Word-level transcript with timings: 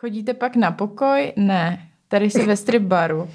Chodíte 0.00 0.34
pak 0.34 0.56
na 0.56 0.70
pokoj? 0.70 1.32
Ne, 1.36 1.88
tady 2.08 2.30
si 2.30 2.46
ve 2.46 2.56
strip 2.56 2.82
baru. 2.82 3.28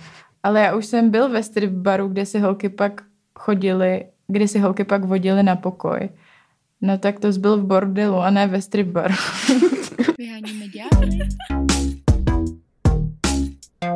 Ale 0.44 0.61
já 0.61 0.75
už 0.75 0.85
jsem 0.85 1.09
byl 1.09 1.29
ve 1.29 1.43
strip 1.43 1.71
baru, 1.71 2.07
kde 2.07 2.25
si 2.25 2.39
holky 2.39 2.69
pak 2.69 3.01
chodili, 3.39 4.05
kde 4.28 4.47
si 4.47 4.60
holky 4.60 4.84
pak 4.84 5.04
vodily 5.04 5.44
na 5.44 5.55
pokoj. 5.55 6.10
No 6.81 6.97
tak 6.97 7.20
to 7.20 7.31
byl 7.31 7.57
v 7.57 7.65
bordelu 7.65 8.18
a 8.18 8.29
ne 8.29 8.47
ve 8.47 8.62
strip 8.62 8.88
baru. 8.88 9.13
Vyháníme 10.18 10.65
ďábly. 10.73 11.20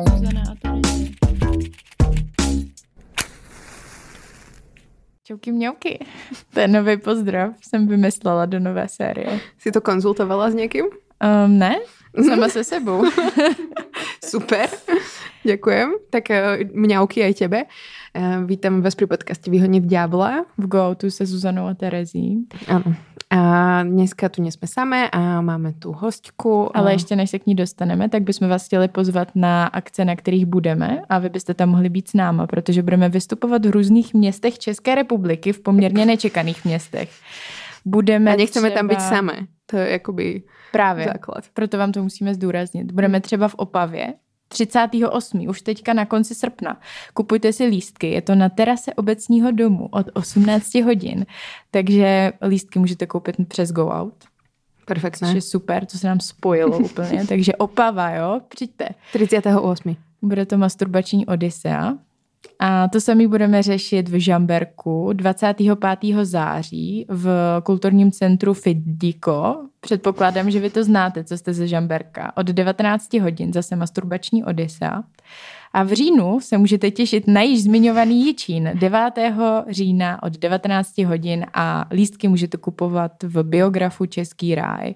Zuzana 0.08 0.42
a 0.52 0.54
Terezie. 0.62 1.10
Čauky 5.24 5.52
mňauky. 5.52 6.06
To 6.54 6.60
je 6.60 6.68
nový 6.68 6.96
pozdrav, 6.96 7.54
jsem 7.60 7.86
vymyslela 7.86 8.46
do 8.46 8.60
nové 8.60 8.88
série. 8.88 9.40
Si 9.58 9.72
to 9.72 9.80
konzultovala 9.80 10.50
s 10.50 10.54
někým? 10.54 10.84
Um, 10.84 11.58
ne, 11.58 11.76
sama 12.16 12.48
se 12.48 12.64
sebou. 12.64 13.04
Super, 14.24 14.68
ďakujem. 15.44 15.88
Tak 16.10 16.30
eh, 16.30 16.64
mňauky 16.74 17.24
aj 17.24 17.34
tebe. 17.34 17.64
Eh, 18.14 18.38
Vítam 18.44 18.82
vás 18.82 18.94
pri 18.94 19.06
podcaste 19.06 19.50
Vyhonit 19.50 19.84
ďábla. 19.84 20.44
V 20.58 20.64
Go-Tu 20.66 21.10
se 21.10 21.26
Zuzanou 21.26 21.66
a 21.66 21.74
Terezí. 21.74 22.44
Áno. 22.68 22.94
A 23.28 23.84
dneska 23.84 24.28
tu 24.32 24.40
nesme 24.40 24.64
samé 24.64 25.04
a 25.12 25.40
máme 25.44 25.72
tu 25.76 25.92
hostku. 25.92 26.76
Ale 26.76 26.92
ještě 26.92 27.16
než 27.16 27.30
se 27.30 27.38
k 27.38 27.46
ní 27.46 27.54
dostaneme, 27.54 28.08
tak 28.08 28.22
bychom 28.22 28.48
vás 28.48 28.64
chtěli 28.64 28.88
pozvat 28.88 29.28
na 29.34 29.66
akce, 29.66 30.04
na 30.04 30.16
kterých 30.16 30.46
budeme 30.46 31.00
a 31.08 31.18
vy 31.18 31.28
byste 31.28 31.54
tam 31.54 31.68
mohli 31.68 31.88
být 31.88 32.08
s 32.08 32.14
náma, 32.14 32.46
protože 32.46 32.82
budeme 32.82 33.08
vystupovat 33.08 33.66
v 33.66 33.70
různých 33.70 34.14
městech 34.14 34.58
České 34.58 34.94
republiky, 34.94 35.52
v 35.52 35.60
poměrně 35.60 36.06
nečekaných 36.06 36.64
městech. 36.64 37.10
Budeme 37.88 38.32
A 38.32 38.36
nechceme 38.36 38.70
tam 38.70 38.88
být 38.88 38.96
třeba- 38.96 39.10
samé. 39.16 39.32
To 39.66 39.76
je 39.76 39.90
jakoby 39.90 40.42
Právě. 40.72 41.04
základ. 41.04 41.44
Proto 41.54 41.78
vám 41.78 41.92
to 41.92 42.02
musíme 42.02 42.34
zdůraznit. 42.34 42.92
Budeme 42.92 43.20
třeba 43.20 43.48
v 43.48 43.54
Opavě 43.54 44.14
38. 44.48 45.48
už 45.48 45.62
teďka 45.62 45.92
na 45.92 46.04
konci 46.06 46.34
srpna. 46.34 46.80
Kupujte 47.14 47.52
si 47.52 47.64
lístky, 47.64 48.10
je 48.10 48.22
to 48.22 48.34
na 48.34 48.48
terase 48.48 48.94
obecního 48.94 49.50
domu 49.50 49.88
od 49.92 50.06
18 50.12 50.74
hodin, 50.82 51.26
takže 51.70 52.32
lístky 52.48 52.78
můžete 52.78 53.06
koupit 53.06 53.36
přes 53.48 53.72
Go 53.72 53.86
Out, 53.88 54.14
Perfektné. 54.86 55.28
což 55.28 55.34
je 55.34 55.42
super, 55.42 55.86
to 55.86 55.98
se 55.98 56.06
nám 56.06 56.20
spojilo 56.20 56.78
úplně, 56.84 57.26
takže 57.26 57.52
Opava, 57.56 58.10
jo, 58.10 58.40
přijďte. 58.48 58.88
38. 59.12 59.96
Bude 60.22 60.46
to 60.46 60.58
masturbační 60.58 61.26
Odisea. 61.26 61.94
A 62.60 62.88
to 62.88 63.00
samý 63.00 63.26
budeme 63.26 63.62
řešit 63.62 64.08
v 64.08 64.20
Žamberku 64.20 65.12
25. 65.12 65.78
září 66.22 67.06
v 67.08 67.28
kulturním 67.62 68.12
centru 68.12 68.54
Fidiko. 68.54 69.56
Předpokládám, 69.80 70.50
že 70.50 70.60
vy 70.60 70.70
to 70.70 70.84
znáte, 70.84 71.24
co 71.24 71.38
jste 71.38 71.52
ze 71.52 71.68
Žamberka. 71.68 72.32
Od 72.36 72.46
19 72.46 73.14
hodin 73.14 73.52
zase 73.52 73.76
masturbační 73.76 74.44
Odisea. 74.44 75.02
A 75.72 75.82
v 75.82 75.92
říjnu 75.92 76.40
se 76.40 76.58
můžete 76.58 76.90
těšit 76.90 77.26
na 77.26 77.42
již 77.42 77.62
zmiňovaný 77.62 78.26
Jičín 78.26 78.70
9. 78.74 79.00
října 79.68 80.22
od 80.22 80.38
19 80.38 80.98
hodin 80.98 81.46
a 81.54 81.84
lístky 81.90 82.28
můžete 82.28 82.56
kupovat 82.56 83.12
v 83.22 83.42
biografu 83.42 84.06
Český 84.06 84.54
ráj. 84.54 84.94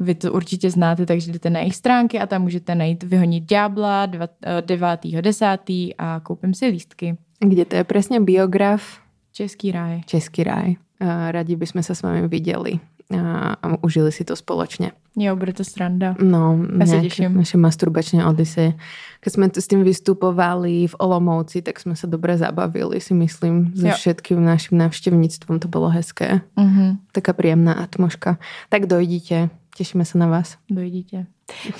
Vy 0.00 0.14
to 0.14 0.32
určitě 0.32 0.70
znáte, 0.70 1.06
takže 1.06 1.32
jdete 1.32 1.50
na 1.50 1.60
jejich 1.60 1.76
stránky 1.76 2.20
a 2.20 2.26
tam 2.26 2.42
můžete 2.42 2.74
najít 2.74 3.02
Vyhonit 3.02 3.44
ďábla 3.44 4.06
9.10. 4.06 5.94
a 5.98 6.20
koupím 6.20 6.54
si 6.54 6.66
lístky. 6.66 7.16
Kde 7.40 7.64
to 7.64 7.76
je 7.76 7.84
presne 7.84 8.20
biograf 8.20 9.02
Český 9.32 9.72
ráj. 9.72 10.00
Český 10.06 10.44
ráj. 10.44 10.76
A 11.02 11.32
Radi 11.32 11.56
by 11.56 11.66
sme 11.66 11.82
sa 11.82 11.94
s 11.98 12.02
vami 12.06 12.28
videli 12.28 12.78
a 13.12 13.76
užili 13.84 14.08
si 14.08 14.24
to 14.24 14.32
spoločne. 14.32 14.92
Jo, 15.12 15.36
bude 15.36 15.52
to 15.52 15.60
sranda. 15.68 16.16
No, 16.16 16.56
sa 16.80 16.96
nejaké 16.96 17.28
teším. 17.28 17.36
naše 17.36 17.60
masturbačné 17.60 18.24
odise. 18.24 18.72
Keď 19.20 19.30
sme 19.32 19.46
tu 19.52 19.60
s 19.60 19.68
tým 19.68 19.84
vystupovali 19.84 20.88
v 20.88 20.94
Olomouci, 20.96 21.60
tak 21.60 21.76
sme 21.76 21.92
sa 21.92 22.08
dobre 22.08 22.40
zabavili, 22.40 22.96
si 23.04 23.12
myslím. 23.12 23.76
Jo. 23.76 23.92
všetkým 23.92 24.40
našim 24.40 24.80
návštevníctvom 24.80 25.60
to 25.60 25.68
bolo 25.68 25.92
hezké. 25.92 26.40
Mhm, 26.56 27.12
Taká 27.12 27.36
príjemná 27.36 27.76
atmoška. 27.84 28.40
Tak 28.72 28.88
dojdite, 28.88 29.52
tešíme 29.76 30.04
sa 30.04 30.18
na 30.18 30.26
vás. 30.26 30.56
dojdítě. 30.70 31.26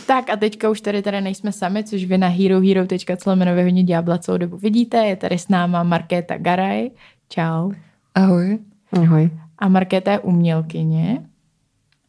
Tak 0.07 0.31
a 0.31 0.37
teďka 0.37 0.71
už 0.71 0.81
tady 0.81 1.03
tady 1.03 1.21
nejsme 1.21 1.53
sami, 1.53 1.85
což 1.85 2.05
vy 2.05 2.19
na 2.19 2.29
herohero.co 2.29 3.37
Vyhonit 3.37 3.87
ďábla 3.87 4.19
celou 4.19 4.39
dobu 4.39 4.57
vidíte. 4.57 4.97
Je 4.97 5.17
tady 5.17 5.39
s 5.39 5.49
náma 5.49 5.83
Markéta 5.83 6.39
Garaj. 6.39 6.91
Čau. 7.29 7.73
Ahoj. 8.15 8.59
Ahoj. 8.93 9.31
A 9.59 9.69
Markéta 9.69 10.13
je 10.13 10.19
umělkyně. 10.19 11.23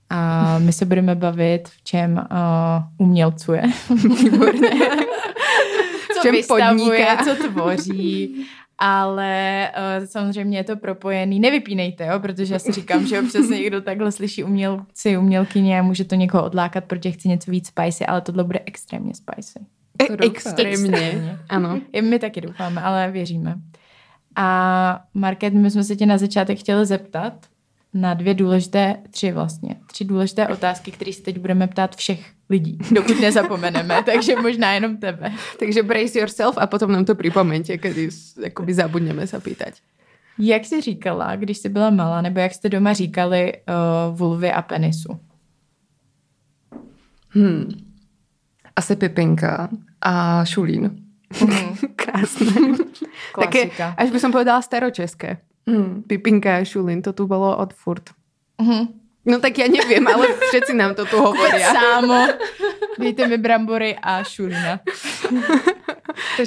A 0.09 0.59
my 0.59 0.73
se 0.73 0.85
budeme 0.85 1.15
bavit, 1.15 1.69
v 1.69 1.83
čem 1.83 2.17
uh, 2.17 3.07
umělcuje. 3.07 3.63
Výborné. 4.23 4.69
co 6.13 6.21
čem 6.21 6.31
vystavuje, 6.31 7.05
podniká. 7.05 7.23
co 7.23 7.47
tvoří. 7.47 8.45
Ale 8.77 9.71
uh, 9.99 10.05
samozřejmě 10.05 10.57
je 10.57 10.63
to 10.63 10.75
propojený. 10.75 11.39
Nevypínejte, 11.39 12.05
jo, 12.05 12.19
protože 12.19 12.53
já 12.53 12.59
si 12.59 12.71
říkám, 12.71 13.07
že 13.07 13.19
občas 13.19 13.49
někdo 13.49 13.81
takhle 13.81 14.11
slyší 14.11 14.43
umělci, 14.43 15.17
umělkyně 15.17 15.79
a 15.79 15.83
může 15.83 16.03
to 16.03 16.15
někoho 16.15 16.45
odlákat, 16.45 16.83
protože 16.83 17.11
chce 17.11 17.27
něco 17.27 17.51
víc 17.51 17.67
spicy, 17.67 18.05
ale 18.05 18.21
tohle 18.21 18.43
bude 18.43 18.59
extrémně 18.65 19.13
spicy. 19.15 19.59
E- 20.01 20.25
extrémně. 20.25 21.39
Ano. 21.49 21.81
My 22.01 22.19
taky 22.19 22.41
doufáme, 22.41 22.81
ale 22.81 23.11
věříme. 23.11 23.55
A 24.35 25.05
Market, 25.13 25.53
my 25.53 25.71
jsme 25.71 25.83
se 25.83 25.95
tě 25.95 26.05
na 26.05 26.17
začátek 26.17 26.59
chtěli 26.59 26.85
zeptat 26.85 27.33
na 27.93 28.13
dvě 28.13 28.33
důležité, 28.33 28.95
tři 29.11 29.31
vlastně, 29.31 29.75
tři 29.87 30.05
důležité 30.05 30.47
otázky, 30.47 30.91
které 30.91 31.13
se 31.13 31.21
teď 31.21 31.39
budeme 31.39 31.67
ptát 31.67 31.95
všech 31.95 32.31
lidí, 32.53 32.77
dokud 32.93 33.17
nezapomeneme, 33.17 34.03
takže 34.05 34.35
možná 34.37 34.73
jenom 34.77 34.97
tebe. 35.01 35.33
Takže 35.59 35.83
brace 35.83 36.19
yourself 36.19 36.53
a 36.61 36.69
potom 36.69 36.91
nám 36.93 37.05
to 37.05 37.15
pripomente, 37.17 37.73
kedy 37.77 38.11
s- 38.13 38.37
akoby 38.37 38.73
zabudneme 38.77 39.25
sa 39.25 39.41
pýtať. 39.41 39.81
Jak 40.37 40.65
jsi 40.65 40.81
říkala, 40.81 41.35
když 41.35 41.57
jsi 41.57 41.69
byla 41.69 41.89
malá, 41.89 42.21
nebo 42.21 42.39
jak 42.39 42.53
jste 42.53 42.69
doma 42.69 42.93
říkali 42.93 43.53
uh, 43.53 44.17
vulvy 44.17 44.51
a 44.51 44.61
penisu? 44.61 45.17
Hmm. 47.29 47.69
Asi 48.75 48.95
Pipinka 48.95 49.69
a 50.01 50.45
Šulín. 50.45 50.97
Krásne. 51.95 52.45
Také, 53.39 53.65
Klasika. 53.69 53.93
až 53.97 54.09
by 54.13 54.19
som 54.21 54.31
povedala 54.31 54.61
staročeské. 54.61 55.37
Hmm. 55.69 56.03
Pipinka 56.05 56.57
a 56.57 56.65
Šulin, 56.65 57.01
to 57.01 57.13
tu 57.13 57.25
bolo 57.27 57.57
od 57.57 57.73
furt. 57.73 58.09
Mhm. 58.61 59.02
No 59.23 59.39
tak 59.39 59.55
ja 59.55 59.71
neviem, 59.71 60.03
ale 60.03 60.35
všetci 60.51 60.75
nám 60.75 60.99
to 60.99 61.07
tu 61.07 61.15
hovoria. 61.15 61.71
Sámo, 61.71 62.27
dejte 62.99 63.23
mi 63.27 63.39
brambory 63.39 63.95
a 63.95 64.19
šulina. 64.23 64.83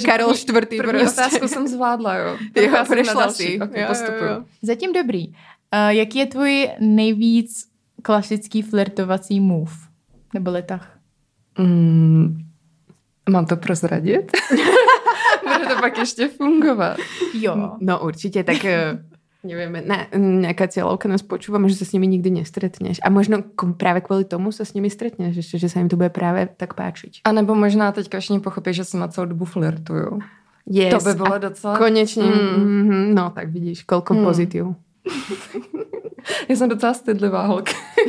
Karol 0.05 0.33
IV. 0.37 0.53
První 0.53 0.85
prostě. 0.85 1.21
otázku 1.21 1.47
jsem 1.47 1.67
zvládla, 1.67 2.15
jo. 2.15 2.37
Jo, 2.55 2.71
další. 3.13 3.33
si. 3.33 3.53
Jo, 3.53 3.67
jo, 3.73 3.87
postupuju. 3.87 4.29
jo. 4.29 4.43
Zatím 4.61 4.93
dobrý. 4.93 5.27
Uh, 5.27 5.89
jaký 5.89 6.19
je 6.19 6.25
tvůj 6.25 6.69
nejvíc 6.79 7.65
klasický 8.01 8.61
flirtovací 8.61 9.39
move? 9.39 9.73
Nebo 10.33 10.51
letah? 10.51 10.97
Mm. 11.57 12.37
Mám 13.29 13.45
to 13.45 13.55
prozradit? 13.57 14.31
Bude 15.43 15.65
to 15.65 15.75
pak 15.81 15.97
ještě 15.97 16.27
fungovat. 16.27 16.97
Jo. 17.33 17.71
No 17.79 17.99
určite, 17.99 18.43
tak 18.43 18.65
eh, 18.65 18.99
nevieme, 19.47 19.79
ne, 19.81 20.11
nejaká 20.13 20.67
cieľovka 20.67 21.07
nás 21.07 21.23
počúva, 21.23 21.55
možno 21.57 21.79
sa 21.79 21.87
s 21.87 21.95
nimi 21.95 22.05
nikdy 22.05 22.43
nestretneš. 22.43 22.99
A 22.99 23.07
možno 23.07 23.39
práve 23.73 24.03
kvôli 24.03 24.27
tomu 24.27 24.51
sa 24.51 24.67
s 24.67 24.75
nimi 24.75 24.91
stretneš, 24.91 25.39
ešte, 25.39 25.55
že 25.57 25.71
sa 25.71 25.79
im 25.79 25.87
to 25.87 25.95
bude 25.95 26.11
práve 26.11 26.51
tak 26.53 26.75
páčiť. 26.75 27.23
A 27.23 27.31
nebo 27.31 27.55
možná 27.55 27.95
teďka 27.95 28.19
všichni 28.19 28.43
pochopí, 28.43 28.75
že 28.75 28.83
jsem 28.83 28.99
na 28.99 29.07
celou 29.07 29.31
dobu 29.31 29.45
flirtuju. 29.47 30.19
Yes. 30.67 30.91
To 30.91 30.99
by 30.99 31.13
bylo 31.15 31.37
docela... 31.39 31.77
Konečne, 31.79 32.27
Mm. 32.27 32.83
mm. 32.91 33.15
no 33.15 33.31
tak 33.31 33.47
vidíš, 33.49 33.87
koľko 33.87 34.13
Mm. 34.13 34.23
pozitív. 34.23 34.65
Já 36.49 36.55
jsem 36.55 36.69
docela 36.69 36.93
stydlivá 36.93 37.41
holka. 37.47 37.71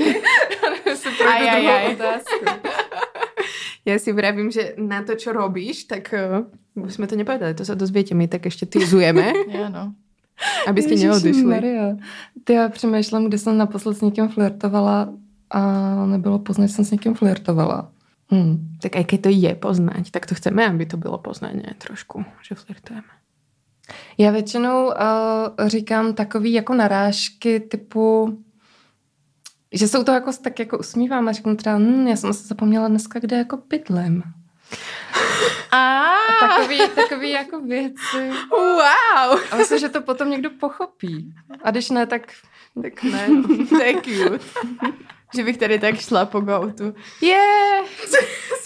Já 0.63 0.71
nevím, 0.71 0.83
jestli 0.87 1.11
projdu 1.17 1.33
Aj, 1.33 1.49
aj, 1.49 1.61
druhou 1.63 1.79
aj. 1.79 1.95
otázku. 1.95 2.45
Ja 3.87 3.97
si 3.97 4.11
vravím, 4.13 4.51
že 4.53 4.75
na 4.77 5.01
to, 5.01 5.15
čo 5.17 5.33
robíš, 5.33 5.89
tak 5.89 6.13
uh, 6.13 6.45
už 6.77 6.99
sme 7.01 7.09
to 7.09 7.17
nepovedali, 7.17 7.57
to 7.57 7.65
sa 7.65 7.73
dozviete, 7.73 8.13
my 8.13 8.29
tak 8.29 8.45
ešte 8.45 8.67
tyzujeme, 8.69 9.33
Jo, 9.55 9.73
no. 9.73 9.97
Aby 10.67 10.83
ste 10.83 10.95
Ježiši 10.95 11.07
neodišli. 11.07 11.45
Maria. 11.45 11.97
Ty 12.45 12.53
já 12.53 12.69
přemýšlím, 12.69 13.29
kdy 13.29 13.39
jsem 13.39 13.59
naposled 13.59 13.95
s 13.95 14.01
někým 14.01 14.29
flirtovala 14.29 15.09
a 15.51 15.61
nebylo 16.07 16.39
poznat, 16.39 16.67
že 16.67 16.73
jsem 16.73 16.85
s 16.85 16.91
někým 16.91 17.15
flirtovala. 17.15 17.91
Hmm. 18.31 18.77
Tak 18.83 18.97
aj 18.97 19.05
keď 19.05 19.21
to 19.25 19.31
je 19.33 19.53
poznať, 19.57 20.13
tak 20.13 20.29
to 20.29 20.37
chceme, 20.37 20.61
aby 20.61 20.85
to 20.87 20.97
bylo 21.01 21.19
poznať, 21.19 21.55
ne? 21.55 21.73
Trošku, 21.79 22.25
že 22.45 22.55
flirtujeme. 22.55 23.09
Já 24.19 24.31
většinou 24.31 24.87
uh, 24.87 24.93
říkám 25.67 26.15
takový 26.15 26.53
jako 26.53 26.75
narážky 26.75 27.61
typu, 27.61 28.39
že 29.73 29.89
se 29.89 29.99
u 29.99 30.05
toho 30.05 30.15
jako, 30.17 30.31
tak 30.43 30.59
jako 30.59 30.79
usmívám 30.79 31.29
a 31.29 31.33
řeknu 31.33 31.57
třeba, 31.57 31.77
hm, 31.77 32.07
já 32.09 32.17
jsem 32.17 32.33
se 32.33 32.47
zapomněla 32.47 32.89
dneska, 32.89 33.19
kde 33.19 33.37
jako 33.37 33.59
bydlem. 33.69 34.23
A 35.73 36.05
takový, 36.41 36.79
takový 36.95 37.31
jako 37.31 37.61
věci. 37.61 38.31
Wow! 38.51 39.39
A 39.51 39.57
myslím, 39.57 39.79
že 39.79 39.89
to 39.89 40.01
potom 40.03 40.31
někdo 40.31 40.51
pochopí. 40.51 41.35
A 41.65 41.71
když 41.71 41.91
ne, 41.91 42.07
tak 42.07 42.23
Tak 42.83 43.03
ne. 43.03 43.29
to 43.69 43.83
je 43.83 43.95
cute. 43.95 44.39
Že 45.35 45.45
bych 45.45 45.57
tady 45.59 45.79
tak 45.79 46.01
šla 46.01 46.27
po 46.27 46.41
gautu. 46.41 46.95
Je! 47.21 47.45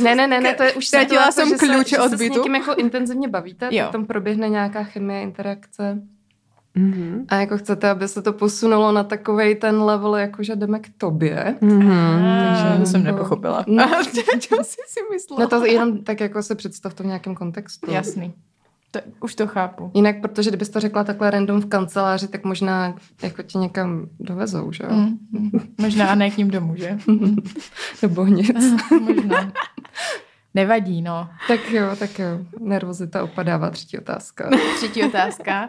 Ne, 0.01 0.15
ne, 0.15 0.27
ne, 0.27 0.41
ne, 0.41 0.55
to 0.55 0.63
je 0.63 0.73
už 0.73 0.87
Ztratila 0.87 1.23
situace, 1.31 1.41
jsem 1.41 1.49
že 1.49 1.57
se- 1.59 1.67
klíče 1.75 1.97
že 1.97 1.99
od 2.03 2.11
se 2.11 2.17
s 2.17 2.19
bytu. 2.19 2.35
někým 2.39 2.55
jako 2.55 2.75
intenzivně 2.75 3.29
bavíte, 3.29 3.69
Jo. 3.71 3.89
tam 3.93 4.07
proběhne 4.07 4.49
nějaká 4.49 4.83
chemie, 4.85 5.23
interakce. 5.23 5.99
Mhm. 6.75 7.25
A 7.29 7.37
jako 7.37 7.59
chcete, 7.59 7.91
aby 7.91 8.09
se 8.09 8.23
to 8.23 8.33
posunulo 8.33 8.93
na 8.93 9.05
takovej 9.05 9.55
ten 9.55 9.83
level, 9.83 10.17
jako 10.17 10.43
že 10.43 10.57
jdeme 10.57 10.79
k 10.79 10.89
tobě. 10.99 11.57
Mhm. 11.61 12.25
Takže 12.49 12.79
to 12.81 12.87
jsem 12.87 13.05
nepochopila. 13.05 13.65
No, 13.69 13.89
Čo 14.39 14.57
jsi 14.63 14.77
si 14.87 15.01
myslela? 15.13 15.43
no 15.43 15.49
to 15.49 15.65
jenom 15.67 16.05
tak 16.05 16.21
jako 16.21 16.43
se 16.43 16.55
představ 16.55 16.95
to 16.95 17.03
v 17.03 17.07
nějakém 17.07 17.35
kontextu. 17.35 17.91
Jasný. 17.91 18.35
To, 18.91 19.01
už 19.21 19.35
to 19.35 19.47
chápu. 19.47 19.91
Jinak, 19.95 20.21
protože 20.21 20.51
kdybys 20.51 20.69
to 20.69 20.81
řekla 20.81 21.05
takhle 21.05 21.31
random 21.31 21.61
v 21.61 21.67
kanceláři, 21.67 22.29
tak 22.29 22.45
možná 22.45 22.95
jako 23.23 23.43
tě 23.43 23.59
někam 23.59 24.07
dovezou, 24.21 24.73
že 24.73 24.85
jo? 24.85 24.91
Mm, 24.93 25.19
mm. 25.31 25.51
Možná 25.81 26.07
a 26.07 26.15
ne 26.15 26.31
k 26.31 26.37
ním 26.37 26.51
domů, 26.51 26.75
že? 26.77 26.99
Nebo 28.03 28.27
nic. 28.27 28.59
Možná. 29.01 29.53
Nevadí, 30.55 31.03
no. 31.03 31.29
tak 31.49 31.71
jo, 31.71 31.97
tak 31.99 32.19
jo. 32.19 32.27
Nervozita 32.61 33.25
opadává. 33.25 33.71
Třetí 33.71 33.99
otázka. 33.99 34.51
Třetí 34.77 35.05
otázka. 35.05 35.69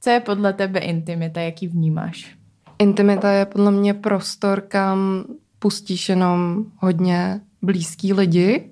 Co 0.00 0.10
je 0.10 0.20
podle 0.20 0.52
tebe 0.52 0.80
intimita, 0.80 1.40
jaký 1.40 1.68
vnímáš? 1.68 2.36
Intimita 2.78 3.32
je 3.32 3.46
podle 3.46 3.70
mě 3.70 3.94
prostor, 3.94 4.60
kam 4.60 5.24
pustíš 5.58 6.08
jenom 6.08 6.64
hodně 6.76 7.40
blízký 7.62 8.12
lidi, 8.12 8.70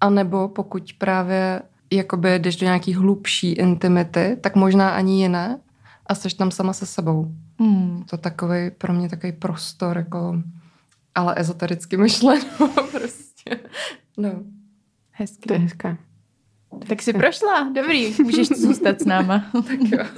anebo 0.00 0.48
pokud 0.48 0.92
právě 0.98 1.62
jakoby 1.90 2.38
jdeš 2.38 2.56
do 2.56 2.64
nějaký 2.64 2.94
hlubší 2.94 3.52
intimity, 3.52 4.36
tak 4.40 4.56
možná 4.56 4.90
ani 4.90 5.22
jiné 5.22 5.58
a 6.06 6.14
jsi 6.14 6.36
tam 6.36 6.50
sama 6.50 6.72
se 6.72 6.86
sebou. 6.86 7.34
Hmm. 7.60 8.04
To 8.10 8.16
takový 8.16 8.70
pro 8.70 8.92
mě 8.92 9.08
takový 9.08 9.32
prostor, 9.32 9.96
jako, 9.96 10.42
ale 11.14 11.34
ezotericky 11.36 11.96
myšleno 11.96 12.44
prostě. 12.90 13.60
No. 14.16 14.30
Hezky. 15.10 15.48
To 15.48 15.52
je 15.52 15.58
hezké. 15.58 15.96
Tak 16.88 17.02
jsi 17.02 17.12
prošla, 17.12 17.68
dobrý, 17.74 18.14
můžeš 18.22 18.48
zůstat 18.48 19.00
s 19.00 19.04
náma. 19.04 19.44
Jo. 19.92 20.04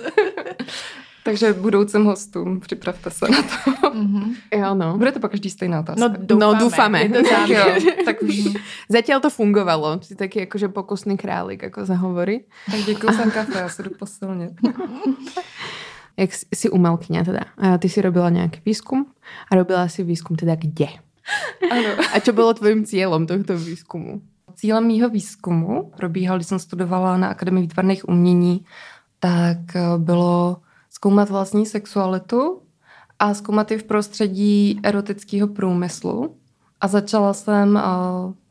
Takže 1.25 1.53
budoucím 1.53 2.05
hostům 2.05 2.61
připravte 2.61 3.11
se 3.11 3.27
na 3.31 3.43
to. 3.43 3.91
Mhm. 3.95 4.35
Jo, 4.55 4.75
no. 4.75 4.99
Bude 4.99 5.13
to 5.13 5.21
po 5.21 5.29
každý 5.29 5.51
stejná 5.51 5.81
otázka. 5.81 6.09
No 6.09 6.15
doufáme. 6.19 6.55
No, 6.55 6.61
doufáme. 6.61 7.03
Je 7.03 7.09
to 7.09 7.23
tak 7.23 7.49
jo, 7.49 7.65
tak 8.05 8.23
už. 8.23 8.37
Zatiaľ 8.91 9.21
to 9.23 9.31
fungovalo. 9.31 10.03
Si 10.03 10.19
taký 10.19 10.51
akože 10.51 10.69
pokusný 10.75 11.15
králik, 11.15 11.63
ako 11.63 11.87
sa 11.87 11.95
hovorí. 11.95 12.43
Tak 12.67 12.81
děkuji 12.87 13.15
za 13.15 13.31
kafe, 13.31 13.59
já 13.59 13.69
se 13.69 13.83
jdu 13.83 13.91
posilnit. 13.99 14.53
Jak 16.17 16.35
si- 16.35 16.47
si 16.55 16.67
umelkyňa 16.71 17.25
teda. 17.25 17.45
A 17.59 17.79
ty 17.79 17.87
si 17.89 18.03
robila 18.03 18.27
nejaký 18.31 18.59
výskum 18.67 19.07
a 19.47 19.55
robila 19.55 19.87
si 19.89 20.03
výskum 20.03 20.35
teda 20.37 20.59
kde? 20.59 20.91
Ano. 21.71 21.91
A 22.13 22.19
čo 22.19 22.35
bolo 22.35 22.51
tvojim 22.51 22.83
cieľom 22.83 23.31
tohto 23.31 23.55
výskumu? 23.55 24.21
Cílem 24.63 24.87
mýho 24.87 25.09
výzkumu 25.11 25.93
probíhal, 25.97 26.39
když 26.39 26.47
jsem 26.47 26.59
studovala 26.59 27.17
na 27.17 27.29
Akademii 27.29 27.63
výtvarných 27.63 28.09
umění, 28.09 28.65
tak 29.19 29.77
eh, 29.77 29.83
bylo 29.99 30.57
zkoumat 30.91 31.31
vlastní 31.31 31.67
sexualitu 31.67 32.63
a 33.19 33.35
zkoumat 33.35 33.71
ji 33.71 33.79
v 33.79 33.85
prostředí 33.85 34.81
erotického 34.83 35.49
průmyslu. 35.49 36.37
A 36.81 36.89
začala 36.89 37.35
jsem 37.35 37.77
eh, 37.77 37.83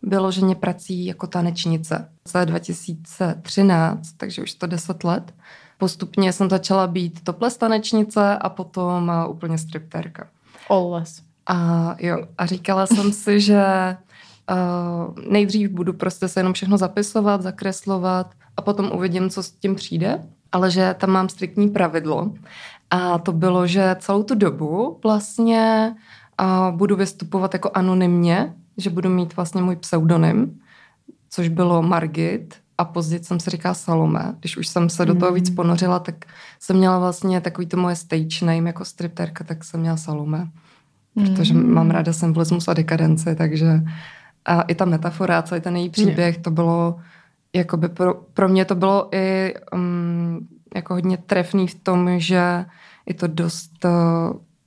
vyloženě 0.01 0.55
prací 0.55 1.05
jako 1.05 1.27
tanečnice. 1.27 2.09
V 2.27 2.35
roce 2.35 2.45
2013, 2.45 4.11
takže 4.17 4.41
už 4.41 4.53
to 4.53 4.67
10 4.67 5.03
let. 5.03 5.33
Postupně 5.77 6.33
jsem 6.33 6.49
začala 6.49 6.87
být 6.87 7.23
topless 7.23 7.57
tanečnice 7.57 8.37
a 8.37 8.49
potom 8.49 9.11
eh, 9.11 9.27
úplně 9.27 9.57
striptérka. 9.57 10.27
Always. 10.69 11.21
A 11.47 11.95
jo, 11.99 12.25
a 12.37 12.45
říkala 12.45 12.85
jsem 12.85 13.11
si, 13.11 13.41
že 13.41 13.63
nejdřív 15.29 15.69
budu 15.69 15.93
prostě 15.93 16.27
se 16.27 16.39
jenom 16.39 16.53
všechno 16.53 16.77
zapisovat, 16.77 17.41
zakreslovat 17.41 18.31
a 18.57 18.61
potom 18.61 18.91
uvidím, 18.93 19.29
co 19.29 19.43
s 19.43 19.51
tím 19.51 19.75
přijde, 19.75 20.23
ale 20.51 20.71
že 20.71 20.95
tam 20.99 21.09
mám 21.09 21.29
striktní 21.29 21.69
pravidlo 21.69 22.33
a 22.89 23.17
to 23.17 23.31
bylo, 23.31 23.67
že 23.67 23.95
celou 23.99 24.23
tu 24.23 24.35
dobu 24.35 24.99
vlastně 25.03 25.95
uh, 26.41 26.77
budu 26.77 26.95
vystupovat 26.95 27.53
jako 27.53 27.71
anonymně, 27.73 28.53
že 28.77 28.89
budu 28.89 29.09
mít 29.09 29.35
vlastně 29.35 29.61
můj 29.61 29.75
pseudonym, 29.75 30.59
což 31.29 31.47
bylo 31.49 31.81
Margit 31.81 32.55
a 32.77 32.85
později 32.85 33.23
jsem 33.23 33.39
si 33.39 33.49
říkala 33.49 33.73
Salome. 33.73 34.35
Když 34.39 34.57
už 34.57 34.67
jsem 34.67 34.89
se 34.89 35.05
do 35.05 35.15
toho 35.15 35.33
víc 35.33 35.49
ponořila, 35.49 35.99
tak 35.99 36.25
jsem 36.59 36.77
měla 36.77 36.99
vlastně 36.99 37.41
takový 37.41 37.67
to 37.67 37.77
moje 37.77 37.95
stage 37.95 38.45
name 38.45 38.69
jako 38.69 38.85
stripterka, 38.85 39.43
tak 39.43 39.63
jsem 39.63 39.79
měla 39.79 39.97
Salome 39.97 40.47
protože 41.13 41.53
Mm. 41.53 41.73
mám 41.73 41.91
ráda 41.91 42.13
symbolismus 42.13 42.67
a 42.67 42.73
dekadenci, 42.73 43.35
takže 43.35 43.81
a 44.45 44.61
i 44.61 44.75
ta 44.75 44.85
metafora, 44.85 45.41
celý 45.41 45.61
ten 45.61 45.75
její 45.75 45.89
příběh, 45.89 46.37
to 46.37 46.51
bylo, 46.51 46.99
jakoby 47.53 47.89
pro, 47.89 48.13
pro 48.13 48.49
mě 48.49 48.65
to 48.65 48.75
bylo 48.75 49.15
i 49.15 49.53
um, 49.73 50.47
jako 50.75 50.93
hodně 50.93 51.17
trefný 51.17 51.67
v 51.67 51.75
tom, 51.75 52.19
že 52.19 52.65
je 53.05 53.13
to 53.13 53.27
dost 53.27 53.85
uh, 53.85 53.91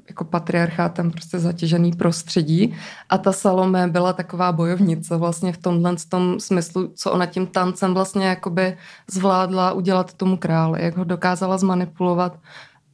jako 0.08 0.24
patriarchátem 0.24 1.10
prostě 1.10 1.38
zatěžený 1.38 1.92
prostředí 1.92 2.74
a 3.08 3.18
ta 3.18 3.32
Salome 3.32 3.88
byla 3.88 4.12
taková 4.12 4.52
bojovnice 4.52 5.16
vlastně 5.16 5.52
v 5.52 5.58
tomhle 5.58 5.96
v 5.96 6.06
tom 6.06 6.40
smyslu, 6.40 6.92
co 6.94 7.12
ona 7.12 7.26
tím 7.26 7.46
tancem 7.46 7.94
vlastně 7.94 8.26
jakoby 8.26 8.76
zvládla 9.10 9.72
udělat 9.72 10.14
tomu 10.14 10.36
králi, 10.36 10.84
jak 10.84 10.96
ho 10.96 11.04
dokázala 11.04 11.58
zmanipulovat 11.58 12.38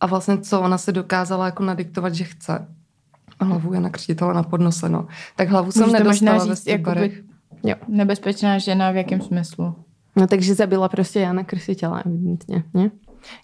a 0.00 0.06
vlastně 0.06 0.38
co 0.38 0.60
ona 0.60 0.78
si 0.78 0.92
dokázala 0.92 1.46
jako 1.46 1.62
nadiktovat, 1.64 2.14
že 2.14 2.24
chce. 2.24 2.66
A 3.40 3.44
hlavu 3.44 3.74
je 3.74 3.80
na 3.80 3.90
křtitele 3.90 4.34
na 4.34 4.42
podnose, 4.42 4.88
no. 4.88 5.06
Tak 5.36 5.48
hlavu 5.48 5.72
jsem 5.72 5.82
Můžete 5.86 6.04
možná 6.04 6.32
nedostala 6.32 6.50
ve 6.50 6.56
říct, 6.56 6.66
jakoby 6.66 6.90
Stibarech. 6.90 7.22
Jo. 7.62 7.74
nebezpečná 7.88 8.58
žena 8.58 8.90
v 8.90 8.96
jakém 8.96 9.20
smyslu? 9.20 9.74
No 10.16 10.26
takže 10.26 10.54
zabila 10.54 10.88
prostě 10.88 11.20
Jana 11.20 11.42
Krstiteľa, 11.42 12.02
evidentně, 12.06 12.64
ne? 12.74 12.90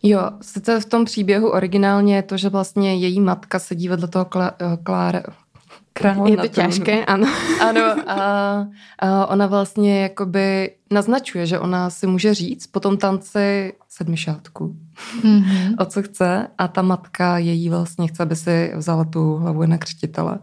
Jo, 0.03 0.31
sice 0.41 0.81
v 0.81 0.85
tom 0.85 1.05
příběhu 1.05 1.51
originálně 1.51 2.17
je 2.17 2.23
to, 2.23 2.37
že 2.37 2.49
vlastně 2.49 2.95
její 2.97 3.21
matka 3.21 3.59
sedí 3.59 3.89
vedle 3.89 4.09
toho 4.09 4.25
Kla- 4.25 4.53
eh, 4.61 4.77
Krále 5.97 6.31
Je 6.31 6.37
to 6.37 6.43
trůnu. 6.43 6.55
ťažké, 6.55 7.05
ano. 7.05 7.27
Ano, 7.69 7.81
a, 8.11 8.17
a 8.99 9.27
ona 9.27 9.47
vlastně 9.47 10.03
jakoby 10.03 10.71
naznačuje, 10.91 11.47
že 11.47 11.59
ona 11.59 11.91
si 11.91 12.07
může 12.07 12.35
říct 12.35 12.67
po 12.67 12.81
tom 12.81 12.97
tanci 12.97 13.73
sedmišátku, 13.89 14.77
Mhm. 15.25 15.75
o 15.79 15.85
co 15.85 16.03
chce 16.03 16.47
a 16.59 16.69
ta 16.69 16.83
matka 16.83 17.39
její 17.39 17.69
vlastně 17.69 18.09
chce, 18.09 18.23
aby 18.23 18.37
si 18.37 18.73
vzala 18.77 19.05
tu 19.05 19.37
hlavu 19.37 19.67
na 19.67 19.79
křtitele. 19.79 20.39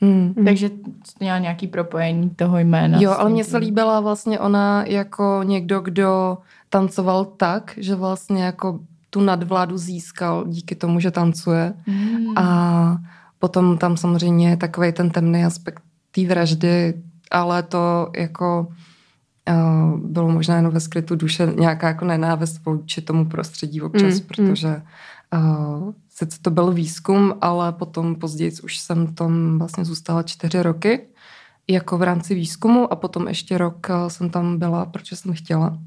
Hmm. 0.00 0.34
Takže 0.44 0.68
to 0.68 0.76
měla 1.20 1.38
nějaký 1.38 1.66
propojení 1.66 2.30
toho 2.30 2.58
jména. 2.58 2.98
Jo, 3.00 3.14
ale 3.18 3.30
mně 3.30 3.44
se 3.44 3.56
líbila 3.58 4.00
vlastně 4.00 4.38
ona 4.40 4.84
jako 4.86 5.40
někdo, 5.44 5.80
kdo 5.80 6.38
tancoval 6.70 7.24
tak, 7.24 7.74
že 7.76 7.94
vlastně 7.94 8.44
jako 8.44 8.80
tu 9.10 9.20
nadvládu 9.20 9.78
získal 9.78 10.44
díky 10.48 10.74
tomu, 10.74 11.00
že 11.00 11.10
tancuje. 11.10 11.74
Mm. 11.86 12.38
A 12.38 12.98
potom 13.38 13.78
tam 13.78 13.96
samozřejmě 13.96 14.50
je 14.50 14.56
takový 14.56 14.92
ten 14.92 15.10
temný 15.10 15.44
aspekt 15.44 15.82
té 16.10 16.26
vraždy, 16.26 16.94
ale 17.30 17.62
to 17.62 18.10
jako 18.16 18.68
uh, 19.50 20.00
bylo 20.00 20.30
možná 20.30 20.56
jenom 20.56 20.72
ve 20.72 20.80
skrytu 20.80 21.16
duše 21.16 21.52
nějaká 21.58 21.88
jako 21.88 22.04
nenávist 22.04 22.64
vůči 22.66 23.00
tomu 23.00 23.24
prostředí 23.24 23.80
občas, 23.80 24.14
Mm, 24.14 24.20
mm, 24.20 24.26
protože 24.26 24.82
uh, 25.34 25.92
sice 26.10 26.38
to 26.42 26.50
byl 26.50 26.72
výzkum, 26.72 27.34
ale 27.40 27.72
potom 27.72 28.14
později 28.14 28.52
už 28.62 28.78
jsem 28.78 29.14
tam 29.14 29.58
vlastně 29.58 29.84
zůstala 29.84 30.22
čtyři 30.22 30.62
roky 30.62 31.00
jako 31.68 31.98
v 31.98 32.02
rámci 32.02 32.34
výzkumu 32.34 32.92
a 32.92 32.96
potom 32.96 33.28
ještě 33.28 33.58
rok 33.58 33.86
uh, 33.90 34.08
jsem 34.08 34.30
tam 34.30 34.58
byla, 34.58 34.86
protože 34.86 35.16
jsem 35.16 35.32
chtěla. 35.32 35.78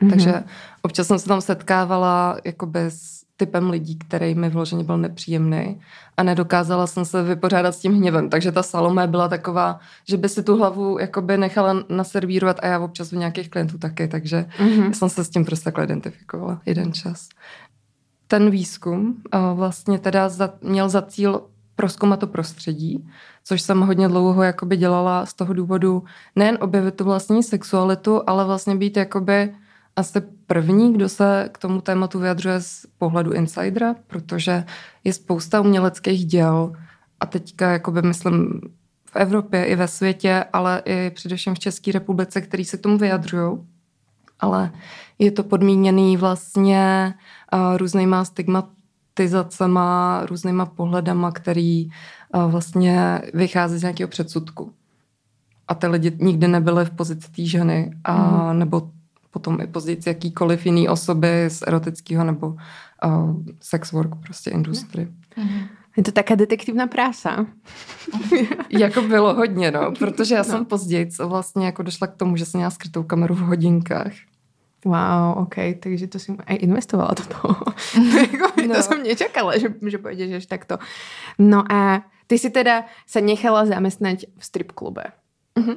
Mhm. 0.00 0.10
Takže 0.10 0.44
občas 0.82 1.06
jsem 1.06 1.18
se 1.18 1.28
tam 1.28 1.40
setkávala 1.40 2.36
jakoby 2.44 2.80
s 2.80 3.21
typem 3.46 3.70
lidí, 3.70 3.98
který 3.98 4.34
mi 4.34 4.48
vloženě 4.48 4.84
byl 4.84 4.98
nepříjemný 4.98 5.80
a 6.16 6.22
nedokázala 6.22 6.86
jsem 6.86 7.04
se 7.04 7.22
vypořádat 7.22 7.74
s 7.74 7.78
tím 7.78 7.94
hněvem. 7.94 8.30
Takže 8.30 8.52
ta 8.52 8.62
Salomé 8.62 9.06
byla 9.06 9.28
taková, 9.28 9.80
že 10.08 10.16
by 10.16 10.28
si 10.28 10.42
tu 10.42 10.56
hlavu 10.56 10.98
jakoby 10.98 11.38
nechala 11.38 11.74
naservírovat 11.88 12.56
a 12.62 12.66
já 12.66 12.78
občas 12.80 13.12
u 13.12 13.18
nějakých 13.18 13.50
klientů 13.50 13.78
taky, 13.78 14.08
takže 14.08 14.46
Mhm. 14.58 14.94
jsem 14.94 15.08
se 15.08 15.24
s 15.24 15.28
tím 15.28 15.44
prostě 15.44 15.64
takhle 15.64 15.84
identifikovala 15.84 16.60
jeden 16.66 16.92
čas. 16.92 17.28
Ten 18.26 18.50
výzkum 18.50 19.16
eh, 19.34 19.38
vlastně 19.54 19.98
teda 19.98 20.28
za, 20.28 20.50
měl 20.62 20.88
za 20.88 21.02
cíl 21.02 21.42
proskoumat 21.76 22.20
to 22.20 22.26
prostředí, 22.26 23.08
což 23.44 23.62
jsem 23.62 23.80
hodně 23.80 24.08
dlouho 24.08 24.42
jakoby 24.42 24.76
dělala 24.76 25.26
z 25.26 25.34
toho 25.34 25.54
důvodu 25.54 26.04
nejen 26.36 26.58
objevit 26.60 26.94
tu 26.94 27.04
vlastní 27.04 27.42
sexualitu, 27.42 28.22
ale 28.26 28.44
vlastně 28.44 28.76
být 28.76 28.96
jakoby 28.96 29.54
asi 29.96 30.22
první, 30.52 30.92
kdo 30.92 31.08
se 31.08 31.48
k 31.52 31.58
tomu 31.58 31.80
tématu 31.80 32.18
vyjadřuje 32.18 32.60
z 32.60 32.86
pohledu 32.98 33.32
insidera, 33.32 33.94
protože 34.06 34.64
je 35.04 35.12
spousta 35.12 35.60
uměleckých 35.60 36.24
děl 36.26 36.72
a 37.20 37.26
teďka 37.26 37.70
jakoby 37.70 38.02
myslím 38.02 38.60
v 39.10 39.16
Evropě 39.16 39.64
i 39.64 39.76
ve 39.76 39.88
světě, 39.88 40.44
ale 40.52 40.82
i 40.84 41.10
především 41.10 41.54
v 41.54 41.58
České 41.58 41.92
republice, 41.92 42.40
který 42.40 42.64
se 42.64 42.76
k 42.76 42.80
tomu 42.80 42.98
vyjadřují. 42.98 43.58
Ale 44.40 44.72
je 45.18 45.30
to 45.30 45.44
podmíněný 45.44 46.16
vlastně 46.16 47.14
uh, 47.52 47.76
různýma 47.76 48.24
stigmatizacema, 48.24 50.20
různýma 50.26 50.66
pohledama, 50.66 51.32
který 51.32 51.86
uh, 51.86 52.50
vlastně 52.50 53.22
vychází 53.34 53.78
z 53.78 53.82
nějakého 53.82 54.08
předsudku. 54.08 54.72
a 55.68 55.74
ty 55.74 55.86
lidi 55.86 56.16
nikdy 56.20 56.48
nebyly 56.48 56.84
v 56.84 56.90
pozici 56.90 57.30
té 57.32 57.44
ženy 57.44 57.90
a 58.04 58.14
Mhm. 58.14 58.58
nebo 58.58 58.90
potom 59.32 59.60
i 59.60 59.66
pozici 59.66 60.08
jakýkoliv 60.08 60.66
jiný 60.66 60.88
osoby 60.88 61.44
z 61.48 61.62
erotického 61.66 62.24
nebo 62.24 62.48
uh, 62.48 63.36
sex 63.60 63.92
work 63.92 64.10
prostě 64.22 64.50
industry. 64.50 65.08
Je 65.96 66.02
to 66.02 66.12
taká 66.12 66.34
detektivná 66.34 66.86
prása. 66.86 67.46
Jako 68.70 69.02
bylo 69.02 69.34
hodně, 69.34 69.70
no, 69.70 69.92
protože 69.98 70.34
já 70.34 70.44
jsem 70.44 70.64
později 70.64 71.08
vlastně 71.24 71.66
jako 71.66 71.82
došla 71.82 72.06
k 72.06 72.16
tomu, 72.16 72.36
že 72.36 72.44
jsem 72.44 72.58
měla 72.58 72.70
skrytou 72.70 73.02
kameru 73.02 73.34
v 73.34 73.38
hodinkách. 73.38 74.12
Wow, 74.84 75.38
OK, 75.38 75.54
takže 75.80 76.06
to 76.06 76.18
si 76.18 76.34
aj 76.46 76.58
investovala 76.60 77.14
do 77.14 77.22
toho. 77.22 77.56
jako, 78.20 78.46
no. 78.60 78.66
No. 78.66 78.74
To 78.74 78.82
jsem 78.82 79.02
nečakala, 79.02 79.58
že, 79.58 79.68
že 79.86 79.98
půjdeš 79.98 80.32
až 80.32 80.46
takto. 80.46 80.78
No 81.38 81.72
a 81.72 82.02
ty 82.26 82.38
si 82.38 82.50
teda 82.50 82.84
sa 83.06 83.20
nechala 83.20 83.66
zamestnať 83.66 84.26
v 84.38 84.44
strip 84.44 84.72
klube. 84.72 85.02
Mhm. 85.58 85.76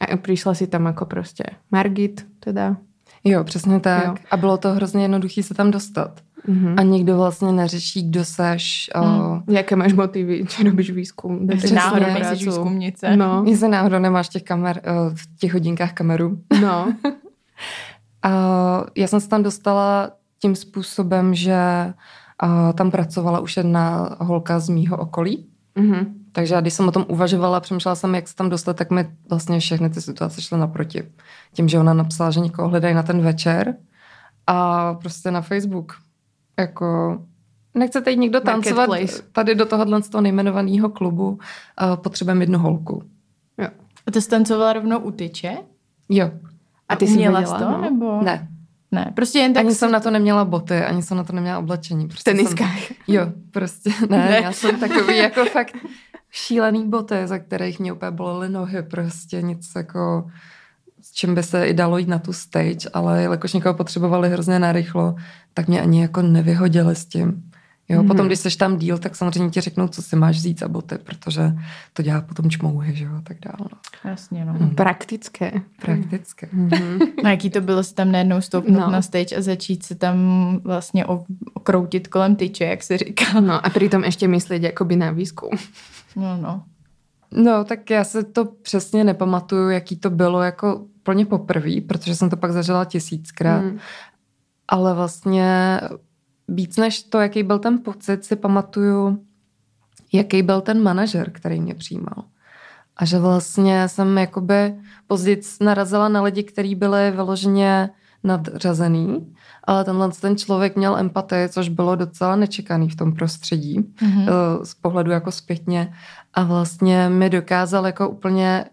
A 0.00 0.16
přišla 0.16 0.54
si 0.54 0.66
tam 0.66 0.86
jako 0.86 1.06
prostě 1.06 1.44
Margit, 1.70 2.26
teda. 2.44 2.76
Jo, 3.24 3.44
přesně 3.44 3.80
tak. 3.80 4.06
Jo. 4.06 4.14
A 4.30 4.36
bylo 4.36 4.56
to 4.56 4.72
hrozně 4.72 5.02
jednoduché 5.02 5.42
se 5.42 5.54
tam 5.54 5.70
dostat. 5.70 6.20
Mhm. 6.46 6.74
A 6.78 6.82
nikdo 6.82 7.16
vlastně 7.16 7.52
neřeší, 7.52 8.08
kdo 8.08 8.24
seš. 8.24 8.90
Uh, 8.96 9.40
Jaké 9.48 9.76
máš 9.76 9.92
motivy, 9.92 10.46
či 10.48 10.64
robíš 10.64 10.90
výzkum? 10.90 11.46
Přesně. 11.46 11.76
náhodou 11.76 12.06
nejsi 12.06 12.44
výzkumnice. 12.44 13.16
No, 13.16 13.44
Jestli 13.46 13.68
náhodou 13.68 13.98
nemáš 13.98 14.28
těch 14.28 14.42
kamer, 14.42 14.80
uh, 14.86 15.14
v 15.14 15.38
těch 15.38 15.52
hodinkách 15.52 15.92
kameru. 15.92 16.38
no. 16.62 16.94
A 18.24 18.30
já 18.96 19.06
jsem 19.06 19.20
se 19.20 19.28
tam 19.28 19.42
dostala 19.42 20.10
tím 20.42 20.56
způsobem, 20.56 21.34
že 21.34 21.92
uh, 22.42 22.72
tam 22.72 22.90
pracovala 22.90 23.40
už 23.40 23.56
jedna 23.56 24.16
holka 24.20 24.60
z 24.60 24.68
mýho 24.68 24.96
okolí. 24.96 25.46
Mhm. 25.74 26.14
Takže 26.32 26.54
já, 26.54 26.60
když 26.60 26.74
jsem 26.74 26.88
o 26.88 26.92
tom 26.92 27.04
uvažovala, 27.08 27.60
přemýšlela 27.60 27.94
jsem, 27.94 28.14
jak 28.14 28.28
se 28.28 28.34
tam 28.34 28.50
dostat, 28.50 28.76
tak 28.76 28.90
mi 28.90 29.10
vlastně 29.30 29.60
všechny 29.60 29.90
ty 29.90 30.00
situace 30.00 30.42
šly 30.42 30.58
naproti. 30.58 31.02
Tím, 31.52 31.68
že 31.68 31.78
ona 31.78 31.94
napsala, 31.94 32.30
že 32.30 32.40
někoho 32.40 32.68
hledají 32.68 32.94
na 32.94 33.02
ten 33.02 33.22
večer 33.22 33.74
a 34.46 34.94
prostě 34.94 35.30
na 35.30 35.40
Facebook. 35.40 35.92
Jako, 36.58 37.18
nechcete 37.74 38.10
jít 38.10 38.16
někdo 38.16 38.40
tancovat 38.40 38.90
tady 39.32 39.54
do 39.54 39.66
tohohle 39.66 40.02
z 40.02 40.08
toho 40.08 40.22
nejmenovaného 40.22 40.88
klubu, 40.88 41.28
uh, 41.30 41.96
potřebujeme 41.96 42.42
jednu 42.42 42.58
holku. 42.58 43.02
Jo. 43.58 43.68
A 44.06 44.10
to 44.10 44.20
stancovala 44.20 44.72
rovnou 44.72 44.98
u 44.98 45.10
tyče? 45.10 45.56
Jo, 46.08 46.30
A 46.88 46.96
ty 46.96 47.06
jsi 47.06 47.12
jsi 47.12 47.54
to, 47.58 47.70
no? 47.70 47.80
nebo? 47.80 48.22
ne. 48.22 48.51
Ne, 48.92 49.12
prostě 49.16 49.38
jen 49.38 49.52
tak 49.54 49.60
Ani 49.60 49.72
si- 49.72 49.78
jsem 49.78 49.92
na 49.92 50.00
to 50.00 50.10
neměla 50.10 50.44
boty, 50.44 50.74
ani 50.84 51.02
jsem 51.02 51.16
na 51.16 51.24
to 51.24 51.32
neměla 51.32 51.58
oblečení. 51.58 52.04
V 52.04 52.08
Prostě 52.08 52.30
jsem, 52.30 52.36
teniskách. 52.36 52.76
jo, 53.08 53.26
prostě 53.50 53.90
ne, 54.10 54.18
Ne. 54.18 54.30
ne, 54.30 54.40
já 54.42 54.52
jsem 54.52 54.80
takový 54.80 55.16
jako 55.18 55.44
fakt 55.44 55.76
šílený 56.30 56.88
boty, 56.88 57.14
za 57.24 57.38
kterých 57.38 57.80
mě 57.80 57.92
úplně 57.92 58.10
bolely 58.10 58.48
nohy, 58.48 58.82
prostě 58.82 59.42
nic 59.42 59.70
jako 59.76 60.26
s 61.02 61.12
čím 61.12 61.34
by 61.34 61.42
se 61.42 61.66
i 61.66 61.74
dalo 61.74 61.98
jít 61.98 62.08
na 62.08 62.18
tu 62.18 62.32
stage, 62.32 62.88
ale 62.92 63.22
jelikož 63.22 63.52
někoho 63.52 63.74
potřebovali 63.74 64.30
hrozně 64.30 64.58
narychlo, 64.58 65.14
tak 65.54 65.68
mě 65.68 65.82
ani 65.82 66.02
jako 66.02 66.22
nevyhodili 66.22 66.96
s 66.96 67.04
tím. 67.06 67.50
Jo, 67.92 67.98
Mhm. 67.98 68.04
mm-hmm. 68.04 68.08
potom, 68.08 68.26
když 68.26 68.38
seš 68.38 68.56
tam 68.56 68.76
díl, 68.76 68.98
tak 68.98 69.16
samozřejmě 69.16 69.50
ti 69.50 69.60
řeknou, 69.60 69.88
co 69.88 70.02
si 70.02 70.16
máš 70.16 70.36
vzít 70.36 70.58
za 70.60 70.68
boty, 70.68 70.98
protože 70.98 71.52
to 71.92 72.02
dělá 72.02 72.20
potom 72.20 72.50
čmouhy, 72.50 72.94
že 72.96 73.04
jo, 73.04 73.10
a 73.18 73.20
tak 73.20 73.36
dále. 73.44 73.68
No. 74.04 74.10
Jasně, 74.10 74.44
no. 74.44 74.70
Praktické. 74.76 75.52
Prakticky. 75.82 76.48
Mhm. 76.52 76.98
A 77.24 77.28
jaký 77.28 77.50
to 77.50 77.60
bylo 77.60 77.84
si 77.84 77.94
tam 77.94 78.12
najednou 78.12 78.40
stoupnout 78.40 78.78
No. 78.80 78.86
no. 78.86 78.92
na 78.92 79.02
stage 79.02 79.36
a 79.36 79.40
začít 79.42 79.82
se 79.82 79.94
tam 79.94 80.16
vlastně 80.64 81.06
okroutit 81.54 82.08
kolem 82.08 82.36
tyče, 82.36 82.64
jak 82.64 82.82
se 82.82 82.98
říká. 82.98 83.40
No 83.40 83.66
a 83.66 83.70
přitom 83.70 84.04
ještě 84.04 84.28
myslet 84.28 84.62
jakoby 84.62 84.96
na 84.96 85.10
výzkum. 85.10 85.50
No, 86.16 86.36
no. 86.36 86.62
No, 87.34 87.64
tak 87.64 87.90
já 87.90 88.04
se 88.04 88.22
to 88.24 88.44
přesně 88.44 89.04
nepamatuju, 89.04 89.70
jaký 89.70 89.96
to 89.96 90.10
bylo 90.10 90.42
jako 90.42 90.84
plně 91.02 91.26
poprvé, 91.26 91.80
protože 91.88 92.14
jsem 92.16 92.30
to 92.30 92.36
pak 92.36 92.52
zažila 92.52 92.84
tisíckrát. 92.84 93.64
Mm. 93.64 93.78
Ale 94.68 94.94
vlastně 94.94 95.80
víc 96.48 96.76
než 96.76 97.02
to, 97.02 97.20
jaký 97.20 97.42
byl 97.42 97.58
ten 97.58 97.78
pocit, 97.78 98.24
si 98.24 98.36
pamatuju, 98.36 99.22
jaký 100.12 100.42
byl 100.42 100.60
ten 100.60 100.82
manažer, 100.82 101.30
který 101.30 101.60
mě 101.60 101.74
přijímal. 101.74 102.24
A 102.96 103.04
že 103.04 103.18
vlastně 103.18 103.88
jsem 103.88 104.18
jakoby 104.18 104.74
později 105.06 105.40
narazila 105.60 106.08
na 106.08 106.22
lidi, 106.22 106.42
kteří 106.42 106.74
byli 106.74 107.10
vyloženě 107.10 107.90
nadřazený, 108.24 109.34
ale 109.64 109.84
tenhle 109.84 110.10
ten 110.20 110.36
člověk 110.36 110.76
měl 110.76 110.96
empatii, 110.96 111.48
což 111.48 111.68
bylo 111.68 111.96
docela 111.96 112.36
nečekaný 112.36 112.88
v 112.88 112.96
tom 112.96 113.12
prostředí 113.14 113.80
Mhm. 114.02 114.26
eh, 114.28 114.64
z 114.66 114.74
pohledu 114.74 115.10
jako 115.10 115.32
zpětně 115.32 115.94
a 116.34 116.42
vlastně 116.44 117.08
mi 117.08 117.30
dokázal 117.30 117.86
jako 117.86 118.08
úplně 118.08 118.64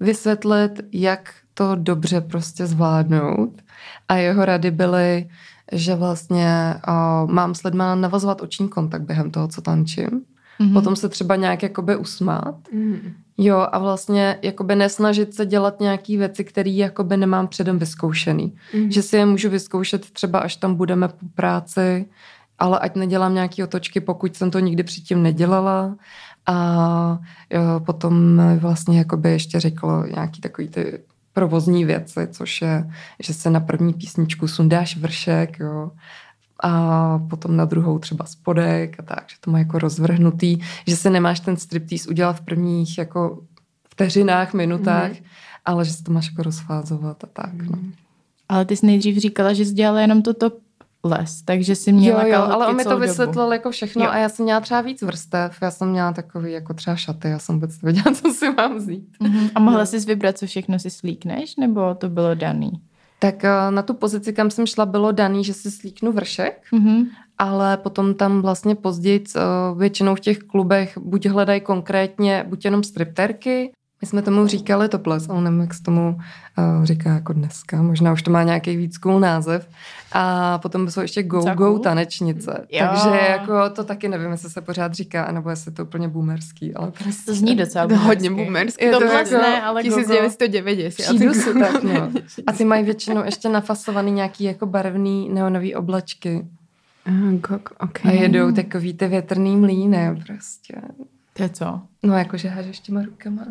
vysvětlit, 0.00 0.80
jak 0.92 1.34
to 1.54 1.74
dobře 1.76 2.20
prostě 2.20 2.66
zvládnout 2.66 3.62
a 4.08 4.14
jeho 4.16 4.44
rady 4.44 4.70
byly, 4.70 5.28
že 5.72 5.94
vlastně 5.94 6.74
uh, 6.88 7.30
mám 7.30 7.54
s 7.54 7.62
lidma 7.62 7.94
navazovat 7.94 8.40
oční 8.40 8.68
kontakt 8.68 9.02
během 9.02 9.30
toho, 9.30 9.48
co 9.48 9.62
tančím. 9.62 10.22
Mhm. 10.58 10.72
Potom 10.72 10.96
se 10.96 11.08
třeba 11.08 11.36
nějak 11.36 11.62
jakoby 11.62 11.96
usmát. 11.96 12.54
Mm. 12.72 13.12
Jo, 13.38 13.66
a 13.72 13.78
vlastně 13.78 14.38
jakoby 14.42 14.76
nesnažit 14.76 15.34
se 15.34 15.46
dělat 15.46 15.80
nějaký 15.80 16.16
věci, 16.16 16.44
které 16.44 16.70
jakoby 16.70 17.16
nemám 17.16 17.48
předem 17.48 17.78
vyzkoušený. 17.78 18.54
Mhm. 18.74 18.90
Že 18.90 19.02
si 19.02 19.16
je 19.16 19.26
můžu 19.26 19.50
vyzkoušet 19.50 20.10
třeba, 20.10 20.38
až 20.38 20.56
tam 20.56 20.74
budeme 20.74 21.08
po 21.08 21.26
práci, 21.34 22.06
ale 22.58 22.78
ať 22.78 22.96
nedělám 22.96 23.34
nějaké 23.34 23.64
otočky, 23.64 24.00
pokud 24.00 24.36
jsem 24.36 24.50
to 24.50 24.58
nikdy 24.58 24.82
předtím 24.82 25.22
nedělala. 25.22 25.96
A 26.46 27.18
jo, 27.50 27.60
potom 27.86 28.42
vlastně 28.58 28.98
jakoby 28.98 29.30
ještě 29.30 29.60
řeklo 29.60 30.06
nějaký 30.06 30.40
takový 30.40 30.68
ty 30.68 31.00
provozní 31.36 31.84
věci, 31.84 32.28
což 32.32 32.62
je, 32.62 32.90
že 33.20 33.34
se 33.34 33.50
na 33.50 33.60
první 33.60 33.92
písničku 33.94 34.48
sundáš 34.48 34.96
vršek, 34.96 35.58
jo, 35.60 35.90
a 36.62 37.18
potom 37.30 37.56
na 37.56 37.64
druhou 37.64 37.98
třeba 37.98 38.24
spodek 38.24 38.96
a 39.00 39.02
tak, 39.02 39.24
že 39.28 39.36
to 39.40 39.50
má 39.50 39.58
jako 39.58 39.78
rozvrhnutý, 39.78 40.58
že 40.86 40.96
se 40.96 41.10
nemáš 41.10 41.40
ten 41.40 41.56
striptease 41.56 42.08
udělat 42.08 42.32
v 42.36 42.40
prvních 42.40 42.98
jako 42.98 43.42
vteřinách, 43.90 44.54
minutách, 44.54 45.10
Mhm. 45.10 45.18
ale 45.64 45.84
že 45.84 45.92
se 45.92 46.04
to 46.04 46.12
máš 46.12 46.26
jako 46.30 46.42
rozfázovat 46.42 47.24
a 47.24 47.26
tak, 47.32 47.52
no. 47.54 47.78
Ale 48.48 48.64
ty 48.64 48.76
jsi 48.76 48.86
nejdřív 48.86 49.16
říkala, 49.16 49.52
že 49.52 49.64
jsi 49.64 49.72
dělala 49.74 50.00
jenom 50.00 50.22
toto 50.22 50.50
les, 51.06 51.42
takže 51.42 51.74
jsi 51.76 51.92
měla 51.92 52.22
jo, 52.26 52.32
jo, 52.34 52.42
ale 52.42 52.66
on 52.66 52.76
mi 52.76 52.84
to 52.84 52.90
dobu. 52.90 53.00
vysvětlil 53.02 53.52
jako 53.52 53.70
všechno 53.70 54.04
Jo. 54.04 54.10
a 54.10 54.16
já 54.18 54.28
jsem 54.28 54.44
měla 54.44 54.60
třeba 54.60 54.80
víc 54.80 55.02
vrstev, 55.02 55.56
já 55.62 55.70
jsem 55.70 55.88
měla 55.90 56.12
takový 56.12 56.52
jako 56.52 56.74
třeba 56.74 56.96
šaty, 56.96 57.28
já 57.28 57.38
jsem 57.38 57.54
vůbec 57.54 57.82
nevěděla, 57.82 58.14
co 58.22 58.32
si 58.34 58.50
mám 58.50 58.76
vzít. 58.76 59.08
Mhm. 59.22 59.48
A 59.54 59.60
mohla 59.60 59.80
Jo. 59.80 59.86
jsi 59.86 59.98
vybrat, 59.98 60.38
co 60.38 60.46
všechno 60.46 60.78
si 60.78 60.90
slíkneš, 60.90 61.56
nebo 61.56 61.94
to 61.94 62.08
bylo 62.08 62.34
daný? 62.34 62.72
Tak 63.18 63.44
eh, 63.44 63.50
na 63.70 63.82
tu 63.82 63.94
pozici, 63.94 64.32
kam 64.32 64.50
jsem 64.50 64.66
šla, 64.66 64.86
bylo 64.86 65.12
daný, 65.12 65.44
že 65.44 65.52
si 65.54 65.70
slíknu 65.70 66.12
vršek, 66.12 66.62
Mhm. 66.72 67.04
ale 67.38 67.76
potom 67.76 68.14
tam 68.14 68.42
vlastně 68.42 68.74
později 68.74 69.24
eh, 69.36 69.40
většinou 69.76 70.14
v 70.14 70.20
těch 70.20 70.38
klubech 70.38 70.98
buď 70.98 71.26
hledají 71.26 71.60
konkrétně, 71.60 72.44
buď 72.48 72.64
jenom 72.64 72.82
stripterky, 72.82 73.72
my 74.02 74.06
jsme 74.08 74.22
tomu 74.22 74.46
říkali 74.46 74.88
topless, 74.88 75.28
ale 75.28 75.40
nevím, 75.40 75.60
jak 75.60 75.74
se 75.74 75.82
tomu 75.82 76.18
uh, 76.78 76.84
říká 76.84 77.10
jako 77.14 77.32
dneska, 77.32 77.82
možná 77.82 78.12
už 78.12 78.22
to 78.22 78.30
má 78.30 78.42
nějaký 78.42 78.76
víc 78.76 78.98
cool 78.98 79.20
název. 79.20 79.68
A 80.12 80.58
potom 80.58 80.90
jsou 80.90 81.00
ještě 81.00 81.22
go-go 81.22 81.54
cool? 81.56 81.78
tanečnice. 81.78 82.66
Jo. 82.70 82.86
Takže 82.90 83.18
jako 83.30 83.70
to 83.70 83.84
taky 83.84 84.08
nevím, 84.08 84.30
jestli 84.30 84.50
se 84.50 84.60
pořád 84.60 84.94
říká, 84.94 85.32
nebo 85.32 85.50
jestli 85.50 85.72
to 85.72 85.82
úplně 85.84 86.08
boomerský, 86.08 86.74
ale 86.74 86.90
prostě... 86.90 87.22
To 87.30 87.34
zní 87.34 87.56
docela 87.56 87.86
To 87.88 87.96
hodně 87.96 88.30
boomerský. 88.30 88.84
Je 88.84 88.90
To 88.92 88.98
to 88.98 89.04
jako 89.04 89.30
ne, 89.30 89.62
ale 89.62 89.82
go-go. 89.82 89.96
1990. 89.96 91.02
Přijdu 91.02 91.34
si 91.34 91.54
tak, 91.54 91.82
no. 91.82 92.10
A 92.46 92.52
ty 92.52 92.64
mají 92.64 92.84
většinou 92.84 93.24
ještě 93.24 93.48
nafasovaný 93.48 94.12
nějaký 94.12 94.44
jako 94.44 94.66
barevný 94.66 95.28
neonový 95.28 95.74
oblačky. 95.74 96.46
Ah, 97.06 97.32
go- 97.32 97.60
okay. 97.80 98.12
A 98.18 98.22
jedou 98.22 98.52
takový 98.52 98.94
ty 98.94 99.06
větrný 99.08 99.56
mlýny 99.56 100.22
prostě. 100.26 100.74
To 101.32 101.42
je 101.42 101.48
co? 101.48 101.80
No 102.02 102.18
jakože 102.18 102.48
hážeš 102.48 102.80
těma 102.80 103.02
rukama. 103.02 103.42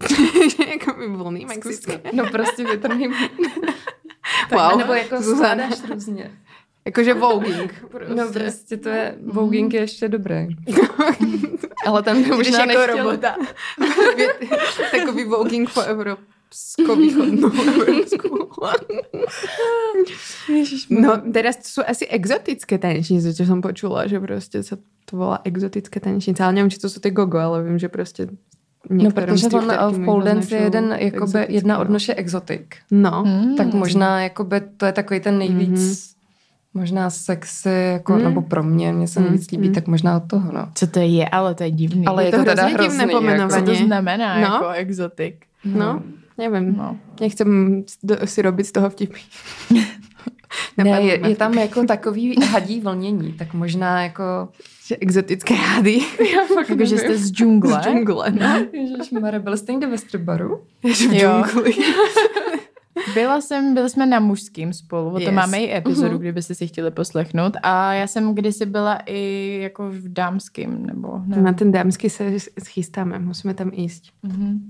jako 0.70 0.98
by 0.98 1.06
volný 1.06 1.46
mexické. 1.46 2.00
No 2.12 2.30
prostě 2.30 2.64
větrný. 2.64 3.08
Wow. 4.52 4.78
Nebo 4.78 4.92
jako 4.92 5.22
skládáš 5.22 5.84
různě. 5.90 6.30
Jakože 6.84 7.14
voguing. 7.14 7.74
Prostě. 7.90 8.14
No 8.14 8.32
prostě 8.32 8.76
to 8.76 8.88
je, 8.88 9.14
voguing 9.26 9.74
je 9.74 9.80
ještě 9.80 10.08
dobré. 10.08 10.46
Ale 11.86 12.02
tam 12.02 12.22
by 12.22 12.28
možná 12.30 12.58
jako 12.58 12.68
nechtěl. 12.68 12.96
robota. 12.96 13.36
Takový 14.90 15.24
voguing 15.24 15.70
po 15.74 15.80
Evropsku. 15.80 16.26
No, 20.90 21.22
teraz 21.32 21.56
to 21.56 21.68
sú 21.68 21.80
asi 21.86 22.06
exotické 22.06 22.78
tanečnice, 22.78 23.34
čo 23.34 23.44
som 23.46 23.62
počula, 23.62 24.06
že 24.06 24.20
prostě 24.20 24.62
sa 24.62 24.76
to 25.04 25.16
volá 25.16 25.38
exotické 25.44 26.00
tanečnice, 26.00 26.42
ale 26.44 26.52
neviem, 26.52 26.70
či 26.70 26.78
to 26.78 26.88
sú 26.90 27.00
ty 27.00 27.10
gogo, 27.10 27.38
ale 27.38 27.62
vím, 27.62 27.78
že 27.78 27.88
prostě 27.88 28.28
No, 28.90 29.10
protože 29.10 29.30
on 29.32 29.38
stripterky 29.38 29.94
v 29.94 30.04
pole 30.04 30.24
dance 30.24 30.56
je 30.56 30.62
jeden 30.62 30.96
jakoby, 30.98 31.46
jedna 31.48 31.74
no. 31.74 31.80
odnož 31.80 32.08
je 32.08 32.14
exotik. 32.14 32.76
No, 32.90 33.22
Hmm. 33.26 33.56
Tak 33.56 33.74
možná 33.74 34.22
jakoby, 34.22 34.60
to 34.76 34.86
je 34.86 34.92
takový 34.92 35.20
ten 35.20 35.38
nejvíc 35.38 35.80
Mhm. 35.80 36.10
Možná 36.74 37.10
sexy, 37.10 37.68
jako, 37.92 38.12
Mm. 38.12 38.22
nebo 38.24 38.42
pro 38.42 38.62
mě, 38.62 38.92
mě 38.92 39.08
se 39.08 39.20
Mm, 39.20 39.26
nejvíc 39.26 39.50
líbí, 39.50 39.68
mm. 39.68 39.74
tak 39.74 39.86
možná 39.86 40.16
od 40.16 40.22
toho, 40.26 40.52
no. 40.52 40.68
Co 40.74 40.86
to 40.86 41.00
je, 41.00 41.28
ale 41.28 41.54
to 41.54 41.62
je 41.62 41.70
divný. 41.70 42.06
Ale 42.06 42.24
je 42.24 42.30
to 42.30 42.36
to 42.36 42.44
teda 42.44 42.62
hrozně 42.66 42.82
divné 42.88 43.04
hrozný, 43.04 43.14
pomenování. 43.20 43.50
Co 43.66 43.70
jako, 43.70 43.80
to 43.80 43.86
znamená 43.86 44.34
No. 44.34 44.40
jako 44.40 44.68
exotik? 44.68 45.44
No, 45.64 46.02
nevím. 46.38 46.76
No. 46.76 46.96
Nechcem 47.20 47.82
si 48.24 48.42
robiť 48.42 48.66
z 48.66 48.72
toho 48.72 48.90
vtipy. 48.90 49.18
Ne, 50.76 51.02
je, 51.02 51.28
je 51.28 51.36
tam 51.36 51.54
jako 51.54 51.84
takový 51.84 52.34
hadí 52.50 52.80
vlnění, 52.80 53.32
tak 53.32 53.54
možná 53.54 54.02
jako... 54.02 54.22
Že 54.86 54.96
exotické 55.00 55.54
hady. 55.54 55.98
Já 56.34 56.46
fakt 56.54 56.68
Jakože 56.70 56.98
jste 56.98 57.16
z 57.18 57.30
džungle. 57.32 57.80
Z 57.82 57.84
džungle, 57.84 58.30
no. 58.30 58.66
Ježišmarja, 58.72 59.40
byli 59.40 59.58
jste 59.58 59.72
někde 59.72 59.86
ve 59.86 59.98
Strbaru? 59.98 60.60
Že 60.84 61.08
v 61.08 61.14
džungli. 61.14 61.72
Byla 63.14 63.40
jsem, 63.40 63.74
byli 63.74 63.90
jsme 63.90 64.06
na 64.06 64.20
mužským 64.20 64.72
spolu, 64.72 65.14
o 65.14 65.18
Yes. 65.18 65.30
máme 65.32 65.58
i 65.58 65.76
epizodu, 65.76 66.10
Mhm. 66.10 66.18
kdybyste 66.20 66.54
si 66.54 66.66
chtěli 66.66 66.90
poslechnout. 66.90 67.52
A 67.62 67.92
já 67.94 68.06
jsem 68.06 68.34
kdysi 68.34 68.66
byla 68.66 68.98
i 69.06 69.58
jako 69.62 69.88
v 69.90 70.08
dámským, 70.12 70.86
nebo 70.86 71.20
nevím. 71.26 71.44
Na 71.44 71.52
ten 71.52 71.72
dámsky 71.72 72.10
sa 72.10 72.24
schystáme, 72.64 73.18
musíme 73.18 73.54
tam 73.54 73.70
ísť. 73.74 74.10
Mhm. 74.22 74.60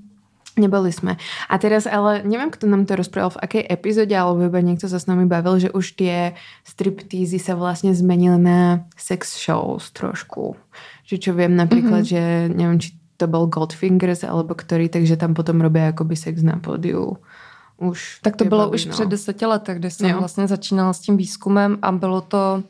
Neboli 0.60 0.92
sme. 0.92 1.16
A 1.48 1.56
teraz 1.56 1.88
ale 1.88 2.20
neviem, 2.20 2.52
kto 2.52 2.68
nám 2.68 2.84
to 2.84 3.00
rozprával, 3.00 3.40
v 3.40 3.42
akej 3.48 3.64
epizóde, 3.64 4.12
alebo 4.12 4.44
iba 4.44 4.60
niekto 4.60 4.92
sa 4.92 5.00
s 5.00 5.08
nami 5.08 5.24
bavil, 5.24 5.56
že 5.56 5.72
už 5.72 5.96
tie 5.96 6.36
striptízy 6.68 7.40
sa 7.40 7.56
vlastne 7.56 7.96
zmenili 7.96 8.36
na 8.36 8.84
sex 9.00 9.40
shows 9.40 9.88
trošku. 9.96 10.60
Že 11.08 11.16
čo 11.16 11.30
viem 11.32 11.56
napríklad, 11.56 12.04
mm-hmm. 12.04 12.12
že 12.12 12.52
neviem, 12.52 12.78
či 12.78 13.00
to 13.16 13.24
bol 13.28 13.48
Goldfingers 13.48 14.24
alebo 14.24 14.56
ktorý, 14.56 14.88
takže 14.88 15.16
tam 15.16 15.36
potom 15.36 15.60
robia 15.60 15.92
akoby 15.92 16.16
sex 16.16 16.40
na 16.40 16.56
pódiu. 16.56 17.16
Už 17.80 18.20
Tak 18.20 18.36
to 18.36 18.44
bylo 18.44 18.68
baví, 18.68 18.74
už 18.74 18.86
no. 18.86 18.92
před 18.92 19.08
deseti 19.08 19.46
letech, 19.46 19.78
kdy 19.78 19.90
jsem 19.90 20.10
Jo. 20.10 20.18
vlastně 20.18 20.46
začínala 20.46 20.92
s 20.92 21.00
tím 21.00 21.16
výzkumem 21.16 21.78
a 21.82 21.92
bylo 21.92 22.20
to 22.20 22.62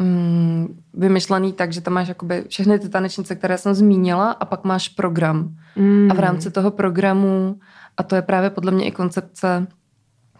mm, 0.00 0.78
vymyšlený 0.94 1.52
tak, 1.52 1.72
že 1.72 1.80
tam 1.80 1.94
máš 1.94 2.08
jakoby 2.08 2.44
všechny 2.48 2.78
ty 2.78 2.88
tanečnice, 2.88 3.34
které 3.34 3.58
jsem 3.58 3.74
zmínila 3.74 4.30
a 4.30 4.44
pak 4.44 4.64
máš 4.64 4.88
program. 4.88 5.56
Mm. 5.76 6.08
A 6.10 6.14
v 6.14 6.18
rámci 6.20 6.50
toho 6.50 6.70
programu, 6.70 7.56
a 7.96 8.02
to 8.02 8.16
je 8.16 8.22
právě 8.22 8.50
podle 8.50 8.72
mě 8.72 8.84
i 8.84 8.90
koncepce 8.90 9.66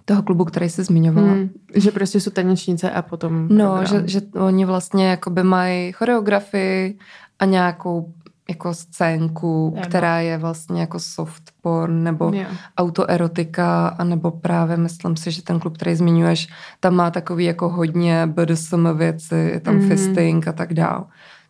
toho 0.04 0.23
klubu, 0.23 0.44
který 0.44 0.68
jsi 0.71 0.85
zmiňovala, 0.85 1.35
Mm. 1.35 1.50
Že 1.75 1.90
prostě 1.90 2.21
sú 2.21 2.30
tanečnice 2.30 2.90
a 2.90 3.02
potom 3.02 3.49
No, 3.49 3.76
program. 3.78 3.87
že, 3.87 4.09
že 4.09 4.21
oni 4.40 4.64
vlastně 4.64 5.11
jakoby 5.11 5.42
mají 5.42 5.92
choreografii 5.92 6.99
a 7.38 7.44
nějakou 7.44 8.12
jako 8.52 8.75
scénku, 8.75 9.71
Téma. 9.75 9.87
která 9.87 10.21
je 10.21 10.38
vlastně 10.38 10.80
jako 10.80 10.99
soft 10.99 11.42
porn 11.62 12.02
nebo 12.04 12.30
Jo. 12.35 12.44
autoerotika, 12.78 13.88
a 13.88 14.04
nebo 14.04 14.30
právě 14.30 14.76
myslím 14.76 15.16
si, 15.16 15.30
že 15.30 15.42
ten 15.42 15.61
klub, 15.61 15.75
který 15.76 15.94
zmiňuješ, 15.94 16.49
tam 16.80 16.94
má 16.94 17.11
takový 17.11 17.44
jako 17.44 17.68
hodně 17.68 18.26
BDSM 18.26 18.88
věci, 18.97 19.35
je 19.35 19.61
tam 19.61 19.75
mm. 19.75 19.88
fisting 19.88 20.49
a 20.49 20.52
tak 20.52 20.75
dál. 20.75 21.06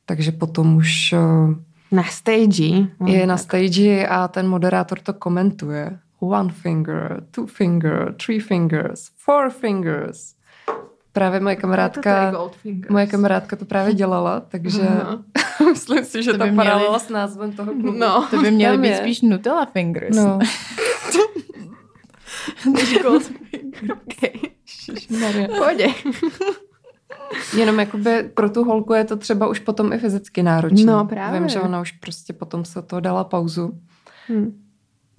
Takže 0.07 0.33
potom 0.33 0.77
už 0.77 1.13
eh, 1.13 1.55
Na 1.93 2.03
stage. 2.03 2.87
je 3.07 3.27
na 3.27 3.37
stage 3.37 4.07
a 4.09 4.29
ten 4.29 4.49
moderátor 4.49 4.99
to 4.99 5.13
komentuje. 5.13 5.99
One 6.21 6.53
finger, 6.53 7.23
two 7.31 7.47
finger, 7.47 8.15
three 8.27 8.41
fingers, 8.41 9.11
four 9.25 9.51
fingers. 9.51 10.35
Právě 11.13 11.41
moje 11.41 11.57
kamarádka, 11.57 12.33
moje 12.91 13.07
kamarádka 13.07 13.57
to 13.57 13.65
právě 13.65 13.95
dělala, 13.95 14.41
takže 14.41 14.83
Aha. 14.83 15.23
myslím 15.71 16.05
si, 16.05 16.23
že 16.23 16.33
To 16.33 16.39
ta 16.39 16.45
by 16.45 16.51
měli- 16.51 16.67
paralela 16.69 16.99
s 16.99 17.09
názvem 17.09 17.53
toho 17.53 17.73
klubu. 17.73 17.93
No. 17.99 18.27
To 18.31 18.43
by 18.43 18.51
měly 18.51 18.79
být 18.79 18.89
je. 18.89 18.97
spíš 18.97 19.21
Nutella 19.23 19.67
fingers. 19.67 20.17
No. 20.17 20.39
než 22.75 22.99
gold 23.03 23.33
Pojde. 25.59 25.87
Jenom 27.57 27.79
jakoby 27.81 28.31
pro 28.35 28.51
tu 28.51 28.65
holku 28.65 28.93
je 28.95 29.05
to 29.05 29.17
třeba 29.17 29.49
už 29.49 29.59
potom 29.59 29.93
i 29.93 29.99
fyzicky 29.99 30.43
náročné. 30.43 30.85
No, 30.93 31.05
právě. 31.07 31.41
Vím, 31.41 31.49
že 31.49 31.61
ona 31.61 31.81
už 31.81 31.93
prostě 31.93 32.33
potom 32.33 32.65
se 32.65 32.83
to 32.83 33.01
dala 33.01 33.25
pauzu. 33.25 33.71
Hm. 34.29 34.62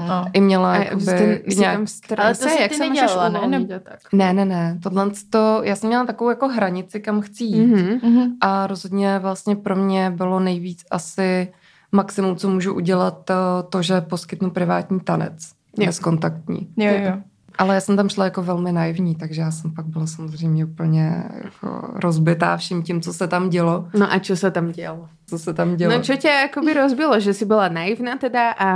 No. 0.08 0.26
I 0.34 0.42
měla 0.42 0.72
A 0.72 0.76
jakoby 0.78 1.06
ten, 1.06 1.40
si 1.50 1.60
nějak... 1.60 1.76
tam 1.76 1.88
strese, 1.88 2.24
Ale 2.24 2.36
to 2.36 2.50
si 2.50 2.62
jak 2.62 2.72
ty 2.72 2.78
se 2.78 2.90
nedělala, 2.90 3.30
ne? 3.30 3.48
Nebo- 3.48 3.74
a 3.74 3.80
tak. 3.80 4.00
Ne, 4.14 4.34
ne, 4.34 4.46
ne. 4.46 4.80
Tohle 4.84 5.12
to, 5.30 5.62
já 5.64 5.76
jsem 5.76 5.88
měla 5.88 6.06
takovou 6.06 6.30
jako 6.30 6.48
hranici, 6.48 7.00
kam 7.00 7.22
chci 7.22 7.44
jít. 7.44 7.68
Mhm. 7.68 8.00
Mhm. 8.04 8.32
A 8.42 8.68
rozhodně 8.68 9.20
vlastně 9.20 9.56
pro 9.56 9.76
mě 9.76 10.10
bylo 10.10 10.40
nejvíc 10.40 10.86
asi 10.92 11.48
maximum, 11.92 12.36
co 12.36 12.50
můžu 12.50 12.74
udělat, 12.74 13.26
to, 13.26 13.64
to 13.70 13.82
že 13.82 14.02
poskytnu 14.02 14.50
privátní 14.50 15.00
tanec. 15.00 15.52
Jo. 15.78 15.86
Bezkontaktní. 15.86 16.68
Jo, 16.78 16.92
jo. 17.06 17.14
Ale 17.58 17.76
já 17.76 17.82
jsem 17.82 17.96
tam 17.98 18.10
šla 18.10 18.26
jako 18.26 18.42
velmi 18.42 18.72
naivní, 18.72 19.16
takže 19.16 19.42
já 19.42 19.52
jsem 19.52 19.72
pak 19.74 19.86
byla 19.86 20.08
samozřejmě 20.08 20.66
úplně 20.66 21.24
jako 21.44 21.92
rozbitá 21.94 22.58
vším 22.58 22.84
tím, 22.84 23.02
co 23.02 23.14
se 23.14 23.28
tam 23.28 23.50
dělo. 23.50 23.88
No 23.94 24.12
a 24.14 24.20
čo 24.20 24.34
sa 24.36 24.50
tam 24.50 24.72
dialo? 24.72 25.10
Co 25.30 25.40
se 25.40 25.54
tam 25.54 25.76
dělo. 25.76 25.94
No 25.94 26.02
čo 26.02 26.18
ťa 26.18 26.50
akoby 26.50 26.74
rozbilo? 26.74 27.20
Že 27.20 27.34
si 27.34 27.46
bola 27.46 27.70
naivná 27.70 28.18
teda 28.18 28.52
a 28.58 28.70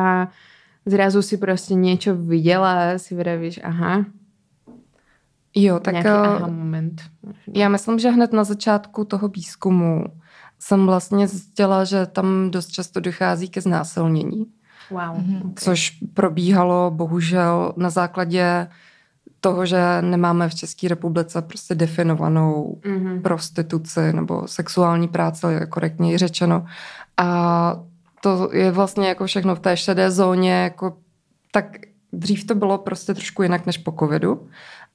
zrazu 0.87 1.21
si 1.21 1.37
prostě 1.37 1.73
niečo 1.75 2.15
videla 2.15 2.71
a 2.73 2.97
si 2.97 3.15
vravíš, 3.15 3.59
aha, 3.63 4.05
jo, 5.55 5.79
tak 5.79 5.93
nějaký 5.93 6.09
eh, 6.09 6.11
aha 6.13 6.47
moment. 6.47 7.01
já 7.53 7.69
myslím, 7.69 7.99
že 7.99 8.09
hned 8.09 8.33
na 8.33 8.43
začátku 8.43 9.05
toho 9.05 9.27
výzkumu 9.27 10.03
jsem 10.59 10.85
vlastně 10.85 11.27
zjistila, 11.27 11.83
že 11.83 12.05
tam 12.05 12.51
dost 12.51 12.67
často 12.67 12.99
dochází 12.99 13.49
ke 13.49 13.61
znásilnění. 13.61 14.45
Wow. 14.91 15.17
Mhm. 15.17 15.37
Okay. 15.37 15.51
což 15.55 15.99
probíhalo 16.13 16.91
bohužel 16.91 17.73
na 17.77 17.89
základě 17.89 18.67
toho, 19.39 19.65
že 19.65 20.01
nemáme 20.01 20.49
v 20.49 20.55
České 20.55 20.87
republice 20.87 21.41
prostě 21.41 21.75
definovanou 21.75 22.81
Mhm. 22.85 23.21
prostituci 23.21 24.13
nebo 24.13 24.47
sexuální 24.47 25.07
práce, 25.07 25.53
je 25.53 25.65
korektněji 25.65 26.17
řečeno. 26.17 26.65
A 27.17 27.79
to 28.21 28.49
je 28.53 28.71
vlastně 28.71 29.07
jako 29.07 29.25
všechno 29.25 29.55
v 29.55 29.59
té 29.59 29.77
šedé 29.77 30.11
zóně, 30.11 30.53
jako 30.53 30.97
tak 31.51 31.77
dřív 32.13 32.47
to 32.47 32.55
bylo 32.55 32.77
prostě 32.77 33.13
trošku 33.13 33.43
jinak 33.43 33.65
než 33.65 33.77
po 33.77 33.91
covidu, 33.99 34.47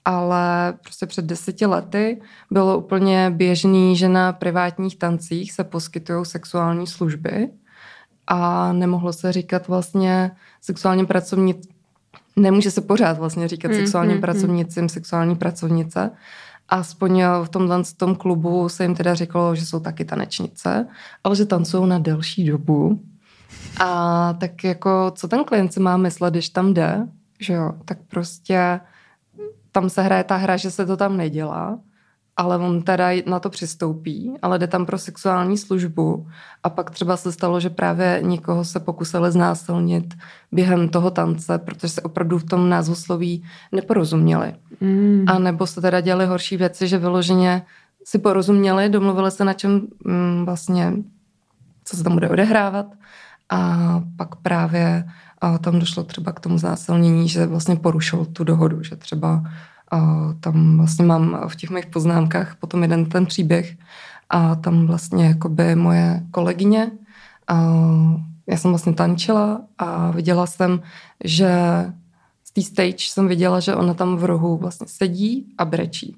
ale 0.05 0.75
prostě 0.83 1.07
před 1.07 1.25
deseti 1.25 1.67
lety 1.67 2.21
bylo 2.51 2.79
úplně 2.79 3.31
běžný, 3.31 3.97
že 3.97 4.09
na 4.09 4.33
privátních 4.33 4.99
tancích 4.99 5.53
se 5.53 5.65
poskytují 5.65 6.25
sexuální 6.25 6.87
služby 6.87 7.51
a 8.27 8.73
nemohlo 8.73 9.13
se 9.13 9.33
říkat 9.33 9.69
vlastně 9.69 10.31
sexuálním 10.61 11.07
pracovnic, 11.07 11.69
nemůže 12.37 12.71
se 12.71 12.81
pořád 12.81 13.19
vlastně 13.19 13.49
říkat 13.49 13.69
Hmm, 13.69 13.81
sexuálním 13.81 14.11
hmm, 14.11 14.23
hmm. 14.23 14.23
pracovnicím, 14.23 14.89
sexuální 14.89 15.37
pracovnice. 15.37 16.11
Aspoň 16.69 17.23
v 17.45 17.49
tomhle 17.49 17.85
v 17.85 17.95
tom 17.95 18.15
klubu 18.15 18.69
se 18.69 18.85
jim 18.85 18.95
teda 18.95 19.15
říkalo, 19.15 19.55
že 19.55 19.67
jsou 19.67 19.81
taky 19.81 20.05
tanečnice, 20.05 20.87
ale 21.25 21.37
že 21.37 21.47
tancují 21.47 21.89
na 21.89 21.99
delší 21.99 22.47
dobu. 22.47 23.01
A 23.81 24.33
tak 24.33 24.65
jako, 24.65 25.13
co 25.15 25.29
ten 25.29 25.45
klient 25.45 25.73
si 25.73 25.81
má 25.81 25.97
myslet, 25.97 26.31
když 26.31 26.49
tam 26.49 26.75
jde, 26.75 27.09
že 27.41 27.53
jo, 27.53 27.73
tak 27.85 27.99
prostě 28.09 28.81
tam 29.73 29.91
se 29.91 30.03
hraje 30.03 30.25
ta 30.25 30.37
hra, 30.37 30.57
že 30.57 30.71
se 30.71 30.87
to 30.87 30.97
tam 30.97 31.17
nedělá, 31.17 31.79
ale 32.37 32.59
on 32.59 32.83
teda 32.83 33.09
na 33.27 33.41
to 33.41 33.51
přistoupí, 33.51 34.35
ale 34.43 34.59
jde 34.59 34.67
tam 34.67 34.87
pro 34.87 34.99
sexuální 34.99 35.59
službu 35.59 36.27
a 36.63 36.71
pak 36.71 36.91
třeba 36.91 37.17
se 37.17 37.33
stalo, 37.33 37.61
že 37.61 37.71
právě 37.71 38.19
někoho 38.23 38.65
se 38.65 38.81
pokusili 38.81 39.33
znásilnit 39.33 40.15
během 40.53 40.89
toho 40.89 41.11
tance, 41.11 41.59
protože 41.59 41.89
se 41.89 42.01
opravdu 42.01 42.39
v 42.39 42.45
tom 42.45 42.69
názvosloví 42.69 43.45
neporozuměli. 43.73 44.55
Mm. 44.81 45.25
A 45.29 45.39
nebo 45.39 45.67
se 45.67 45.81
teda 45.81 46.01
dělali 46.01 46.27
horší 46.27 46.57
věci, 46.57 46.89
že 46.89 46.99
vyloženě 46.99 47.63
si 48.05 48.19
porozuměli, 48.19 48.89
domluvili 48.89 49.31
se 49.31 49.45
na 49.45 49.53
čem 49.53 49.87
mm, 50.05 50.45
vlastně, 50.45 50.93
co 51.85 51.97
se 51.97 52.05
tam 52.05 52.13
bude 52.13 52.29
odehrávat 52.29 52.87
a 53.53 54.03
pak 54.17 54.37
právě 54.37 55.05
a 55.41 55.59
tam 55.59 55.79
došlo 55.79 56.03
třeba 56.05 56.33
k 56.33 56.41
tomu 56.41 56.59
znásilnění, 56.59 57.29
že 57.29 57.47
vlastně 57.47 57.77
porušil 57.77 58.25
tu 58.25 58.45
dohodu, 58.45 58.83
že 58.83 58.97
třeba 58.97 59.43
a 59.91 60.29
tam 60.41 60.77
vlastně 60.77 61.05
mám 61.05 61.49
v 61.49 61.57
těch 61.57 61.71
mých 61.71 61.87
poznámkách 61.87 62.57
potom 62.57 62.83
jeden 62.83 63.05
ten 63.05 63.27
příběh 63.27 63.77
a 64.31 64.55
tam 64.55 64.87
vlastně 64.87 65.27
jakoby 65.27 65.75
moje 65.75 66.23
kolegyně, 66.31 66.91
a 67.49 67.73
já 68.47 68.57
jsem 68.57 68.71
vlastně 68.71 68.93
tančila 68.93 69.61
a 69.79 70.11
viděla 70.11 70.47
jsem, 70.47 70.81
že 71.25 71.53
z 72.45 72.53
té 72.53 72.63
stage 72.63 72.97
jsem 72.99 73.29
viděla, 73.29 73.61
že 73.61 73.75
ona 73.75 73.95
tam 73.95 74.17
v 74.17 74.25
rohu 74.25 74.57
vlastně 74.57 74.87
sedí 74.89 75.55
a 75.59 75.65
brečí. 75.65 76.17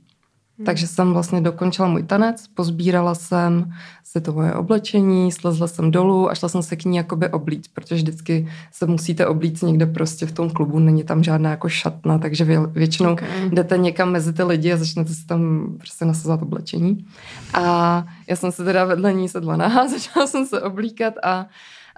Hmm. 0.59 0.67
Takže 0.67 0.87
jsem 0.87 1.13
vlastně 1.13 1.41
dokončila 1.41 1.89
můj 1.89 2.03
tanec, 2.03 2.49
pozbírala 2.55 3.15
jsem 3.15 3.73
si 4.05 4.21
to 4.21 4.33
moje 4.33 4.55
oblečení, 4.55 5.33
slezla 5.33 5.67
jsem 5.67 5.91
dolů 5.91 6.31
a 6.31 6.35
šla 6.35 6.49
jsem 6.49 6.63
se 6.63 6.77
k 6.77 6.85
ní 6.85 6.97
jakoby 6.97 7.29
oblíct, 7.29 7.71
protože 7.75 7.95
vždycky 7.95 8.49
se 8.73 8.87
musíte 8.87 9.27
oblíct 9.27 9.63
někde 9.63 9.87
prostě 9.87 10.27
v 10.27 10.33
tom 10.33 10.51
klubu, 10.51 10.79
není 10.79 11.05
tam 11.05 11.23
žádná 11.23 11.51
jako 11.51 11.69
šatna, 11.69 12.19
takže 12.19 12.45
vě, 12.45 12.67
většinou 12.67 13.15
Okay. 13.15 13.49
jdete 13.49 13.79
někam 13.79 14.11
mezi 14.13 14.33
ty 14.33 14.43
lidi 14.43 14.73
a 14.73 14.77
začnete 14.77 15.15
si 15.15 15.27
tam 15.27 15.73
prostě 15.79 16.05
nasazovat 16.05 16.43
oblečení. 16.43 17.07
A 17.55 18.05
já 18.29 18.37
jsem 18.37 18.53
se 18.53 18.65
teda 18.65 18.85
vedle 18.85 19.13
ní 19.13 19.29
sedla 19.29 19.57
nahá, 19.57 19.89
začala 19.99 20.27
jsem 20.27 20.47
se 20.47 20.63
oblíkat 20.63 21.15
a 21.23 21.47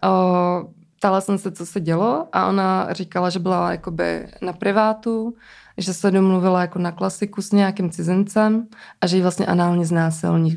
o, 0.08 0.68
ptala 0.98 1.20
jsem 1.20 1.38
se, 1.38 1.52
co 1.52 1.66
se 1.66 1.80
dělo 1.80 2.28
a 2.32 2.46
ona 2.46 2.92
říkala, 2.92 3.30
že 3.30 3.38
byla 3.38 3.70
jakoby 3.70 4.26
na 4.42 4.52
privátu, 4.52 5.34
že 5.78 5.94
se 5.94 6.10
domluvila 6.10 6.60
jako 6.60 6.78
na 6.78 6.92
klasiku 6.92 7.42
s 7.42 7.52
nějakým 7.52 7.90
cizincem 7.90 8.66
a 9.00 9.06
že 9.06 9.16
ji 9.16 9.22
vlastně 9.22 9.46
análně 9.46 9.86
znásilnil, 9.86 10.56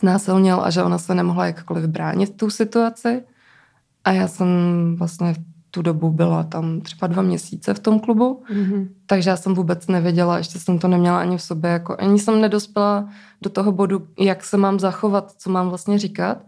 znásilnil 0.00 0.60
a 0.64 0.70
že 0.70 0.82
ona 0.82 0.98
se 0.98 1.14
nemohla 1.14 1.46
jakkoliv 1.46 1.84
bránit 1.84 2.36
tu 2.36 2.50
situaci. 2.50 3.22
A 4.04 4.12
já 4.12 4.28
jsem 4.28 4.46
vlastně 4.98 5.34
v 5.34 5.38
tu 5.70 5.82
dobu 5.82 6.10
byla 6.10 6.42
tam 6.42 6.80
třeba 6.80 7.06
dva 7.06 7.22
měsíce 7.22 7.74
v 7.74 7.78
tom 7.78 8.00
klubu, 8.00 8.42
Mhm. 8.50 8.88
takže 9.06 9.30
já 9.30 9.36
jsem 9.36 9.54
vůbec 9.54 9.86
nevěděla, 9.86 10.38
ještě 10.38 10.58
jsem 10.58 10.78
to 10.78 10.88
neměla 10.88 11.20
ani 11.20 11.36
v 11.38 11.42
sobě, 11.42 11.70
jako 11.70 11.96
ani 11.98 12.18
jsem 12.18 12.40
nedospěla 12.40 13.08
do 13.42 13.50
toho 13.50 13.72
bodu, 13.72 14.06
jak 14.20 14.44
se 14.44 14.56
mám 14.56 14.80
zachovat, 14.80 15.32
co 15.38 15.50
mám 15.50 15.68
vlastně 15.68 15.98
říkat, 15.98 16.38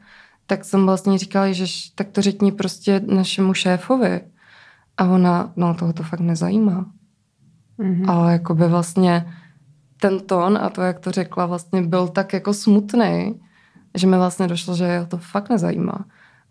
tak 0.47 0.65
jsem 0.65 0.87
vlastně 0.87 1.19
říkala, 1.19 1.53
že 1.53 1.65
tak 1.95 2.09
to 2.09 2.23
řekni 2.23 2.53
prostě 2.53 3.01
našemu 3.07 3.55
šéfovi. 3.55 4.21
A 4.97 5.05
ona, 5.05 5.53
no 5.57 5.75
toho 5.75 5.93
to 5.93 6.03
fakt 6.03 6.21
nezajímá. 6.21 6.87
Mhm. 7.79 8.11
Ale 8.11 8.33
jako 8.33 8.55
by 8.55 8.69
vlastně 8.69 9.27
ten 10.01 10.21
tón 10.21 10.59
a 10.63 10.71
to, 10.71 10.83
jak 10.83 11.01
to 11.01 11.11
řekla, 11.11 11.47
vlastně 11.47 11.83
byl 11.83 12.09
tak 12.09 12.33
jako 12.33 12.55
smutný, 12.55 13.41
že 13.95 14.07
mi 14.07 14.17
vlastně 14.17 14.47
došlo, 14.47 14.77
že 14.77 14.85
je 14.85 15.07
to 15.07 15.19
fakt 15.19 15.51
nezajímá. 15.51 16.05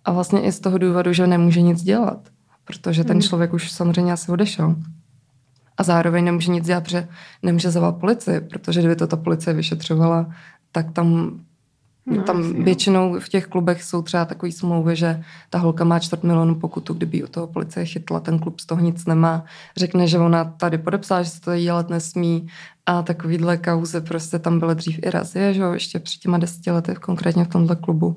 A 0.05 0.11
vlastně 0.11 0.41
i 0.41 0.51
z 0.51 0.59
toho 0.59 0.77
důvodu, 0.77 1.13
že 1.13 1.27
nemůže 1.27 1.61
nic 1.61 1.83
dělat, 1.83 2.29
protože 2.65 3.03
ten 3.03 3.21
člověk 3.21 3.53
už 3.53 3.71
samozřejmě 3.71 4.13
asi 4.13 4.31
odešel. 4.31 4.75
A 5.77 5.83
zároveň 5.83 6.25
nemůže 6.25 6.51
nic 6.51 6.65
dělat, 6.65 6.83
protože 6.83 7.07
nemůže 7.43 7.71
zavolat 7.71 7.97
policii, 7.97 8.41
protože 8.41 8.79
kdyby 8.79 8.95
to 8.95 9.07
ta 9.07 9.17
policie 9.17 9.53
vyšetřovala, 9.53 10.29
tak 10.71 10.91
tam, 10.91 11.39
No, 12.07 12.15
no, 12.17 12.23
tam 12.23 12.41
jasně, 12.41 12.57
jo. 12.57 12.63
většinou 12.63 13.19
v 13.19 13.29
těch 13.29 13.47
klubech 13.47 13.83
jsou 13.83 14.01
třeba 14.01 14.25
takový 14.25 14.51
smlouvy, 14.51 14.95
že 14.95 15.23
ta 15.49 15.57
holka 15.57 15.83
má 15.83 15.99
čtvrt 15.99 16.23
milionu 16.23 16.55
pokutu, 16.55 16.93
kdyby 16.93 17.23
u 17.23 17.27
toho 17.27 17.47
policie 17.47 17.85
chytla, 17.85 18.19
ten 18.19 18.39
klub 18.39 18.59
z 18.59 18.65
toho 18.65 18.81
nic 18.81 19.05
nemá. 19.05 19.43
Řekne, 19.77 20.07
že 20.07 20.19
ona 20.19 20.43
tady 20.43 20.77
podepsala, 20.77 21.23
že 21.23 21.29
se 21.29 21.41
to 21.41 21.57
dělat 21.57 21.89
nesmí 21.89 22.47
a 22.85 23.01
takovýhle 23.01 23.57
kauzy 23.57 24.01
prostě 24.01 24.39
tam 24.39 24.59
byly 24.59 24.75
dřív 24.75 24.99
i 25.03 25.09
razie, 25.09 25.53
že 25.53 25.61
jo, 25.61 25.71
ještě 25.73 25.99
před 25.99 26.19
těma 26.19 26.37
deseti 26.37 26.71
lety, 26.71 26.95
konkrétně 26.95 27.43
v 27.43 27.47
tomhle 27.47 27.75
klubu. 27.75 28.15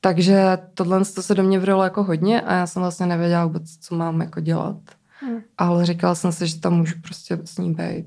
Takže 0.00 0.58
tohle 0.74 1.04
to 1.04 1.22
se 1.22 1.34
do 1.34 1.42
mě 1.42 1.58
vrilo 1.58 1.84
jako 1.84 2.02
hodně 2.04 2.40
a 2.40 2.54
já 2.54 2.66
jsem 2.66 2.82
vlastně 2.82 3.06
nevěděla 3.06 3.44
vůbec, 3.44 3.76
co 3.80 3.94
mám 3.94 4.20
jako 4.20 4.40
dělat. 4.40 4.76
Hmm. 5.20 5.38
Ale 5.58 5.86
říkala 5.86 6.14
jsem 6.14 6.32
si, 6.32 6.46
že 6.46 6.60
tam 6.60 6.74
můžu 6.74 6.94
prostě 7.02 7.38
s 7.44 7.58
ní 7.58 7.74
být. 7.74 8.06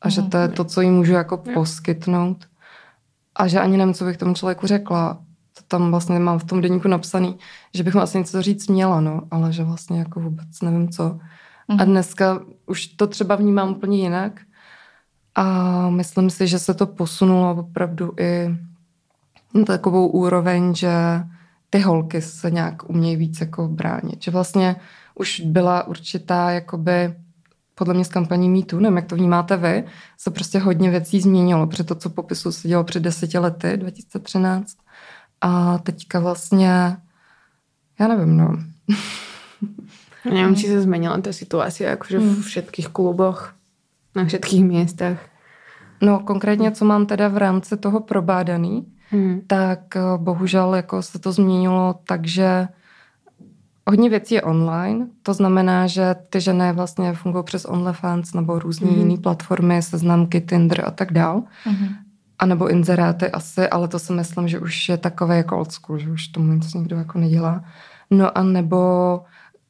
A 0.00 0.08
že 0.08 0.20
Mhm. 0.20 0.30
to 0.30 0.36
je 0.38 0.48
to, 0.48 0.64
co 0.64 0.80
jí 0.80 0.90
můžu 0.90 1.12
jako 1.12 1.36
poskytnout. 1.36 2.44
A 3.34 3.46
že 3.48 3.60
ani 3.60 3.76
nevím, 3.76 3.94
co 3.94 4.04
bych 4.04 4.16
tomu 4.16 4.34
člověku 4.34 4.66
řekla. 4.66 5.18
To 5.56 5.62
tam 5.68 5.90
vlastně 5.90 6.18
mám 6.18 6.38
v 6.38 6.44
tom 6.44 6.60
deníku 6.60 6.88
napsaný, 6.88 7.36
že 7.74 7.82
bych 7.82 7.94
mu 7.94 8.00
asi 8.00 8.18
něco 8.18 8.42
říct 8.42 8.68
měla, 8.68 9.00
no, 9.00 9.22
ale 9.30 9.52
že 9.52 9.64
vlastně 9.64 9.98
jako 9.98 10.20
vůbec 10.20 10.60
nevím 10.62 10.88
co. 10.88 11.18
A 11.68 11.72
Mhm. 11.74 11.84
dneska 11.86 12.40
už 12.66 12.86
to 12.86 13.06
třeba 13.06 13.36
vnímám 13.36 13.70
úplně 13.70 13.98
jinak. 13.98 14.40
A 15.34 15.90
myslím 15.90 16.30
si, 16.30 16.46
že 16.48 16.58
se 16.58 16.74
to 16.74 16.86
posunulo 16.86 17.54
opravdu 17.56 18.12
i 18.20 18.48
na 19.54 19.64
takovou 19.64 20.06
úroveň, 20.08 20.74
že 20.74 20.92
ty 21.70 21.78
holky 21.78 22.22
se 22.22 22.50
nějak 22.50 22.90
umějí 22.90 23.16
víc 23.16 23.40
jako 23.40 23.68
bránit. 23.68 24.22
Že 24.22 24.30
vlastně 24.30 24.76
už 25.14 25.40
byla 25.40 25.86
určitá 25.86 26.50
jakoby 26.50 27.14
podle 27.74 27.94
mě 27.94 28.04
z 28.04 28.08
kampaní 28.08 28.48
MeToo, 28.48 28.80
nevím, 28.80 28.96
jak 28.96 29.06
to 29.06 29.16
vnímáte 29.16 29.56
vy, 29.56 29.84
se 30.18 30.30
prostě 30.30 30.58
hodně 30.58 30.90
věcí 30.90 31.20
změnilo, 31.20 31.66
protože 31.66 31.84
to, 31.84 31.94
co 31.94 32.10
popisu 32.10 32.52
se 32.52 32.68
dělo 32.68 32.84
před 32.84 33.02
deseti 33.02 33.38
lety, 33.38 33.76
2013. 33.76 34.76
A 35.40 35.78
teďka 35.78 36.20
vlastně, 36.20 36.96
já 38.00 38.08
nevím, 38.08 38.36
no. 38.36 38.58
Neviem, 40.24 40.56
či 40.56 40.72
sa 40.72 40.80
zmenila 40.80 41.20
tá 41.20 41.36
situácia 41.36 41.92
akože 41.92 42.16
v 42.16 42.40
všetkých 42.40 42.88
kluboch, 42.88 43.52
na 44.16 44.24
všetkých 44.24 44.64
miestach. 44.64 45.20
No 46.00 46.20
konkrétně, 46.24 46.72
co 46.72 46.84
mám 46.84 47.06
teda 47.06 47.28
v 47.28 47.36
rámci 47.36 47.76
toho 47.76 48.00
probádaný, 48.00 48.86
Hmm. 49.10 49.40
tak 49.46 49.96
eh, 49.96 50.00
bohužel 50.16 50.74
jako 50.74 51.02
se 51.02 51.18
to 51.18 51.32
změnilo 51.32 51.94
tak, 52.04 52.26
že 52.26 52.68
hodně 53.86 54.10
věcí 54.10 54.34
je 54.34 54.42
online, 54.42 55.06
to 55.22 55.34
znamená, 55.34 55.86
že 55.86 56.14
ty 56.30 56.40
ženy 56.40 56.72
vlastně 56.72 57.12
fungují 57.14 57.44
přes 57.44 57.64
OnlyFans 57.64 58.32
nebo 58.34 58.58
různé 58.58 58.86
Mhm. 58.86 58.96
mm-hmm. 58.96 59.00
jiné 59.08 59.20
platformy, 59.20 59.82
seznamky, 59.82 60.40
Tinder 60.40 60.84
a 60.86 60.90
tak 60.90 61.12
dál. 61.12 61.42
Mhm. 61.66 61.88
A 62.38 62.46
nebo 62.46 62.68
inzeráty 62.68 63.30
asi, 63.30 63.68
ale 63.68 63.88
to 63.88 63.98
si 63.98 64.12
myslím, 64.12 64.48
že 64.48 64.58
už 64.58 64.88
je 64.88 64.96
takové 64.96 65.36
jako 65.36 65.58
old 65.58 65.72
school, 65.72 65.98
že 65.98 66.10
už 66.10 66.28
tomu 66.28 66.52
nic 66.52 66.74
nikdo 66.74 66.96
jako 66.96 67.18
nedělá. 67.18 67.64
No 68.10 68.38
a 68.38 68.42
nebo 68.42 69.20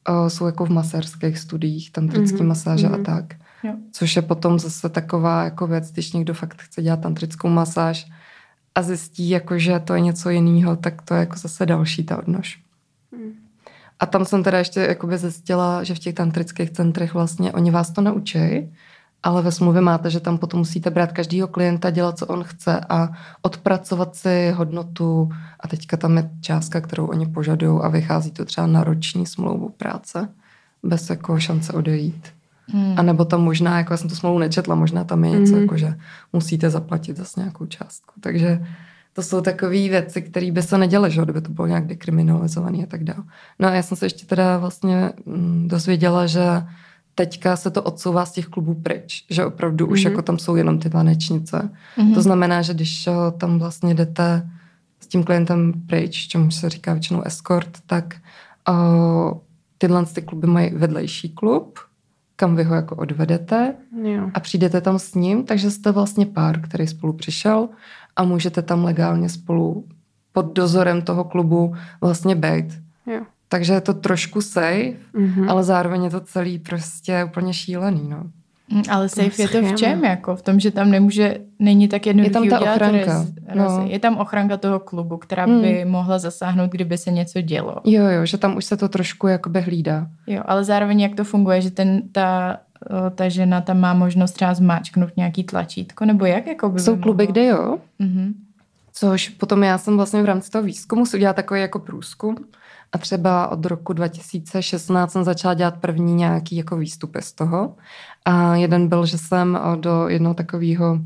uh, 0.09 0.27
jsou 0.27 0.45
jako 0.45 0.65
v 0.65 0.69
masérských 0.69 1.37
studiích, 1.39 1.91
tantrický 1.91 2.35
Mhm, 2.35 2.43
mm-hmm. 2.43 2.47
masáže 2.47 2.87
mhm. 2.89 2.95
a 3.01 3.03
tak. 3.03 3.25
Jo. 3.63 3.73
Což 3.91 4.15
je 4.15 4.21
potom 4.21 4.59
zase 4.59 4.89
taková 4.89 5.43
jako 5.43 5.67
věc, 5.67 5.91
když 5.91 6.13
někdo 6.13 6.33
fakt 6.33 6.61
chce 6.61 6.81
dělat 6.81 7.01
tantrickou 7.01 7.47
masáž 7.47 8.07
a 8.75 8.81
zjistí, 8.81 9.29
jako, 9.29 9.59
že 9.59 9.79
to 9.79 9.93
je 9.93 9.99
něco 9.99 10.29
jiného, 10.29 10.75
tak 10.75 11.01
to 11.01 11.13
je 11.13 11.19
jako 11.19 11.37
zase 11.37 11.65
další 11.65 12.03
ta 12.03 12.17
odnož. 12.17 12.59
Hmm. 13.13 13.31
A 13.99 14.05
tam 14.05 14.25
jsem 14.25 14.43
teda 14.43 14.57
ještě 14.57 14.79
jakoby 14.79 15.17
zjistila, 15.17 15.83
že 15.83 15.95
v 15.95 15.99
těch 15.99 16.13
tantrických 16.13 16.69
centrech 16.71 17.13
vlastně 17.13 17.53
oni 17.53 17.71
vás 17.71 17.91
to 17.91 18.01
naučí, 18.01 18.39
ale 19.23 19.41
ve 19.41 19.51
smluvě 19.51 19.81
máte, 19.81 20.09
že 20.09 20.19
tam 20.19 20.37
potom 20.37 20.57
musíte 20.59 20.89
brát 20.89 21.11
každýho 21.11 21.47
klienta, 21.47 21.89
dělat, 21.89 22.17
co 22.19 22.25
on 22.27 22.43
chce 22.43 22.79
a 22.89 23.09
odpracovat 23.41 24.15
si 24.15 24.51
hodnotu 24.55 25.29
a 25.59 25.67
teďka 25.67 25.97
tam 25.97 26.17
je 26.17 26.29
částka, 26.41 26.81
kterou 26.81 27.05
oni 27.05 27.25
požadují 27.25 27.79
a 27.83 27.87
vychází 27.89 28.31
to 28.31 28.45
třeba 28.45 28.67
na 28.67 28.83
roční 28.83 29.25
smlouvu 29.25 29.69
práce 29.69 30.29
bez 30.83 31.09
jako 31.09 31.39
šance 31.39 31.73
odejít. 31.73 32.27
Hmm. 32.67 32.93
A 32.97 33.01
nebo 33.01 33.25
tam 33.25 33.41
možná, 33.43 33.77
jako 33.77 33.93
já 33.93 33.97
jsem 33.97 34.09
tu 34.09 34.15
smlouvu 34.15 34.39
nečetla, 34.39 34.75
možná 34.75 35.03
tam 35.03 35.23
je 35.23 35.31
něco, 35.31 35.53
Mhm. 35.53 35.61
jako 35.61 35.77
že 35.77 35.97
musíte 36.33 36.69
zaplatit 36.69 37.17
zase 37.17 37.39
nějakou 37.39 37.65
částku. 37.65 38.13
Takže 38.21 38.65
to 39.15 39.23
jsou 39.23 39.41
takové 39.41 39.71
věci, 39.71 40.21
které 40.21 40.51
by 40.51 40.61
se 40.61 40.77
neděly, 40.77 41.11
že 41.11 41.21
kdyby 41.21 41.41
to 41.41 41.49
bylo 41.51 41.67
nějak 41.67 41.87
dekriminalizované 41.87 42.77
a 42.83 42.85
tak 42.85 43.03
dále. 43.03 43.23
No 43.59 43.67
a 43.67 43.71
já 43.71 43.81
jsem 43.83 43.97
se 43.97 44.05
ještě 44.05 44.25
teda 44.25 44.57
vlastně 44.57 45.11
mm, 45.25 45.67
dozvěděla, 45.67 46.27
že 46.27 46.43
teďka 47.15 47.55
se 47.55 47.71
to 47.71 47.83
odsouvá 47.83 48.25
z 48.25 48.31
těch 48.31 48.45
klubů 48.45 48.73
pryč, 48.73 49.25
že 49.29 49.45
opravdu 49.45 49.87
už 49.87 50.03
Mhm. 50.03 50.11
jako 50.11 50.21
tam 50.21 50.39
jsou 50.39 50.55
jenom 50.55 50.79
ty 50.79 50.89
tanečnice. 50.89 51.69
Mhm. 51.97 52.13
To 52.13 52.21
znamená, 52.21 52.61
že 52.61 52.73
když 52.73 53.07
eh, 53.07 53.11
tam 53.37 53.59
vlastně 53.59 53.93
jdete 53.93 54.49
s 54.99 55.07
tím 55.07 55.23
klientem 55.23 55.73
pryč, 55.87 56.27
čemu 56.27 56.51
se 56.51 56.69
říká 56.69 56.93
většinou 56.93 57.21
escort, 57.21 57.69
tak 57.85 58.15
uh, 58.69 59.37
tyhle 59.77 60.05
ty 60.05 60.21
kluby 60.21 60.47
mají 60.47 60.71
vedlejší 60.75 61.29
klub, 61.29 61.79
kam 62.35 62.55
vy 62.55 62.63
ho 62.63 62.75
jako 62.75 62.95
odvedete 62.95 63.75
Jo. 64.03 64.29
a 64.33 64.39
přijdete 64.39 64.81
tam 64.81 64.99
s 64.99 65.13
ním, 65.13 65.43
takže 65.43 65.71
jste 65.71 65.91
vlastně 65.91 66.25
pár, 66.25 66.61
který 66.61 66.87
spolu 66.87 67.13
přišel 67.13 67.69
a 68.15 68.23
můžete 68.23 68.61
tam 68.61 68.83
legálně 68.83 69.29
spolu 69.29 69.85
pod 70.33 70.53
dozorem 70.53 71.01
toho 71.01 71.23
klubu 71.23 71.75
vlastně 72.01 72.35
být. 72.35 72.65
Jo. 73.13 73.21
Takže 73.49 73.73
je 73.73 73.81
to 73.81 73.93
trošku 73.93 74.41
safe, 74.41 74.93
Mhm. 75.13 75.49
ale 75.49 75.63
zároveň 75.63 76.03
je 76.03 76.09
to 76.09 76.19
celý 76.21 76.59
prostě 76.59 77.23
úplně 77.23 77.53
šílený, 77.53 78.07
no. 78.09 78.23
Mm, 78.69 78.81
Ale 78.89 79.09
safe 79.09 79.41
je 79.41 79.47
to 79.47 79.61
v 79.61 79.75
čem? 79.75 80.03
Jako 80.03 80.35
v 80.35 80.41
tom, 80.41 80.59
že 80.59 80.71
tam 80.71 80.91
nemůže, 80.91 81.37
není 81.59 81.87
tak 81.87 82.05
jednoduchý 82.05 82.29
Je 82.29 82.33
tam 82.33 82.49
ta 82.49 82.59
udělat 82.59 82.75
ochranka, 82.75 83.05
rez- 83.21 83.33
no. 83.55 83.85
Je 83.87 83.99
tam 83.99 84.17
ochranka 84.17 84.57
toho 84.57 84.79
klubu, 84.79 85.17
která 85.17 85.45
Hmm. 85.45 85.61
by 85.61 85.85
mohla 85.85 86.19
zasáhnout, 86.19 86.71
kdyby 86.71 86.97
se 86.97 87.11
něco 87.11 87.41
dělo. 87.41 87.75
Jo, 87.83 88.05
jo, 88.05 88.25
že 88.25 88.37
tam 88.37 88.57
už 88.57 88.65
se 88.65 88.77
to 88.77 88.89
trošku 88.89 89.27
jakoby 89.27 89.61
hlídá. 89.61 90.07
Jo, 90.27 90.41
ale 90.45 90.63
zároveň 90.63 90.99
jak 91.01 91.15
to 91.15 91.23
funguje, 91.23 91.61
že 91.61 91.71
ten, 91.71 92.01
ta, 92.11 92.57
ta 93.15 93.29
žena 93.29 93.61
tam 93.61 93.79
má 93.79 93.93
možnost 93.93 94.31
třeba 94.31 94.53
zmáčknout 94.53 95.17
nějaký 95.17 95.43
tlačítko, 95.43 96.05
nebo 96.05 96.25
jak? 96.25 96.47
Jako 96.47 96.69
by 96.69 96.79
Jsou 96.79 96.95
by 96.95 97.01
kluby, 97.01 97.27
kde 97.27 97.45
jo, 97.45 97.77
Mhm. 97.99 98.33
Což 98.97 99.29
potom 99.29 99.63
já 99.63 99.77
jsem 99.77 99.97
vlastně 99.97 100.21
v 100.21 100.25
rámci 100.25 100.51
toho 100.51 100.63
výzkumu 100.63 101.05
si 101.05 101.17
udělala 101.17 101.33
takový 101.33 101.61
jako 101.61 101.79
průzkum 101.79 102.35
a 102.91 102.97
třeba 102.97 103.47
od 103.47 103.65
roku 103.65 103.93
2016 103.93 105.11
jsem 105.11 105.23
začala 105.23 105.53
dělat 105.53 105.77
první 105.77 106.13
nějaký 106.15 106.55
jako 106.55 106.77
výstupy 106.77 107.21
z 107.21 107.33
toho. 107.33 107.75
A 108.25 108.55
jeden 108.55 108.87
byl, 108.87 109.05
že 109.05 109.17
jsem 109.17 109.57
eh, 109.57 109.77
do 109.77 110.07
jednoho 110.07 110.33
takového 110.33 110.99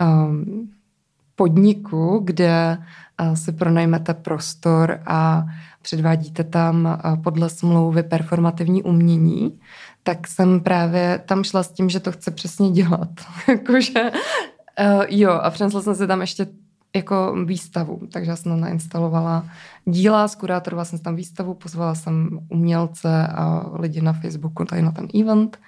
um, 0.00 0.70
podniku, 1.36 2.20
kde 2.24 2.78
uh, 3.20 3.34
si 3.34 3.52
pronajmete 3.52 4.14
prostor 4.14 5.00
a 5.06 5.46
předvádíte 5.82 6.44
tam 6.44 7.00
podle 7.24 7.50
smlouvy 7.50 8.02
performativní 8.02 8.82
umění, 8.82 9.58
tak 10.02 10.28
jsem 10.28 10.60
právě 10.60 11.22
tam 11.26 11.44
šla 11.44 11.62
s 11.62 11.72
tím, 11.72 11.90
že 11.90 12.00
to 12.00 12.12
chce 12.12 12.30
přesně 12.30 12.70
dělat. 12.70 13.08
Jakože, 13.48 14.10
uh, 14.80 15.04
jo, 15.08 15.30
a 15.30 15.50
přinesla 15.50 15.82
jsem 15.82 15.94
si 15.94 16.06
tam 16.06 16.20
ještě 16.20 16.46
jako 16.96 17.36
výstavu, 17.44 18.00
takže 18.12 18.30
já 18.30 18.36
jsem 18.36 18.52
tam 18.52 18.60
nainstalovala 18.60 19.44
díla, 19.84 20.28
zkurátorovala 20.28 20.84
jsem 20.84 20.98
tam 20.98 21.16
výstavu, 21.16 21.54
pozvala 21.54 21.94
jsem 21.94 22.38
umělce 22.48 23.26
a 23.26 23.66
lidi 23.72 24.00
na 24.00 24.12
Facebooku 24.12 24.64
tady 24.64 24.82
na 24.82 24.92
ten 24.92 25.08
event, 25.20 25.58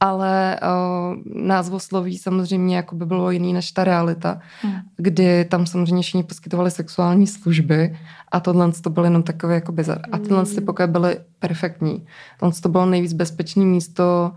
ale 0.00 0.60
uh, 0.62 1.42
názvosloví 1.42 2.18
samozřejmě 2.18 2.76
jako 2.76 2.94
by 2.96 3.06
bylo 3.06 3.30
jiný 3.30 3.52
než 3.52 3.72
ta 3.72 3.84
realita, 3.84 4.40
Hmm. 4.62 4.74
kdy 4.96 5.44
tam 5.44 5.66
samozřejmě 5.66 6.02
všichni 6.02 6.22
poskytovali 6.22 6.70
sexuální 6.70 7.26
služby 7.26 7.98
a 8.32 8.40
tohle 8.40 8.72
to 8.72 8.90
bylo 8.90 9.06
jenom 9.06 9.22
takové 9.22 9.54
jako 9.54 9.72
bizar. 9.72 10.00
A 10.12 10.18
tyhle 10.18 10.46
ty 10.46 10.60
pokoje 10.60 10.86
byly 10.86 11.18
perfektní. 11.38 12.06
Tohle 12.40 12.54
to 12.62 12.68
bylo 12.68 12.86
nejvíc 12.86 13.12
bezpečné 13.12 13.64
místo, 13.64 14.32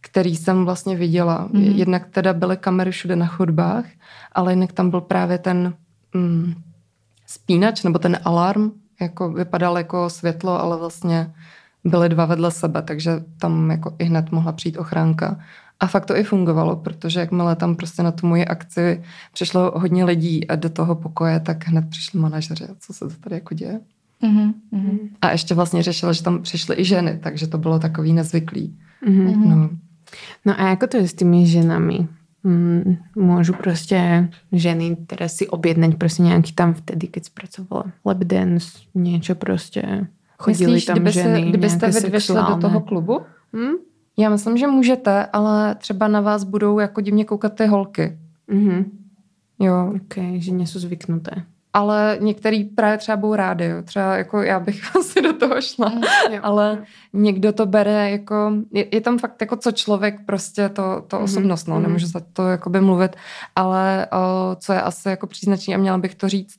který 0.00 0.36
jsem 0.36 0.64
vlastně 0.64 0.96
viděla. 0.96 1.48
Mhm. 1.52 1.62
Mm-hmm. 1.62 1.76
Jednak 1.76 2.06
teda 2.10 2.32
byly 2.32 2.56
kamery 2.56 2.90
všude 2.90 3.16
na 3.16 3.26
chodbách, 3.26 3.84
ale 4.32 4.52
jinak 4.52 4.72
tam 4.72 4.90
byl 4.90 5.00
právě 5.00 5.38
ten 5.38 5.74
mm, 6.14 6.54
spínač 7.26 7.82
nebo 7.82 7.98
ten 7.98 8.18
alarm, 8.24 8.72
jako 9.00 9.32
vypadal 9.32 9.78
jako 9.78 10.10
světlo, 10.10 10.60
ale 10.60 10.76
vlastně 10.76 11.32
byly 11.84 12.08
dva 12.08 12.24
vedle 12.24 12.50
sebe, 12.50 12.82
takže 12.82 13.24
tam 13.38 13.70
jako 13.70 13.96
i 13.98 14.04
hned 14.04 14.32
mohla 14.32 14.52
přijít 14.52 14.78
ochránka. 14.78 15.40
A 15.80 15.86
fakt 15.86 16.06
to 16.06 16.16
i 16.16 16.24
fungovalo, 16.24 16.76
protože 16.76 17.20
jakmile 17.20 17.56
tam 17.56 17.76
prostě 17.76 18.02
na 18.02 18.12
tu 18.12 18.26
moji 18.26 18.44
akci 18.44 19.02
přišlo 19.32 19.72
hodně 19.76 20.04
lidí 20.04 20.48
a 20.48 20.56
do 20.56 20.70
toho 20.70 20.94
pokoje, 20.94 21.40
tak 21.40 21.66
hned 21.66 21.90
přišli 21.90 22.20
manažeři. 22.20 22.64
Co 22.78 22.92
se 22.92 23.08
to 23.08 23.14
tady 23.20 23.34
jako 23.34 23.54
děje? 23.54 23.80
Mhm, 24.22 24.54
mhm. 24.70 24.98
A 25.22 25.30
ještě 25.30 25.54
vlastně 25.54 25.82
řešila, 25.82 26.12
že 26.12 26.22
tam 26.22 26.42
přišly 26.42 26.76
i 26.80 26.84
ženy, 26.84 27.20
takže 27.22 27.46
to 27.46 27.58
bylo 27.58 27.78
takový 27.78 28.12
nezvyklý. 28.12 28.78
Mhm. 29.06 29.50
No. 29.50 29.70
No 30.44 30.60
a 30.60 30.68
jako 30.68 30.86
to 30.86 30.96
je 30.96 31.08
s 31.08 31.14
tými 31.14 31.46
ženami? 31.46 32.08
Mm, 32.44 32.96
môžu 33.16 33.52
prostě 33.52 34.28
ženy 34.52 34.96
teraz 35.06 35.34
si 35.34 35.48
objednať 35.48 35.94
prostě 35.94 36.22
nějaký 36.22 36.52
tam 36.52 36.74
vtedy, 36.74 37.06
keď 37.06 37.24
spracovala 37.24 37.84
lap 38.04 38.24
dance, 38.24 38.68
niečo 38.94 39.34
prostě. 39.34 40.06
Chodili 40.38 40.72
Myslíš, 40.72 40.84
tam 40.84 40.94
kdyby 40.94 41.12
ženy, 41.12 41.40
se, 41.42 41.48
kdybyste 41.48 41.90
vy 41.90 42.00
dvě 42.00 42.20
šli 42.20 42.34
do 42.34 42.56
toho 42.56 42.80
klubu? 42.80 43.20
Hm? 43.52 43.76
Já 44.18 44.30
myslím, 44.30 44.56
že 44.56 44.66
můžete, 44.66 45.26
ale 45.26 45.74
třeba 45.74 46.08
na 46.08 46.20
vás 46.20 46.44
budou 46.44 46.78
jako 46.78 47.00
divně 47.00 47.24
koukat 47.24 47.54
ty 47.54 47.66
holky. 47.66 48.18
Mhm. 48.48 48.84
Jo, 49.60 49.92
Ok, 49.96 50.40
že 50.40 50.52
sú 50.64 50.80
zvyknuté. 50.80 51.44
Ale 51.72 52.16
některý 52.20 52.64
právě 52.64 52.98
třeba 52.98 53.16
budou 53.16 53.34
rádi, 53.34 53.64
jo. 53.64 53.82
Třeba 53.82 54.16
jako 54.16 54.42
já 54.42 54.60
bych 54.60 54.96
asi 55.00 55.22
do 55.22 55.32
toho 55.32 55.60
šla, 55.62 55.92
Jo. 56.30 56.38
ale 56.42 56.84
někdo 57.12 57.52
to 57.52 57.66
bere 57.66 58.10
jako, 58.10 58.52
je, 58.72 58.86
je 58.94 59.00
tam 59.00 59.18
fakt 59.18 59.40
jako 59.40 59.56
co 59.56 59.72
člověk 59.72 60.14
prostě 60.26 60.68
to, 60.68 61.04
to 61.08 61.16
Mhm, 61.16 61.24
osobnost, 61.24 61.66
no, 61.66 61.74
mhm. 61.74 61.82
nemůžu 61.82 62.06
za 62.06 62.20
to 62.32 62.48
jakoby 62.48 62.80
mluvit, 62.80 63.16
ale 63.56 64.06
o, 64.12 64.56
co 64.56 64.72
je 64.72 64.82
asi 64.82 65.08
jako 65.08 65.26
příznačný 65.26 65.74
a 65.74 65.78
měla 65.78 65.98
bych 65.98 66.14
to 66.14 66.28
říct, 66.28 66.58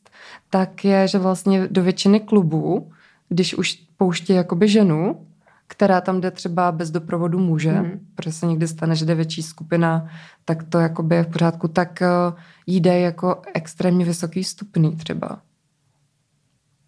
tak 0.50 0.86
je, 0.86 1.08
že 1.08 1.18
vlastně 1.20 1.68
do 1.72 1.84
většiny 1.84 2.20
klubů, 2.20 2.92
když 3.30 3.56
už 3.56 3.74
pouští 3.98 4.34
jakoby 4.34 4.68
ženu, 4.68 5.28
která 5.72 6.02
tam 6.02 6.22
jde 6.22 6.32
třeba 6.32 6.72
bez 6.72 6.92
doprovodu 6.92 7.40
muže, 7.40 7.72
Mhm. 7.72 8.00
protože 8.16 8.32
se 8.32 8.46
někdy 8.46 8.68
stane, 8.68 8.96
že 8.96 9.06
jde 9.06 9.16
větší 9.16 9.44
skupina, 9.44 10.08
tak 10.46 10.64
to 10.64 10.80
jakoby 10.80 11.16
je 11.16 11.24
v 11.24 11.28
pořádku, 11.28 11.68
tak 11.68 12.00
uh, 12.32 12.40
jde 12.68 13.00
jako 13.00 13.42
extrémně 13.54 14.06
vysoký 14.06 14.44
stupný 14.44 14.96
třeba. 14.96 15.40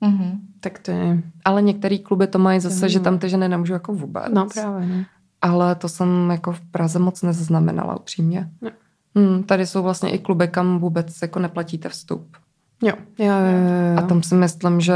Mhm. 0.01 0.39
Tak 0.59 0.79
to 0.79 0.91
je... 0.91 1.21
Ale 1.45 1.61
některé 1.61 1.97
kluby 1.97 2.27
to 2.27 2.39
mají 2.39 2.59
zase, 2.59 2.79
Mhm. 2.85 2.89
že 2.89 2.99
tam 2.99 3.19
ty 3.19 3.29
ženy 3.29 3.49
nemůžou 3.49 3.73
jako 3.73 3.93
vůbec. 3.93 4.25
No 4.33 4.47
právě, 4.53 4.87
no. 4.87 5.03
Ale 5.41 5.75
to 5.75 5.89
jsem 5.89 6.29
jako 6.31 6.51
v 6.51 6.61
Praze 6.61 6.99
moc 6.99 7.21
nezaznamenala 7.21 7.99
upřímně. 7.99 8.49
Ne. 8.61 8.71
Hmm, 9.15 9.43
tady 9.43 9.65
jsou 9.65 9.83
vlastně 9.83 10.09
i 10.11 10.19
kluby, 10.19 10.47
kam 10.47 10.79
vůbec 10.79 11.21
jako 11.21 11.39
neplatíte 11.39 11.89
vstup. 11.89 12.37
Jo, 12.83 12.93
jo, 13.19 13.25
jo, 13.25 13.69
jo. 13.93 13.97
A 13.97 14.01
tam 14.01 14.23
si 14.23 14.35
myslím, 14.35 14.81
že 14.81 14.93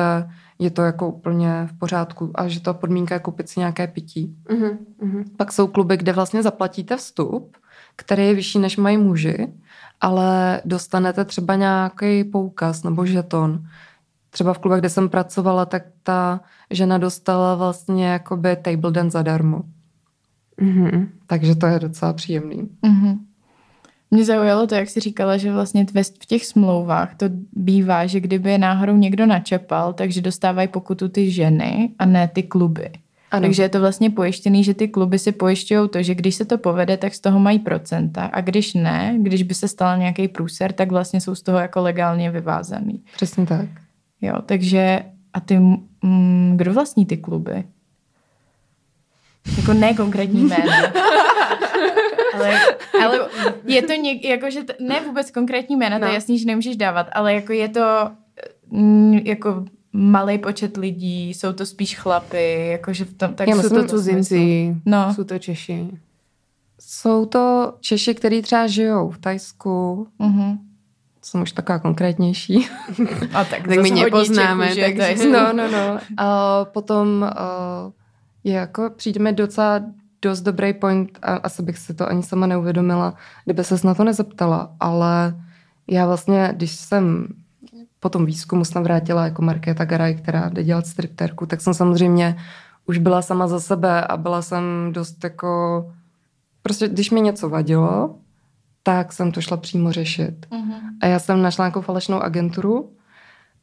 je 0.60 0.72
to 0.72 0.82
jako 0.82 1.08
úplně 1.08 1.68
v 1.72 1.80
pořádku 1.80 2.32
a 2.36 2.48
že 2.48 2.60
to 2.60 2.74
podmínka 2.74 3.16
je 3.16 3.20
koupit 3.20 3.50
si 3.50 3.60
nějaké 3.60 3.88
pití. 3.88 4.36
Mhm, 4.52 4.78
mhm. 5.02 5.24
Pak 5.38 5.52
jsou 5.52 5.68
kluby, 5.68 5.98
kde 5.98 6.14
vlastně 6.14 6.44
zaplatíte 6.44 6.98
vstup, 6.98 7.58
který 7.96 8.28
je 8.28 8.34
vyšší, 8.34 8.60
než 8.60 8.78
mají 8.78 8.98
muži, 8.98 9.54
ale 10.02 10.62
dostanete 10.66 11.26
třeba 11.26 11.56
nějaký 11.56 12.24
poukaz 12.24 12.84
nebo 12.84 13.06
žeton. 13.06 13.64
Třeba 14.30 14.54
v 14.54 14.60
klubech, 14.60 14.80
kde 14.80 14.90
jsem 14.90 15.10
pracovala, 15.10 15.66
tak 15.66 15.84
ta 16.04 16.42
žena 16.72 16.98
dostala 16.98 17.56
vlastně 17.56 18.08
jakoby 18.08 18.56
table 18.56 18.92
dance 18.92 19.18
zadarmo. 19.18 19.62
Mhm. 20.62 21.10
Takže 21.28 21.56
to 21.56 21.66
je 21.66 21.80
docela 21.80 22.14
příjemný. 22.14 22.70
Mhm. 22.82 23.27
Mě 24.12 24.26
zaujalo 24.26 24.68
to, 24.68 24.76
jak 24.76 24.90
jsi 24.90 25.00
říkala, 25.00 25.38
že 25.38 25.52
vlastně 25.52 25.86
v 26.22 26.26
těch 26.26 26.46
smlouvách 26.46 27.16
to 27.16 27.26
bývá, 27.54 28.06
že 28.06 28.20
kdyby 28.20 28.52
je 28.52 28.58
náhodou 28.58 28.96
někdo 28.96 29.26
načepal, 29.26 29.94
takže 29.94 30.22
dostávají 30.22 30.68
pokutu 30.68 31.10
ty 31.10 31.32
ženy 31.32 31.90
a 32.00 32.06
ne 32.06 32.28
ty 32.28 32.44
kluby. 32.44 32.92
Ano. 33.32 33.42
Takže 33.42 33.64
je 33.64 33.70
to 33.70 33.80
vlastně 33.80 34.10
pojištěný, 34.10 34.64
že 34.64 34.74
ty 34.74 34.88
kluby 34.88 35.20
si 35.20 35.32
pojišťují 35.32 35.90
to, 35.90 36.04
že 36.04 36.16
když 36.16 36.36
se 36.36 36.46
to 36.46 36.58
povede, 36.58 36.98
tak 36.98 37.14
z 37.14 37.20
toho 37.20 37.40
mají 37.40 37.60
procenta 37.60 38.26
a 38.26 38.42
když 38.42 38.74
ne, 38.74 39.16
když 39.20 39.44
by 39.44 39.54
se 39.54 39.68
stal 39.68 39.98
nějaký 39.98 40.28
průser, 40.28 40.74
tak 40.74 40.92
vlastně 40.92 41.22
jsou 41.22 41.36
z 41.36 41.42
toho 41.42 41.58
jako 41.58 41.82
legálně 41.82 42.32
vyvázaný. 42.32 43.04
Přesně 43.16 43.46
tak. 43.46 43.70
Jo, 44.22 44.34
takže 44.46 45.04
a 45.34 45.40
ty, 45.40 45.60
mm, 46.04 46.54
kdo 46.56 46.74
vlastní 46.74 47.06
ty 47.06 47.18
kluby? 47.18 47.64
Jako 49.58 49.74
ne 49.74 49.94
konkrétní 49.94 50.44
jméno. 50.44 50.72
ale, 52.38 52.60
ale 53.06 53.20
je 53.66 53.82
to 53.82 53.94
něk, 53.94 54.26
jako, 54.26 54.50
že 54.50 54.64
t- 54.64 54.76
ne 54.80 55.02
vůbec 55.02 55.32
konkrétní 55.32 55.76
jména, 55.76 55.98
no. 55.98 56.00
to 56.00 56.06
No. 56.06 56.12
je 56.12 56.16
jasný, 56.16 56.40
že 56.40 56.46
nemůžeš 56.46 56.76
dávat, 56.76 57.08
ale 57.12 57.34
jako 57.34 57.54
je 57.54 57.70
to 57.70 58.10
mm, 58.72 59.14
jako 59.14 59.66
malý 59.94 60.38
počet 60.38 60.78
lidí, 60.78 61.30
jsou 61.34 61.54
to 61.54 61.66
spíš 61.66 61.98
chlapy, 61.98 62.68
jakože 62.72 63.06
v 63.06 63.14
tom, 63.14 63.34
tak 63.34 63.48
Já 63.48 63.56
jsou 63.56 63.70
to 63.70 63.84
cudzinci, 63.88 64.76
No. 64.86 65.14
sú 65.14 65.24
to 65.26 65.40
Češi. 65.40 65.88
Jsou 66.80 67.26
to 67.26 67.74
Češi, 67.80 68.16
kteří 68.16 68.42
třeba 68.42 68.68
žijou 68.68 69.10
v 69.10 69.18
Tajsku, 69.18 70.08
Mhm. 70.20 70.58
jsem 71.24 71.42
už 71.42 71.52
taková 71.52 71.80
konkrétnější. 71.80 72.68
A 73.34 73.44
tak, 73.46 73.68
Tak 73.68 73.82
my 73.82 73.92
nepoznáme, 73.92 74.76
Čechů, 74.76 74.98
takže- 74.98 75.30
No, 75.32 75.54
no, 75.54 75.72
no. 75.72 76.00
A 76.18 76.66
potom 76.66 77.08
uh, 77.22 77.92
je 78.44 78.54
jako, 78.54 78.90
přijde 78.96 79.20
mi 79.24 79.34
docela 79.34 79.82
dost 80.22 80.42
dobrý 80.42 80.74
point, 80.74 81.20
a 81.22 81.36
asi 81.36 81.64
bych 81.64 81.78
si 81.78 81.94
to 81.94 82.10
ani 82.10 82.24
sama 82.24 82.48
neuvědomila, 82.48 83.14
kdyby 83.46 83.64
ses 83.64 83.84
na 83.84 83.94
to 83.94 84.04
nezeptala, 84.04 84.76
ale 84.80 85.36
já 85.88 86.06
vlastně, 86.06 86.54
když 86.56 86.72
jsem 86.72 87.28
po 88.00 88.10
tom 88.10 88.26
výzkumu 88.26 88.66
jsem 88.66 88.84
vrátila 88.84 89.26
jako 89.26 89.42
Markéta 89.42 89.86
Garaj, 89.86 90.16
která 90.16 90.50
jde 90.50 90.64
dělat 90.64 90.88
stripterku, 90.88 91.46
tak 91.46 91.62
jsem 91.62 91.74
samozřejmě 91.74 92.38
už 92.86 92.98
byla 92.98 93.22
sama 93.22 93.48
za 93.48 93.60
sebe 93.60 94.02
a 94.02 94.18
byla 94.18 94.42
jsem 94.42 94.64
dost 94.92 95.24
jako, 95.24 95.86
prostě 96.62 96.88
když 96.88 97.12
mi 97.12 97.22
něco 97.22 97.50
vadilo, 97.50 98.16
tak 98.84 99.14
jsem 99.14 99.32
to 99.32 99.42
šla 99.42 99.58
přímo 99.58 99.92
řešit. 99.92 100.46
Mhm. 100.52 100.74
A 101.02 101.08
já 101.08 101.20
jsem 101.20 101.42
našla 101.42 101.66
nějakou 101.66 101.82
falešnou 101.82 102.22
agenturu 102.22 102.92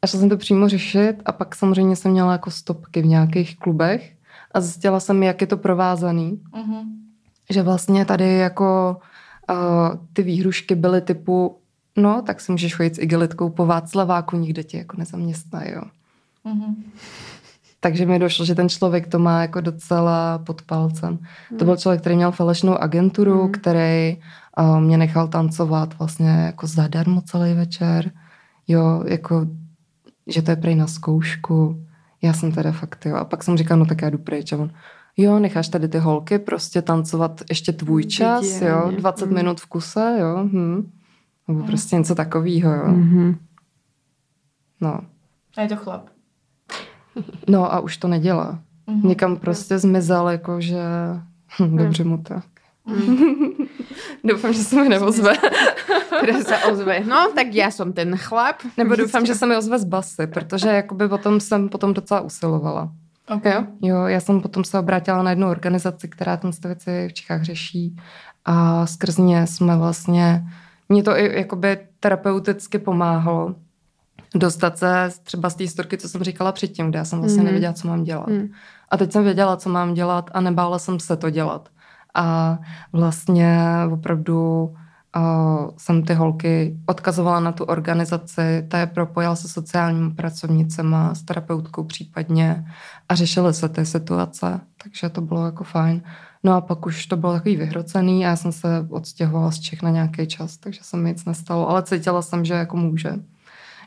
a 0.01 0.07
šla 0.07 0.19
jsem 0.19 0.29
to 0.29 0.37
přímo 0.37 0.69
řešit 0.69 1.15
a 1.25 1.31
pak 1.31 1.55
samozřejmě 1.55 1.95
jsem 1.95 2.11
měla 2.11 2.31
jako 2.31 2.51
stopky 2.51 3.01
v 3.01 3.05
nějakých 3.05 3.59
klubech 3.59 4.14
a 4.55 4.61
zjistila 4.61 4.99
jsem, 4.99 5.23
jak 5.23 5.41
je 5.41 5.47
to 5.47 5.57
provázaný. 5.57 6.41
Mhm. 6.55 6.89
Že 7.49 7.61
vlastně 7.61 8.05
tady 8.05 8.37
jako 8.37 8.97
uh, 9.49 9.57
ty 10.13 10.23
výhrušky 10.23 10.75
byly 10.75 11.01
typu 11.01 11.57
no, 11.97 12.21
tak 12.21 12.41
si 12.41 12.51
můžeš 12.51 12.75
chodit 12.75 12.95
s 12.95 12.99
igelitkou 12.99 13.49
po 13.49 13.65
Václaváku, 13.65 14.37
nikdo 14.37 14.63
tě 14.63 14.77
jako 14.77 14.97
nezaměstná, 14.97 15.63
jo. 15.63 15.81
Mhm. 16.43 16.83
Takže 17.79 18.05
mi 18.05 18.19
došlo, 18.19 18.45
že 18.45 18.55
ten 18.55 18.69
člověk 18.69 19.07
to 19.07 19.19
má 19.19 19.41
jako 19.41 19.61
docela 19.61 20.37
pod 20.37 20.61
palcem. 20.61 21.19
To 21.59 21.65
byl 21.65 21.77
člověk, 21.77 22.01
který 22.01 22.15
měl 22.15 22.31
falešnou 22.31 22.77
agenturu, 22.77 23.41
Hmm. 23.41 23.51
který 23.51 24.17
uh, 24.59 24.79
mě 24.79 24.97
nechal 24.97 25.27
tancovat 25.27 25.99
vlastně 25.99 26.29
jako 26.29 26.67
zadarmo 26.67 27.21
celý 27.21 27.53
večer. 27.53 28.11
Jo, 28.67 29.03
jako, 29.07 29.47
že 30.27 30.41
to 30.41 30.51
je 30.51 30.55
prej 30.55 30.75
na 30.75 30.87
zkoušku. 30.87 31.84
Já 32.25 32.33
jsem 32.33 32.51
teda 32.51 32.71
fakt, 32.71 33.05
jo. 33.05 33.15
A 33.15 33.25
pak 33.25 33.43
jsem 33.43 33.57
říkal, 33.57 33.77
no 33.77 33.85
tak 33.85 34.01
já 34.01 34.09
jdu 34.09 34.17
pryč. 34.17 34.53
A 34.53 34.57
on, 34.57 34.71
jo, 35.17 35.39
necháš 35.39 35.67
tady 35.69 35.87
ty 35.87 35.97
holky 35.97 36.39
prostě 36.39 36.81
tancovat 36.81 37.41
ještě 37.49 37.71
tvůj 37.71 38.03
čas, 38.05 38.61
jo, 38.61 38.81
Viděně. 38.85 38.97
20 39.01 39.25
Mm. 39.29 39.33
minut 39.35 39.61
v 39.61 39.65
kuse, 39.65 40.17
jo. 40.19 40.37
Hm. 40.51 40.91
Nebo 41.47 41.63
prostě 41.63 41.95
něco 41.95 42.15
takového, 42.15 42.73
jo. 42.73 42.87
Mhm. 42.87 43.37
No. 44.81 44.99
A 45.57 45.61
je 45.61 45.67
to 45.67 45.75
chlap. 45.75 46.05
No 47.49 47.73
a 47.73 47.79
už 47.79 47.97
to 47.97 48.07
nedělá. 48.07 48.59
Mhm. 48.87 49.07
Někam 49.09 49.37
prostě 49.37 49.79
zmizel, 49.79 50.29
jakože 50.29 50.81
dobře 51.77 52.03
mu 52.03 52.17
tak. 52.17 52.45
Doufám, 54.25 54.53
že 54.53 54.63
se 54.63 54.75
mi 54.83 54.89
neozve. 54.89 55.33
Teda 56.21 56.41
sa 56.43 56.57
ozve. 56.71 56.99
No, 57.05 57.29
tak 57.35 57.53
ja 57.53 57.69
som 57.71 57.93
ten 57.93 58.17
chlap. 58.17 58.63
Nebo 58.77 58.95
doufám, 58.95 59.25
že 59.25 59.35
se 59.35 59.45
mi 59.45 59.57
ozve 59.57 59.79
z 59.79 59.83
basy, 59.85 60.27
protože 60.27 60.69
jakoby 60.69 61.07
potom 61.09 61.39
jsem 61.39 61.69
potom 61.69 61.93
docela 61.93 62.21
usilovala. 62.21 62.89
Okay. 63.29 63.53
Jo? 63.53 63.63
Jo, 63.81 63.97
já 64.07 64.19
jsem 64.19 64.41
potom 64.41 64.63
se 64.63 64.79
obrátila 64.79 65.23
na 65.23 65.29
jednu 65.29 65.49
organizaci, 65.49 66.07
která 66.07 66.37
tam 66.37 66.51
ty 66.51 66.67
věci 66.67 67.07
v 67.09 67.13
Čechách 67.13 67.43
řeší 67.43 67.95
a 68.45 68.85
skrz 68.85 69.17
ně 69.17 69.47
jsme 69.47 69.77
vlastně 69.77 70.43
mě 70.89 71.03
to 71.03 71.17
i 71.17 71.37
jakoby 71.37 71.77
terapeuticky 71.99 72.79
pomáhalo 72.79 73.55
dostat 74.35 74.77
se 74.77 75.09
třeba 75.23 75.49
z 75.49 75.55
té 75.55 75.63
historky, 75.63 75.97
co 75.97 76.09
jsem 76.09 76.23
říkala 76.23 76.51
předtím, 76.51 76.89
kde 76.89 76.99
já 76.99 77.05
jsem 77.05 77.19
vlastně 77.19 77.37
Mhm. 77.37 77.45
nevěděla, 77.45 77.73
co 77.73 77.87
mám 77.87 78.03
dělat. 78.03 78.27
Mm. 78.27 78.47
A 78.89 78.97
teď 78.97 79.11
jsem 79.11 79.23
věděla, 79.23 79.57
co 79.57 79.69
mám 79.69 79.93
dělat 79.93 80.29
a 80.33 80.41
nebála 80.41 80.79
jsem 80.79 80.99
se 80.99 81.17
to 81.17 81.29
dělat. 81.29 81.69
A 82.15 82.59
vlastně 82.93 83.59
opravdu 83.91 84.63
uh, 85.15 85.69
jsem 85.77 86.03
ty 86.03 86.13
holky 86.13 86.77
odkazovala 86.85 87.39
na 87.39 87.51
tu 87.51 87.63
organizaci, 87.63 88.65
ta 88.67 88.79
je 88.79 88.85
propojila 88.85 89.35
se 89.35 89.47
sociálními 89.47 90.13
pracovnicema, 90.13 91.15
s 91.15 91.23
terapeutkou 91.23 91.83
případně 91.83 92.65
a 93.09 93.15
řešily 93.15 93.53
se 93.53 93.69
ty 93.69 93.85
situace, 93.85 94.59
takže 94.83 95.09
to 95.09 95.21
bylo 95.21 95.45
jako 95.45 95.63
fajn. 95.63 96.01
No 96.43 96.53
a 96.53 96.61
pak 96.61 96.85
už 96.85 97.05
to 97.05 97.17
bylo 97.17 97.33
takový 97.33 97.55
vyhrocený 97.55 98.25
a 98.25 98.29
já 98.29 98.35
jsem 98.35 98.51
se 98.51 98.87
odstěhovala 98.89 99.51
z 99.51 99.59
Čech 99.59 99.81
na 99.81 99.89
nějaký 99.89 100.27
čas, 100.27 100.57
takže 100.57 100.79
se 100.83 100.97
mi 100.97 101.09
nic 101.09 101.25
nestalo, 101.25 101.69
ale 101.69 101.83
cítila 101.83 102.21
jsem, 102.21 102.45
že 102.45 102.53
jako 102.53 102.77
může. 102.77 103.13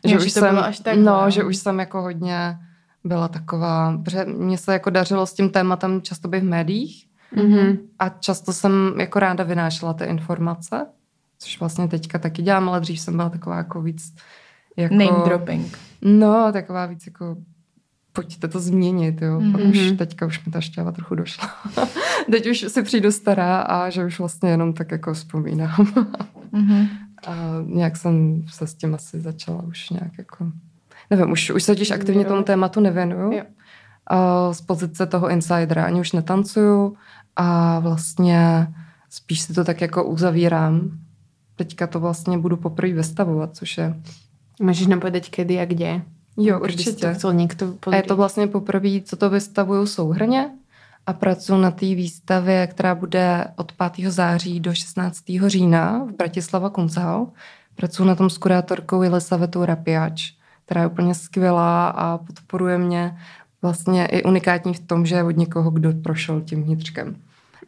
Že 0.06 0.16
to 0.16 0.22
jsem, 0.22 0.54
bylo 0.54 0.64
až 0.64 0.80
takhle, 0.80 1.04
no, 1.04 1.30
že 1.30 1.44
už 1.44 1.56
jsem 1.56 1.78
jako 1.78 2.02
hodně 2.02 2.58
byla 3.04 3.28
taková, 3.28 3.98
protože 4.04 4.24
mně 4.24 4.58
se 4.58 4.72
jako 4.72 4.90
dařilo 4.90 5.26
s 5.26 5.34
tím 5.34 5.50
tématem 5.50 6.02
často 6.02 6.28
být 6.28 6.40
v 6.40 6.48
médiích 6.48 7.07
Mhm. 7.36 7.78
a 7.98 8.08
často 8.08 8.52
jsem 8.52 8.94
jako 8.98 9.18
ráda 9.18 9.44
vynášela 9.44 9.94
ty 9.94 10.04
informace, 10.04 10.86
což 11.38 11.60
vlastně 11.60 11.88
teďka 11.88 12.18
taky 12.18 12.42
dělám, 12.42 12.68
ale 12.68 12.80
dřív 12.80 13.00
jsem 13.00 13.16
byla 13.16 13.28
taková 13.28 13.56
jako 13.56 13.82
víc 13.82 14.14
jako... 14.76 14.94
Name 14.94 15.24
dropping. 15.24 15.78
No, 16.02 16.52
taková 16.52 16.86
víc 16.86 17.06
jako 17.06 17.36
pojďte 18.12 18.48
to 18.48 18.60
změnit, 18.60 19.22
jo. 19.22 19.40
Mm-hmm. 19.40 19.52
Pak 19.52 19.60
už 19.60 19.92
teďka 19.98 20.26
už 20.26 20.44
mi 20.44 20.52
ta 20.52 20.60
šťáva 20.60 20.92
trochu 20.92 21.14
došla. 21.14 21.50
Teď 22.30 22.46
už 22.46 22.58
si 22.68 22.82
přijdu 22.82 23.12
stará 23.12 23.60
a 23.60 23.90
že 23.90 24.04
už 24.04 24.18
vlastně 24.18 24.50
jenom 24.50 24.72
tak 24.72 24.90
jako 24.90 25.14
vzpomínám. 25.14 25.86
Mhm. 26.52 26.88
a 27.26 27.34
nějak 27.64 27.96
jsem 27.96 28.42
se 28.48 28.66
s 28.66 28.74
tím 28.74 28.94
asi 28.94 29.20
začala 29.20 29.62
už 29.62 29.90
nějak 29.90 30.18
jako... 30.18 30.52
Nevím, 31.10 31.30
už, 31.30 31.50
už 31.50 31.62
se 31.62 31.72
totiž 31.72 31.90
aktivně 31.90 32.24
tomu 32.24 32.42
tématu 32.42 32.80
nevěnuju. 32.80 33.32
Jo. 33.32 33.42
Z 34.52 34.60
pozice 34.60 35.06
toho 35.06 35.30
insidera 35.30 35.84
ani 35.84 36.00
už 36.00 36.12
netancuju 36.12 36.96
a 37.36 37.78
vlastně 37.78 38.68
spíš 39.10 39.40
si 39.40 39.54
to 39.54 39.64
tak 39.64 39.80
jako 39.80 40.04
uzavírám. 40.04 40.90
Teďka 41.56 41.86
to 41.86 42.00
vlastně 42.00 42.38
budu 42.38 42.56
poprvé 42.56 42.92
vystavovat, 42.92 43.56
což 43.56 43.78
je... 43.78 43.94
Můžeš 44.60 44.86
nám 44.86 45.00
povedať, 45.00 45.30
kedy 45.30 45.60
a 45.60 45.64
kde? 45.64 46.02
Jo, 46.36 46.56
si 46.56 46.62
určitě. 46.62 47.14
to 47.20 47.32
někdo 47.32 47.74
A 47.92 47.96
je 47.96 48.02
to 48.02 48.16
vlastně 48.16 48.46
poprvé, 48.46 49.00
co 49.04 49.16
to 49.16 49.30
vystavuju 49.30 49.86
souhrně 49.86 50.50
a 51.06 51.12
pracuji 51.12 51.60
na 51.60 51.70
té 51.70 51.86
výstavě, 51.86 52.66
která 52.66 52.94
bude 52.94 53.44
od 53.56 53.72
5. 53.96 54.10
září 54.10 54.60
do 54.60 54.74
16. 54.74 55.24
října 55.46 56.04
v 56.04 56.16
Bratislava 56.16 56.70
Kunzhal. 56.70 57.26
Pracuji 57.74 58.04
na 58.04 58.14
tom 58.14 58.30
s 58.30 58.38
kurátorkou 58.38 59.02
Jelisavetou 59.02 59.64
Rapiač, 59.64 60.32
která 60.64 60.80
je 60.80 60.86
úplně 60.86 61.14
skvělá 61.14 61.88
a 61.88 62.18
podporuje 62.18 62.78
mě 62.78 63.18
vlastně 63.62 64.06
i 64.06 64.22
unikátní 64.22 64.74
v 64.74 64.80
tom, 64.80 65.06
že 65.06 65.14
je 65.14 65.24
od 65.24 65.36
někoho, 65.36 65.70
kdo 65.70 65.92
prošel 65.92 66.40
tím 66.40 66.62
vnitřkem 66.62 67.16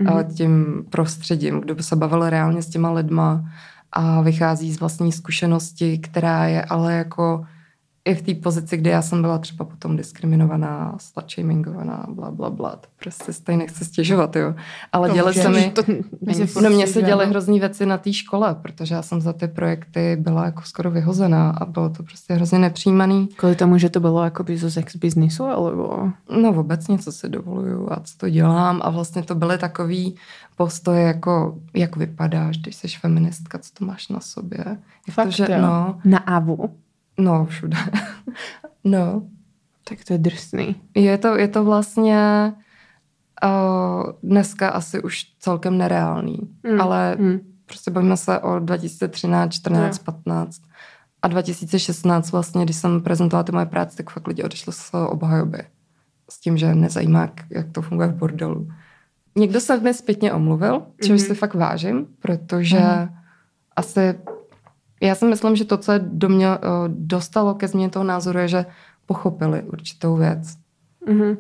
a 0.07 0.23
tím 0.23 0.85
prostředím, 0.91 1.61
kdo 1.61 1.75
by 1.75 1.83
se 1.83 1.97
bavil 1.97 2.31
reálně 2.31 2.63
s 2.63 2.69
těma 2.69 2.93
lidma 2.93 3.45
a 3.93 4.21
vychází 4.21 4.73
z 4.73 4.81
vlastní 4.81 5.13
zkušenosti, 5.13 5.99
která 5.99 6.47
je 6.47 6.63
ale 6.63 6.95
jako 6.95 7.45
i 8.11 8.15
v 8.15 8.23
té 8.23 8.35
pozici, 8.35 8.77
kde 8.77 8.91
já 8.91 9.03
jsem 9.03 9.23
byla 9.23 9.39
třeba 9.39 9.65
potom 9.65 9.97
diskriminovaná, 9.97 10.95
slutshamingovaná, 10.99 12.07
bla, 12.09 12.31
bla, 12.31 12.51
bla. 12.51 12.71
To 12.71 12.89
prostě 12.97 13.33
stejně 13.33 13.59
nechci 13.59 13.85
stěžovat, 13.85 14.37
jo. 14.37 14.55
Ale 14.93 15.09
To 15.09 15.15
děli 15.15 15.35
se 15.35 15.49
mi... 15.49 15.71
To 15.71 15.83
není 16.21 16.47
furt 16.47 16.63
No 16.63 16.71
mně 16.71 16.87
se 16.87 17.03
děly 17.03 17.27
hrozný 17.27 17.61
věci 17.61 17.87
na 17.87 17.99
té 17.99 18.13
škole, 18.13 18.55
protože 18.63 18.95
já 18.95 19.03
jsem 19.03 19.21
za 19.21 19.33
ty 19.33 19.49
projekty 19.49 20.17
byla 20.21 20.45
jako 20.45 20.63
skoro 20.63 20.91
vyhozená 20.91 21.51
a 21.51 21.65
bylo 21.65 21.89
to 21.91 22.03
prostě 22.03 22.35
hrozně 22.35 22.59
nepřijímaný. 22.59 23.29
Kvůli 23.37 23.57
tomu, 23.57 23.79
že 23.79 23.91
to 23.91 24.01
bylo 24.01 24.21
akoby 24.21 24.57
zo 24.57 24.71
sex 24.71 24.97
biznisu, 24.97 25.45
alebo... 25.45 26.09
No 26.41 26.51
obecně, 26.51 26.99
co 26.99 27.13
si 27.13 27.29
dovoluju 27.29 27.89
a 27.93 28.01
co 28.01 28.19
to 28.19 28.31
dělám 28.31 28.81
a 28.85 28.91
vlastně 28.91 29.23
to 29.23 29.35
byly 29.35 29.59
takový 29.59 30.17
postoje 30.57 31.03
jako, 31.03 31.59
jak 31.75 31.97
vypadáš, 31.97 32.59
když 32.59 32.77
jsi 32.77 32.89
feministka, 32.89 33.59
co 33.59 33.71
to 33.79 33.85
máš 33.85 34.09
na 34.09 34.21
sobě. 34.21 34.65
Jak 35.07 35.15
Fakt, 35.15 35.27
to, 35.27 35.31
že, 35.31 35.47
jo? 35.51 35.63
no, 35.63 36.01
Na 36.05 36.19
AVU? 36.19 36.71
No, 37.21 37.47
všude. 37.47 37.77
no, 38.85 39.23
Tak 39.89 39.99
to 40.05 40.13
je 40.13 40.19
drsný. 40.19 40.77
je 40.95 41.19
to, 41.19 41.37
je 41.37 41.49
to 41.49 41.65
vlastně 41.65 42.53
uh, 43.45 44.13
dneska 44.23 44.69
asi 44.69 45.03
už 45.03 45.25
celkem 45.39 45.79
nereálný, 45.79 46.39
Mm, 46.73 46.81
ale 46.81 47.17
mm. 47.19 47.41
prostě 47.67 47.91
bavíme 47.91 48.17
se 48.17 48.39
o 48.39 48.59
2013, 48.59 49.53
14, 49.55 49.97
Jo. 49.99 50.05
15 50.05 50.63
a 51.23 51.29
2016 51.29 52.31
vlastně, 52.33 52.65
když 52.65 52.77
jsem 52.77 53.01
prezentovala 53.01 53.43
ty 53.45 53.53
moje 53.53 53.67
práce, 53.67 53.97
tak 53.97 54.11
fakt 54.11 54.27
lidi 54.29 54.43
odešli 54.43 54.73
z 54.73 54.91
obhajoby. 55.09 55.59
S 56.31 56.41
tím, 56.41 56.57
že 56.59 56.75
nezajímá, 56.75 57.21
jak, 57.21 57.67
to 57.73 57.83
funguje 57.83 58.09
v 58.09 58.15
bordelu. 58.15 58.69
Někdo 59.37 59.61
se 59.61 59.81
mi 59.81 59.95
zpětně 59.95 60.33
omluvil, 60.33 60.83
čehož 61.05 61.21
Mhm. 61.21 61.29
si 61.29 61.35
fakt 61.35 61.55
vážím, 61.55 62.07
protože 62.23 62.79
Mhm. 62.79 63.09
asi 63.77 64.15
já 65.01 65.15
si 65.15 65.25
myslím, 65.25 65.57
že 65.57 65.65
to, 65.65 65.77
co 65.77 65.93
je 65.93 65.99
do 65.99 66.29
mě 66.29 66.47
eh, 66.49 66.59
dostalo 66.89 67.55
ke 67.55 67.69
změně 67.69 67.91
toho 67.91 68.05
názoru, 68.05 68.39
je, 68.39 68.49
že 68.49 68.67
pochopili 69.07 69.63
určitou 69.63 70.17
věc. 70.17 70.57
Mhm. 71.07 71.37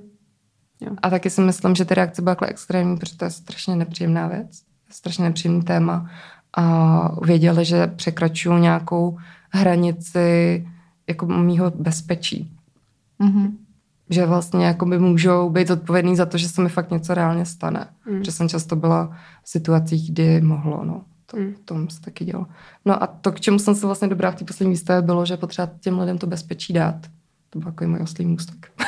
A 1.02 1.10
taky 1.10 1.30
si 1.30 1.40
myslím, 1.40 1.74
že 1.74 1.84
ty 1.84 1.94
reakce 1.94 2.22
takhle 2.22 2.48
extrémní, 2.48 2.96
protože 2.96 3.16
to 3.16 3.24
je 3.24 3.30
strašně 3.30 3.76
nepříjemná 3.76 4.28
věc, 4.28 4.62
strašně 4.90 5.24
nepříjemný 5.24 5.62
téma. 5.62 6.10
A 6.56 7.20
věděli, 7.24 7.64
že 7.64 7.86
překračují 7.86 8.60
nějakou 8.60 9.18
hranici 9.50 10.66
jako 11.08 11.26
mýho 11.26 11.70
bezpečí. 11.70 12.56
Mhm. 13.18 13.56
Že 14.10 14.26
vlastně 14.26 14.66
jako 14.66 14.86
by 14.86 14.98
můžou 14.98 15.50
být 15.50 15.70
odpovědný 15.70 16.16
za 16.16 16.26
to, 16.26 16.38
že 16.38 16.48
se 16.48 16.62
mi 16.62 16.68
fakt 16.68 16.90
něco 16.90 17.14
reálně 17.14 17.46
stane. 17.46 17.86
Mm. 18.06 18.18
Protože 18.18 18.32
jsem 18.32 18.48
často 18.48 18.76
byla 18.76 19.16
v 19.42 19.48
situacích, 19.48 20.10
kdy 20.10 20.40
mohlo, 20.40 20.84
no. 20.84 21.02
To, 21.30 21.36
Mm. 21.36 21.54
tom 21.64 21.88
se 21.90 22.00
taky 22.00 22.24
dělo. 22.24 22.46
No 22.84 23.02
a 23.02 23.06
to, 23.06 23.32
k 23.32 23.40
čemu 23.40 23.58
jsem 23.58 23.74
se 23.74 23.86
vlastně 23.86 24.08
dobrá 24.08 24.30
v 24.30 24.34
té 24.34 24.44
poslední 24.44 24.72
výstavě, 24.72 25.02
bylo, 25.02 25.26
že 25.26 25.36
potřeba 25.36 25.70
těm 25.80 25.98
lidem 25.98 26.18
to 26.18 26.26
bezpečí 26.26 26.72
dát. 26.72 26.96
To 27.50 27.58
byl 27.58 27.68
jako 27.68 27.84
můj 27.86 28.00
oslý 28.02 28.26
můstek. 28.26 28.72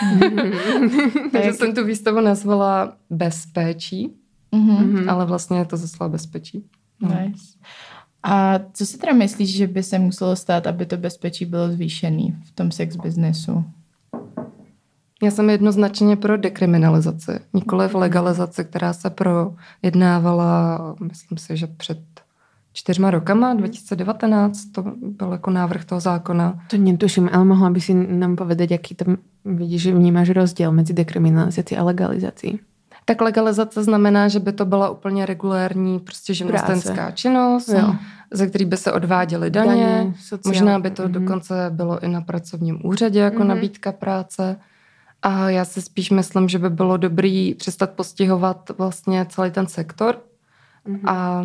Takže 1.32 1.52
jsem 1.52 1.74
tu 1.74 1.84
výstavu 1.84 2.20
nazvala 2.20 2.92
Bezpečí, 3.10 4.12
Mhm. 4.54 4.92
Mhm. 4.92 5.10
ale 5.10 5.26
vlastně 5.26 5.58
je 5.58 5.64
to 5.64 5.76
ze 5.76 5.88
slova 5.88 6.08
bezpečí. 6.08 6.64
No. 7.00 7.08
Nice. 7.08 7.44
A 8.22 8.58
co 8.72 8.86
si 8.86 8.98
teda 8.98 9.12
myslíš, 9.12 9.56
že 9.56 9.66
by 9.66 9.82
se 9.82 9.98
muselo 9.98 10.36
stát, 10.36 10.66
aby 10.66 10.86
to 10.86 10.96
bezpečí 10.96 11.44
bylo 11.46 11.68
zvýšený 11.70 12.36
v 12.44 12.50
tom 12.50 12.70
sex 12.70 12.96
biznesu? 12.96 13.64
Já 15.22 15.30
jsem 15.30 15.50
jednoznačně 15.50 16.16
pro 16.16 16.36
dekriminalizaci, 16.36 17.32
nikoli 17.54 17.88
v 17.88 17.94
legalizaci, 17.94 18.64
která 18.64 18.92
se 18.92 19.10
projednávala, 19.10 20.78
myslím 21.00 21.38
si, 21.38 21.56
že 21.56 21.66
před 21.66 21.98
čtyřma 22.72 23.10
rokama, 23.10 23.54
2019, 23.54 24.64
to 24.72 24.84
byl 25.00 25.32
jako 25.32 25.50
návrh 25.50 25.84
toho 25.84 26.00
zákona. 26.00 26.58
To 26.70 26.76
netuším, 26.76 27.30
ale 27.32 27.44
mohla 27.44 27.70
by 27.70 27.80
si 27.80 27.94
nám 27.94 28.36
povedať, 28.36 28.70
jaký 28.70 28.94
tam 28.94 29.16
vidíš, 29.44 29.82
že 29.82 29.94
vnímáš 29.94 30.30
rozdiel 30.30 30.72
mezi 30.72 30.92
dekriminalizací 30.92 31.76
a 31.76 31.82
legalizací. 31.84 32.60
Tak 33.04 33.20
legalizace 33.20 33.84
znamená, 33.84 34.28
že 34.28 34.40
by 34.40 34.52
to 34.52 34.64
byla 34.64 34.90
úplně 34.90 35.26
regulérní 35.26 35.98
prostě 36.00 36.34
živnostenská 36.34 36.94
Práce. 36.94 37.12
činnost, 37.16 37.68
Jo. 37.68 37.94
ze 38.30 38.46
který 38.46 38.64
by 38.64 38.76
se 38.76 38.92
odváděly 38.92 39.50
daně. 39.50 39.70
Daně, 39.70 40.14
sociál- 40.20 40.50
Možná 40.54 40.78
by 40.78 40.90
to 40.90 41.02
Mhm. 41.02 41.12
dokonce 41.12 41.70
bylo 41.70 42.00
i 42.04 42.08
na 42.08 42.20
pracovním 42.20 42.86
úřadě 42.86 43.20
jako 43.20 43.38
Mhm. 43.38 43.48
nabídka 43.48 43.92
práce. 43.92 44.56
A 45.22 45.50
já 45.50 45.64
si 45.64 45.82
spíš 45.82 46.10
myslím, 46.10 46.48
že 46.48 46.58
by 46.58 46.70
bylo 46.70 46.96
dobrý 46.96 47.54
přestat 47.54 47.90
postihovat 47.90 48.70
vlastně 48.78 49.26
celý 49.28 49.50
ten 49.50 49.66
sektor 49.66 50.16
Mhm. 50.86 51.08
a 51.08 51.44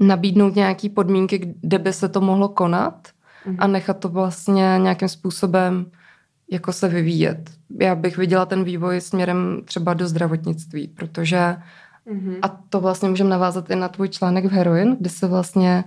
nabídnout 0.00 0.54
nějaký 0.56 0.88
podmínky, 0.88 1.54
kde 1.60 1.78
by 1.78 1.92
se 1.92 2.08
to 2.08 2.20
mohlo 2.20 2.48
konat 2.48 3.08
Mhm. 3.46 3.56
a 3.60 3.66
nechat 3.66 3.98
to 3.98 4.08
vlastně 4.08 4.78
nějakým 4.82 5.08
způsobem 5.08 5.86
jako 6.50 6.72
se 6.72 6.88
vyvíjet. 6.88 7.50
Já 7.80 7.94
bych 7.94 8.16
viděla 8.16 8.46
ten 8.46 8.64
vývoj 8.64 9.00
směrem 9.00 9.60
třeba 9.64 9.94
do 9.94 10.08
zdravotnictví, 10.08 10.88
protože 10.88 11.56
Mhm. 12.12 12.34
a 12.42 12.48
to 12.48 12.80
vlastně 12.80 13.08
můžeme 13.08 13.30
navázat 13.30 13.70
i 13.70 13.76
na 13.76 13.88
tvůj 13.88 14.08
článek 14.08 14.44
v 14.44 14.50
Heroin, 14.52 14.96
kde 15.00 15.10
se 15.10 15.26
vlastně 15.26 15.84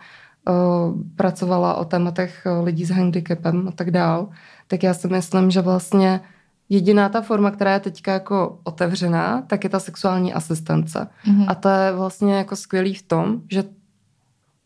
uh, 0.50 1.02
pracovala 1.16 1.74
o 1.76 1.86
tématech 1.86 2.48
uh, 2.60 2.66
lidí 2.66 2.86
s 2.86 2.90
handicapem 2.90 3.68
a 3.68 3.72
tak 3.72 3.92
dál. 3.92 4.30
Tak 4.68 4.84
já 4.84 4.94
si 4.94 5.08
myslím, 5.08 5.52
že 5.52 5.62
vlastně 5.62 6.22
jediná 6.70 7.10
ta 7.10 7.22
forma, 7.22 7.52
která 7.52 7.74
je 7.74 7.80
teďka 7.80 8.14
jako 8.14 8.60
otevřená, 8.64 9.42
tak 9.48 9.64
je 9.64 9.70
ta 9.70 9.80
sexuální 9.80 10.34
asistence. 10.34 11.08
Mhm. 11.28 11.46
A 11.48 11.56
to 11.56 11.70
je 11.70 11.92
vlastně 11.92 12.34
jako 12.36 12.56
skvělý 12.56 12.94
v 12.94 13.04
tom, 13.04 13.42
že 13.52 13.64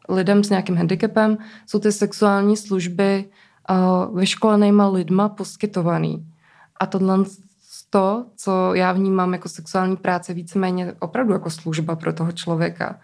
lidem 0.09 0.43
s 0.43 0.49
nějakým 0.49 0.77
handicapem 0.77 1.37
jsou 1.65 1.79
ty 1.79 1.91
sexuální 1.91 2.57
služby 2.57 3.25
uh, 3.69 4.19
vyškolenýma 4.19 4.87
lidma 4.87 5.29
poskytovaný. 5.29 6.27
A 6.79 6.85
tohle 6.85 7.17
to, 7.89 8.25
co 8.35 8.73
já 8.73 8.91
vnímám 8.91 9.33
jako 9.33 9.49
sexuální 9.49 9.95
práce, 9.97 10.33
víceméně 10.33 10.93
opravdu 10.99 11.33
jako 11.33 11.49
služba 11.49 11.95
pro 11.95 12.13
toho 12.13 12.31
člověka. 12.31 12.99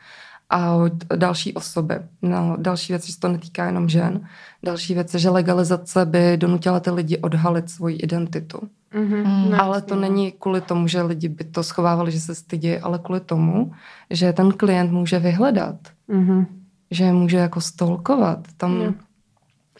a 0.49 0.75
další 1.15 1.53
osoby. 1.53 1.95
No, 2.21 2.55
další 2.59 2.93
věc, 2.93 3.05
že 3.05 3.13
se 3.13 3.19
to 3.19 3.27
netýká 3.27 3.65
jenom 3.65 3.89
žen. 3.89 4.27
Další 4.63 4.93
věc 4.93 5.13
je, 5.13 5.19
že 5.19 5.29
legalizace 5.29 6.05
by 6.05 6.37
donutila 6.37 6.79
ty 6.79 6.91
lidi 6.91 7.17
odhalit 7.17 7.69
svoji 7.69 7.95
identitu. 7.95 8.59
Mm-hmm. 8.93 9.47
Mm. 9.47 9.53
ale 9.59 9.81
to 9.81 9.95
není 9.95 10.31
kvůli 10.31 10.61
tomu, 10.61 10.87
že 10.87 11.01
lidi 11.01 11.29
by 11.29 11.43
to 11.43 11.63
schovávali, 11.63 12.11
že 12.11 12.19
se 12.19 12.35
stydí, 12.35 12.77
ale 12.77 12.99
kvůli 12.99 13.19
tomu, 13.19 13.71
že 14.09 14.33
ten 14.33 14.51
klient 14.51 14.91
může 14.91 15.19
vyhledat, 15.19 15.75
Mm-hmm. 16.09 16.45
Že 16.91 17.03
je 17.03 17.13
může 17.13 17.37
jako 17.37 17.61
stolkovat. 17.61 18.39
Tam 18.57 18.81
Jo. 18.81 18.93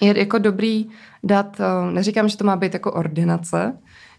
je 0.02 0.20
jako 0.20 0.38
dobrý 0.38 0.86
dát, 1.24 1.58
eh, 1.60 1.92
neříkám, 1.92 2.30
že 2.30 2.38
to 2.38 2.44
má 2.44 2.56
být 2.56 2.74
jako 2.74 2.92
ordinace, 2.92 3.74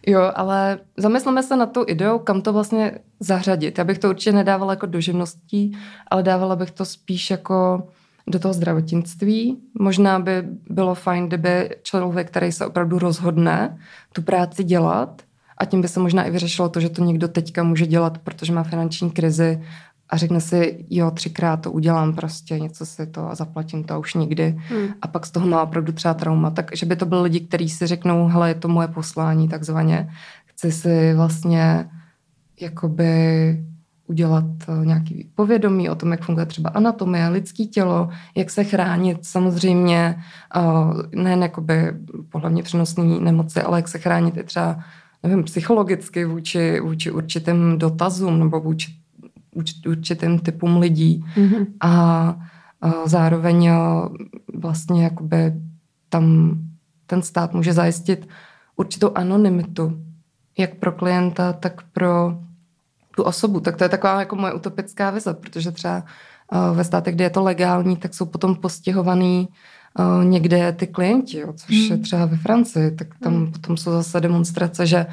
jo, 0.07 0.33
ale 0.35 0.79
zamysleme 0.97 1.43
se 1.43 1.57
na 1.57 1.67
tu 1.67 1.85
ideu, 1.87 2.19
kam 2.19 2.43
to 2.43 2.53
vlastně 2.53 2.99
zařadit. 3.21 3.79
Já 3.79 3.85
bych 3.85 3.99
to 3.99 4.09
určitě 4.09 4.33
nedávala 4.33 4.73
jako 4.73 4.87
do 4.87 5.01
živností, 5.01 5.79
ale 6.11 6.23
dávala 6.23 6.57
bych 6.57 6.71
to 6.71 6.85
spíš 6.85 7.31
jako 7.31 7.89
do 8.27 8.39
toho 8.39 8.55
zdravotnictví. 8.55 9.59
Možná 9.81 10.19
by 10.19 10.43
bylo 10.71 10.95
fajn, 10.95 11.27
kdyby 11.27 11.71
člověk, 11.83 12.27
který 12.31 12.53
se 12.53 12.67
opravdu 12.67 12.99
rozhodne 12.99 13.79
tu 14.13 14.23
práci 14.23 14.65
dělat, 14.65 15.23
a 15.59 15.65
tím 15.65 15.81
by 15.81 15.89
se 15.89 16.01
možná 16.01 16.25
i 16.25 16.31
vyřešilo 16.31 16.69
to, 16.69 16.81
že 16.81 16.89
to 16.89 17.05
někdo 17.05 17.29
teďka 17.29 17.63
může 17.63 17.87
dělat, 17.87 18.19
protože 18.19 18.53
má 18.53 18.63
finanční 18.63 19.11
krizi 19.11 19.63
a 20.09 20.17
řekne 20.17 20.41
si, 20.41 20.87
jo, 20.91 21.11
třikrát 21.11 21.57
to 21.57 21.73
udělám 21.73 22.15
prostě, 22.15 22.59
něco 22.59 22.87
si 22.87 23.07
to 23.07 23.31
a 23.31 23.35
zaplatím 23.35 23.85
to 23.85 23.95
a 23.95 23.99
už 23.99 24.15
nikdy. 24.15 24.61
Hmm. 24.69 24.89
A 25.03 25.09
pak 25.09 25.27
z 25.27 25.31
toho 25.31 25.47
má 25.47 25.63
opravdu 25.63 25.93
třeba 25.93 26.15
trauma. 26.15 26.51
Takže 26.51 26.87
by 26.87 26.97
to 26.97 27.07
byly 27.07 27.23
lidi, 27.23 27.41
kteří 27.41 27.69
si 27.69 27.87
řeknou, 27.87 28.27
hele, 28.27 28.51
je 28.51 28.55
to 28.55 28.69
moje 28.69 28.89
poslání 28.89 29.49
takzvaně. 29.49 30.11
Chci 30.47 30.73
si 30.73 31.15
vlastně 31.15 31.91
jakoby 32.61 33.65
udělat 34.07 34.45
eh, 34.69 34.87
nějaký 34.87 35.31
povědomí 35.35 35.91
o 35.91 35.95
tom, 35.95 36.11
jak 36.11 36.25
funguje 36.25 36.47
třeba 36.47 36.71
anatomie, 36.71 37.29
lidský 37.29 37.69
tělo, 37.69 38.09
jak 38.37 38.51
se 38.51 38.65
chránit 38.65 39.19
samozřejmě, 39.27 40.23
eh, 40.57 40.61
nejen 41.17 41.43
jakoby 41.43 41.93
pohlavně 42.29 42.63
přenosné 42.63 43.05
nemoci, 43.05 43.63
ale 43.63 43.79
jak 43.79 43.89
se 43.89 43.99
chránit 43.99 44.37
i 44.37 44.43
třeba 44.45 44.79
nevím, 45.23 45.45
psychologicky 45.45 46.25
vůči, 46.25 46.81
vůči 46.81 47.11
určitým 47.11 47.79
dotazům 47.79 48.39
nebo 48.39 48.61
vůči 48.61 49.02
určitým 49.87 50.39
typům 50.39 50.77
lidí 50.77 51.25
Mm-hmm. 51.37 51.67
a, 51.81 51.91
a 52.81 53.09
zároveň 53.09 53.71
a, 53.71 54.09
vlastně 54.55 55.05
jakoby 55.05 55.53
tam 56.09 56.55
ten 57.07 57.23
stát 57.23 57.55
může 57.55 57.73
zajistit 57.73 58.29
určitou 58.77 59.11
anonymitu, 59.15 59.99
jak 60.59 60.75
pro 60.75 60.93
klienta, 60.93 61.53
tak 61.53 61.83
pro 61.93 62.39
tu 63.17 63.23
osobu. 63.23 63.61
Tak 63.61 63.77
to 63.77 63.85
je 63.85 63.89
taková 63.89 64.19
jako 64.21 64.37
moje 64.37 64.53
utopická 64.53 65.11
vize, 65.11 65.35
protože 65.35 65.71
třeba 65.71 66.03
ve 66.75 66.85
státech, 66.85 67.15
kde 67.15 67.25
je 67.25 67.31
to 67.31 67.43
legální, 67.43 67.97
tak 67.97 68.15
jsou 68.15 68.27
potom 68.27 68.55
postihovaný 68.57 69.49
někde 70.23 70.73
ty 70.73 70.87
klienti, 70.87 71.39
jo, 71.39 71.53
což 71.53 71.77
je 71.77 71.95
Hmm. 71.95 72.03
třeba 72.03 72.27
ve 72.27 72.37
Francii, 72.37 72.91
tak 72.91 73.09
tam 73.23 73.35
Hmm. 73.35 73.53
potom 73.53 73.77
jsou 73.77 73.91
zase 73.91 74.21
demonstrace, 74.21 74.87
že 74.87 75.07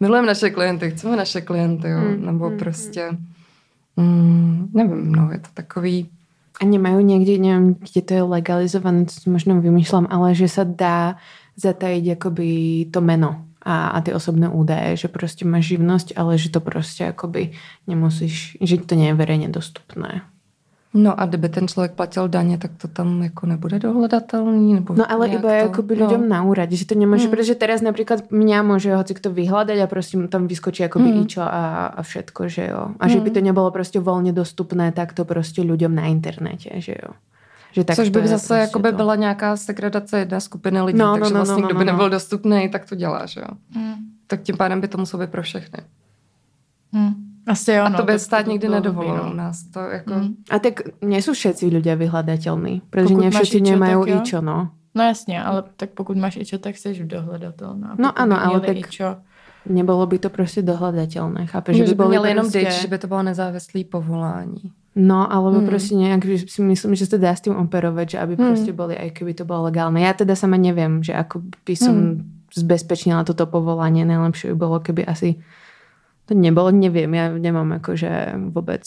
milujeme 0.00 0.26
naše 0.26 0.50
klienty, 0.50 0.90
chceme 0.90 1.16
naše 1.16 1.40
klienty, 1.40 1.88
jo, 1.88 1.98
Hmm, 1.98 2.26
nebo 2.26 2.48
hmm, 2.48 2.58
prostě, 2.58 3.08
mm, 4.00 4.72
nevím, 4.72 5.12
no, 5.12 5.32
je 5.32 5.40
to 5.44 5.50
takový, 5.54 6.08
A 6.60 6.68
nemajú 6.68 7.00
niekde, 7.00 7.40
neviem, 7.40 7.72
kde 7.80 8.00
to 8.04 8.12
je 8.20 8.22
legalizované, 8.24 9.08
to 9.08 9.16
si 9.16 9.32
možno 9.32 9.56
vymýšľam, 9.64 10.04
ale 10.12 10.36
že 10.36 10.44
sa 10.44 10.68
dá 10.68 11.16
zatajiť 11.56 12.20
akoby 12.20 12.48
to 12.92 13.00
meno 13.00 13.48
a, 13.64 13.96
a 13.96 14.04
tie 14.04 14.16
osobné 14.16 14.48
údaje, 14.48 14.96
že 14.96 15.08
proste 15.12 15.44
máš 15.44 15.72
živnosť, 15.76 16.16
ale 16.16 16.40
že 16.40 16.52
to 16.52 16.60
proste 16.64 17.12
akoby 17.12 17.56
nemusíš, 17.84 18.60
že 18.60 18.80
to 18.80 18.96
nie 18.96 19.12
je 19.12 19.16
verejne 19.16 19.48
dostupné. 19.48 20.24
No 20.94 21.20
a 21.20 21.26
kdyby 21.26 21.48
ten 21.48 21.68
člověk 21.68 21.92
platil 21.92 22.28
daně, 22.28 22.58
tak 22.58 22.70
to 22.82 22.88
tam 22.88 23.22
jako 23.22 23.46
nebude 23.46 23.78
dohledatelný? 23.78 24.74
Nebo 24.74 24.94
No 24.94 25.10
ale 25.12 25.28
iba 25.28 25.48
to? 25.62 25.70
akoby 25.70 25.94
ľuďom 25.94 26.22
no. 26.26 26.34
naúrať, 26.34 26.74
že 26.74 26.84
to 26.90 26.94
nemôže, 26.98 27.26
Mm. 27.26 27.30
pretože 27.30 27.54
teraz 27.54 27.78
napríklad 27.78 28.26
mňa 28.34 28.58
môže 28.66 28.90
hoci 28.90 29.14
kto 29.14 29.30
vyhľadať 29.30 29.78
a 29.78 29.86
proste 29.86 30.18
mu 30.18 30.26
tam 30.26 30.50
vyskočí 30.50 30.82
akoby 30.90 31.14
Mm. 31.14 31.22
ičo 31.22 31.42
a, 31.46 31.94
a 31.94 32.00
všetko, 32.02 32.48
že 32.50 32.66
jo. 32.74 32.90
A 32.98 33.04
že 33.06 33.22
by 33.22 33.30
Mm. 33.30 33.34
to 33.34 33.40
nebolo 33.40 33.70
proste 33.70 34.02
voľne 34.02 34.34
dostupné 34.34 34.90
takto 34.90 35.22
proste 35.24 35.62
ľuďom 35.62 35.94
na 35.94 36.10
internete, 36.10 36.74
že 36.82 36.98
jo. 36.98 37.14
Že 37.72 37.84
tak 37.86 37.96
Což 37.96 38.10
to 38.10 38.18
by 38.20 38.28
zase 38.28 38.48
proste 38.50 38.60
jakoby 38.66 38.90
to. 38.90 38.96
byla 38.96 39.14
nějaká 39.16 39.56
segradace 39.56 40.18
jedné 40.18 40.40
skupiny 40.40 40.80
lidí, 40.82 40.98
No, 40.98 41.06
no, 41.06 41.12
takže 41.22 41.34
no, 41.34 41.38
vlastně 41.40 41.62
no, 41.62 41.68
kdo 41.68 41.74
no, 41.74 41.78
by 41.78 41.84
no. 41.86 41.92
nebyl 41.92 42.10
dostupný, 42.10 42.68
tak 42.68 42.82
to 42.88 42.94
děláš, 42.94 43.36
jo. 43.36 43.46
Mm. 43.76 43.94
Tak 44.26 44.42
tím 44.42 44.56
pádem 44.56 44.80
by 44.80 44.88
to 44.88 44.98
muselo 44.98 45.22
být 45.22 45.30
pro 45.30 45.42
všechny. 45.42 45.78
Mm. 46.92 47.29
Asi 47.50 47.72
jo, 47.74 47.82
A 47.84 47.88
no, 47.88 47.98
to 47.98 48.04
by 48.06 48.12
tak 48.12 48.20
stát 48.20 48.44
by 48.46 48.50
nikdy 48.52 48.66
bylo 48.66 48.78
nedovolil 48.78 49.14
dobrý, 49.16 49.30
u 49.32 49.34
no. 49.34 49.42
nás. 49.42 49.56
To 49.74 49.80
jako... 49.80 50.14
Mm. 50.14 50.34
A 50.50 50.56
tak 50.58 50.74
sú 51.20 51.32
všetci 51.34 51.64
ľudia 51.66 51.94
vyhľadateľní, 51.98 52.74
pretože 52.90 53.10
Pokud 53.14 53.22
nie 53.26 53.30
máš 53.34 53.46
všetci 53.50 53.72
ičo, 54.22 54.38
no. 54.40 54.70
No 54.94 55.02
jasně, 55.02 55.42
ale 55.42 55.62
tak 55.76 55.90
pokud 55.90 56.16
máš 56.16 56.36
ičo, 56.36 56.58
tak 56.58 56.76
jsi 56.78 57.04
dohledatelná. 57.04 57.94
No 57.98 58.18
ano, 58.18 58.36
by 58.36 58.42
ale 58.42 58.60
tak- 58.60 58.76
Ičo, 58.76 59.16
Nebolo 59.68 60.06
by 60.08 60.16
to 60.18 60.32
proste 60.32 60.64
dohľadateľné, 60.64 61.44
chápeš? 61.52 61.76
Že, 61.76 61.86
že 61.86 61.94
by 61.94 61.96
boli 62.00 62.08
měli 62.16 62.28
jenom 62.28 62.46
dyč, 62.50 62.72
že 62.80 62.88
by 62.88 62.98
to 62.98 63.06
bylo 63.06 63.22
nezávislé 63.22 63.84
povolání. 63.84 64.72
No, 64.96 65.32
alebo 65.32 65.60
Hmm. 65.60 65.68
proste 65.68 65.94
nejak, 65.94 66.24
že 66.24 66.48
si 66.48 66.62
myslím, 66.64 66.94
že 66.98 67.06
sa 67.06 67.20
dá 67.20 67.30
s 67.36 67.44
tým 67.44 67.54
operovať, 67.60 68.06
že 68.10 68.16
aby 68.24 68.34
Hmm. 68.40 68.46
proste 68.50 68.72
boli, 68.72 68.96
aj 68.96 69.10
keby 69.14 69.36
to 69.36 69.44
bolo 69.44 69.68
legálne. 69.70 70.00
Ja 70.00 70.16
teda 70.16 70.32
sama 70.34 70.56
neviem, 70.56 71.04
že 71.04 71.12
ako 71.14 71.44
by 71.68 71.74
som 71.76 71.94
Hmm. 71.94 72.26
zbezpečnila 72.56 73.22
toto 73.28 73.46
povolanie. 73.46 74.02
Najlepšie 74.08 74.50
by 74.50 74.56
bolo, 74.58 74.76
keby 74.80 75.04
asi 75.06 75.38
to 76.30 76.38
nebolo, 76.38 76.70
neviem. 76.70 77.10
Ja 77.10 77.26
nemám 77.26 77.82
akože 77.82 78.38
vôbec 78.54 78.86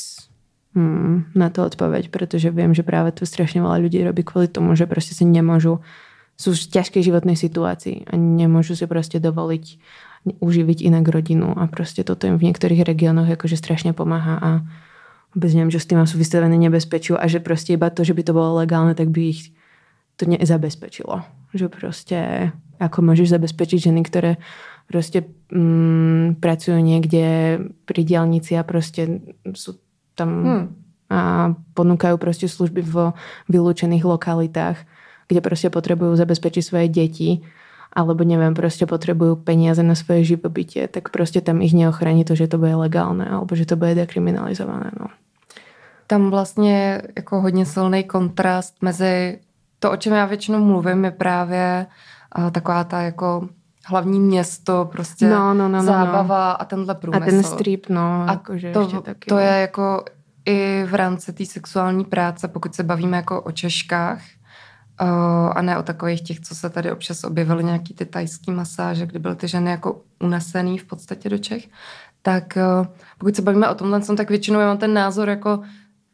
hmm, 0.71 1.35
na 1.35 1.51
to 1.51 1.67
odpoveď, 1.67 2.07
pretože 2.07 2.47
viem, 2.55 2.71
že 2.71 2.87
práve 2.87 3.11
tu 3.11 3.27
strašne 3.27 3.59
veľa 3.59 3.83
ľudí 3.83 3.99
robí 3.99 4.23
kvôli 4.23 4.47
tomu, 4.47 4.79
že 4.79 4.87
proste 4.87 5.11
si 5.11 5.27
nemôžu 5.27 5.83
sú 6.39 6.55
v 6.55 6.71
ťažkej 6.71 7.03
životnej 7.03 7.37
situácii 7.37 8.09
a 8.09 8.15
nemôžu 8.15 8.79
si 8.79 8.87
proste 8.87 9.19
dovoliť 9.19 9.65
uživiť 10.39 10.87
inak 10.87 11.05
rodinu 11.11 11.51
a 11.51 11.67
proste 11.67 12.07
toto 12.07 12.25
im 12.31 12.39
v 12.39 12.47
niektorých 12.47 12.87
regiónoch 12.87 13.27
akože 13.27 13.59
strašne 13.59 13.91
pomáha 13.91 14.39
a 14.39 14.51
vôbec 15.35 15.51
neviem, 15.51 15.69
že 15.69 15.83
s 15.83 15.89
tým 15.91 15.99
sú 16.07 16.15
vystavené 16.15 16.55
nebezpečiu 16.55 17.19
a 17.19 17.27
že 17.27 17.43
proste 17.43 17.75
iba 17.75 17.91
to, 17.91 18.07
že 18.07 18.15
by 18.15 18.23
to 18.23 18.31
bolo 18.31 18.63
legálne, 18.63 18.95
tak 18.95 19.11
by 19.11 19.35
ich 19.35 19.51
to 20.15 20.23
nezabezpečilo. 20.25 21.27
Že 21.51 21.67
proste 21.67 22.19
ako 22.79 23.03
môžeš 23.03 23.35
zabezpečiť 23.35 23.91
ženy, 23.91 24.01
ktoré 24.07 24.39
proste 24.88 25.25
mm, 25.51 26.39
pracujú 26.39 26.77
niekde 26.79 27.57
pri 27.86 28.01
diálnici 28.03 28.55
a 28.57 28.63
proste 28.63 29.21
sú 29.53 29.79
tam 30.13 30.29
Hmm. 30.43 30.65
a 31.09 31.53
ponúkajú 31.73 32.17
proste 32.17 32.49
služby 32.49 32.81
vo 32.86 33.13
vylúčených 33.49 34.05
lokalitách, 34.05 34.77
kde 35.29 35.39
proste 35.41 35.69
potrebujú 35.69 36.17
zabezpečiť 36.17 36.63
svoje 36.63 36.88
deti 36.89 37.41
alebo 37.93 38.25
neviem, 38.25 38.57
proste 38.57 38.89
potrebujú 38.89 39.45
peniaze 39.45 39.86
na 39.86 39.93
svoje 39.93 40.25
živobytie, 40.25 40.89
tak 40.89 41.13
proste 41.13 41.45
tam 41.45 41.61
ich 41.61 41.77
neochrání 41.77 42.25
to, 42.25 42.34
že 42.34 42.49
to 42.49 42.57
bude 42.57 42.73
legálne 42.73 43.29
alebo 43.29 43.53
že 43.53 43.69
to 43.69 43.77
bude 43.77 43.95
dekriminalizované. 43.95 44.91
No. 44.99 45.07
Tam 46.07 46.29
vlastně 46.29 47.01
jako 47.15 47.41
hodně 47.41 47.65
silný 47.65 48.03
kontrast 48.03 48.81
mezi 48.81 49.39
to, 49.79 49.91
o 49.91 49.97
čem 49.97 50.13
já 50.13 50.25
většinou 50.25 50.65
mluvím, 50.65 51.05
je 51.05 51.11
právě 51.11 51.86
a, 52.31 52.49
taková 52.49 52.84
ta 52.84 53.01
jako 53.01 53.49
hlavní 53.86 54.19
město, 54.19 54.89
prostě 54.91 55.27
No, 55.27 55.53
no, 55.53 55.69
no, 55.69 55.77
no, 55.77 55.84
zábava 55.84 56.51
a 56.51 56.65
tenhle 56.65 56.93
A 56.93 56.97
průmysl. 56.97 57.25
ten 57.25 57.43
strip, 57.43 57.89
no, 57.89 58.25
A 58.27 58.31
akože 58.31 58.71
to, 58.71 58.81
ešte 58.81 59.01
taký. 59.01 59.27
to 59.29 59.36
no. 59.36 59.41
je 59.41 59.47
jako 59.47 60.05
i 60.45 60.86
v 60.89 60.95
rámci 60.95 61.34
té 61.34 61.45
sexuální 61.45 62.05
práce, 62.05 62.47
pokud 62.47 62.75
se 62.75 62.84
bavíme 62.84 63.17
jako 63.17 63.41
o 63.41 63.51
Češkách, 63.51 64.21
uh, 65.01 65.51
a 65.55 65.61
ne 65.61 65.77
o 65.77 65.84
takových 65.84 66.21
těch, 66.21 66.39
co 66.39 66.55
se 66.55 66.69
tady 66.69 66.91
občas 66.91 67.23
objevily, 67.23 67.63
nějaký 67.63 67.93
ty 67.93 68.05
tajský 68.05 68.51
masáže, 68.51 69.05
kde 69.05 69.19
byly 69.19 69.36
ty 69.36 69.47
ženy 69.47 69.71
jako 69.71 70.01
unesený 70.23 70.77
v 70.77 70.86
podstatě 70.86 71.29
do 71.29 71.38
Čech, 71.38 71.67
tak 72.21 72.57
uh, 72.79 72.88
pokud 73.17 73.36
se 73.36 73.41
bavíme 73.41 73.69
o 73.69 73.75
tomhle, 73.75 74.01
tak 74.17 74.29
většinou 74.29 74.59
já 74.59 74.67
mám 74.67 74.77
ten 74.77 74.93
názor 74.93 75.29
jako 75.29 75.61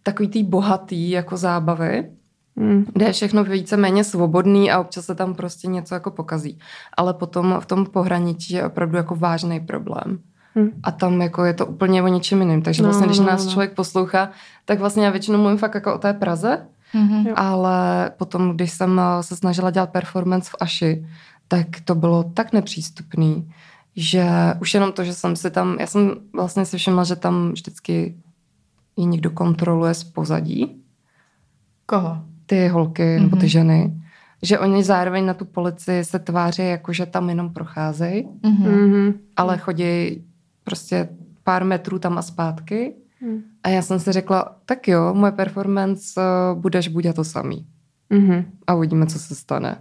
takový 0.04 0.30
tý 0.30 0.44
bohatý 0.44 1.10
jako 1.10 1.38
zábavy, 1.38 2.12
Mm. 2.60 2.86
kde 2.94 3.06
je 3.06 3.14
všechno 3.14 3.44
více 3.44 3.78
méně 3.78 4.04
svobodný 4.04 4.72
a 4.72 4.80
občas 4.80 5.06
se 5.06 5.16
tam 5.16 5.34
prostě 5.36 5.68
něco 5.68 5.94
jako 5.94 6.12
pokazí. 6.12 6.60
Ale 6.98 7.14
potom 7.14 7.56
v 7.60 7.66
tom 7.66 7.86
pohraničí 7.86 8.54
je 8.54 8.66
opravdu 8.66 8.98
jako 8.98 9.16
vážný 9.16 9.60
problém. 9.60 10.20
Hm. 10.60 10.70
A 10.84 10.92
tam 10.92 11.22
jako 11.22 11.44
je 11.46 11.54
to 11.54 11.66
úplně 11.66 12.04
o 12.04 12.08
něčem 12.08 12.42
jiném. 12.42 12.62
Takže 12.62 12.84
No, 12.84 12.88
vlastně, 12.90 13.08
když 13.08 13.20
no, 13.20 13.26
nás 13.26 13.46
no. 13.46 13.52
člověk 13.52 13.74
poslouchá, 13.74 14.30
tak 14.66 14.80
vlastně 14.80 15.06
já 15.06 15.12
většinou 15.12 15.38
mluvím 15.40 15.58
fakt 15.58 15.76
jako 15.76 15.96
o 15.96 15.98
té 15.98 16.14
Praze, 16.14 16.68
Mhm. 16.94 17.28
Jo. 17.28 17.34
ale 17.38 18.12
potom, 18.18 18.52
když 18.56 18.72
jsem 18.72 19.00
eh, 19.00 19.24
se 19.24 19.36
snažila 19.36 19.72
dělat 19.72 19.90
performance 19.92 20.50
v 20.52 20.56
Aši, 20.60 21.06
tak 21.48 21.68
to 21.86 21.96
bylo 21.96 22.24
tak 22.24 22.54
nepřístupný, 22.54 23.52
že 23.96 24.26
už 24.62 24.74
jenom 24.74 24.92
to, 24.92 25.04
že 25.04 25.14
jsem 25.14 25.36
si 25.36 25.52
tam, 25.52 25.78
já 25.80 25.88
jsem 25.88 26.12
vlastně 26.34 26.66
si 26.66 26.78
všimla, 26.78 27.04
že 27.04 27.16
tam 27.16 27.52
vždycky 27.52 28.16
ji 28.98 29.06
někdo 29.06 29.30
kontroluje 29.30 29.94
z 29.94 30.04
pozadí, 30.04 30.82
Koho? 31.86 32.18
Ty 32.50 32.68
holky 32.68 33.04
mm-hmm. 33.04 33.22
nebo 33.22 33.36
ty 33.36 33.42
Mhm. 33.44 33.48
ženy, 33.50 33.94
že 34.44 34.60
oni 34.60 34.84
zároveň 34.84 35.26
na 35.26 35.34
tu 35.34 35.46
policii 35.46 36.04
se 36.06 36.20
tváří 36.20 36.68
jako, 36.68 36.94
že 36.94 37.06
tam 37.06 37.30
jenom 37.30 37.54
procházejí, 37.54 38.28
Mhm. 38.44 38.66
Mm-hmm. 38.66 39.14
ale 39.38 39.58
chodí 39.58 40.24
prostě 40.64 41.10
pár 41.44 41.66
metrů 41.66 42.00
tam 42.00 42.18
a 42.18 42.22
zpátky 42.22 42.94
Hmm. 43.22 43.42
A 43.64 43.70
já 43.70 43.82
jsem 43.82 44.00
si 44.00 44.12
řekla, 44.12 44.56
tak 44.66 44.88
jo, 44.88 45.14
moje 45.14 45.32
performance 45.32 46.22
uh, 46.22 46.60
budeš 46.62 46.88
bude 46.88 47.14
to 47.14 47.24
samý. 47.24 47.66
Mhm. 48.10 48.46
A 48.68 48.76
uvidíme, 48.76 49.06
co 49.06 49.20
se 49.20 49.36
stane. 49.36 49.78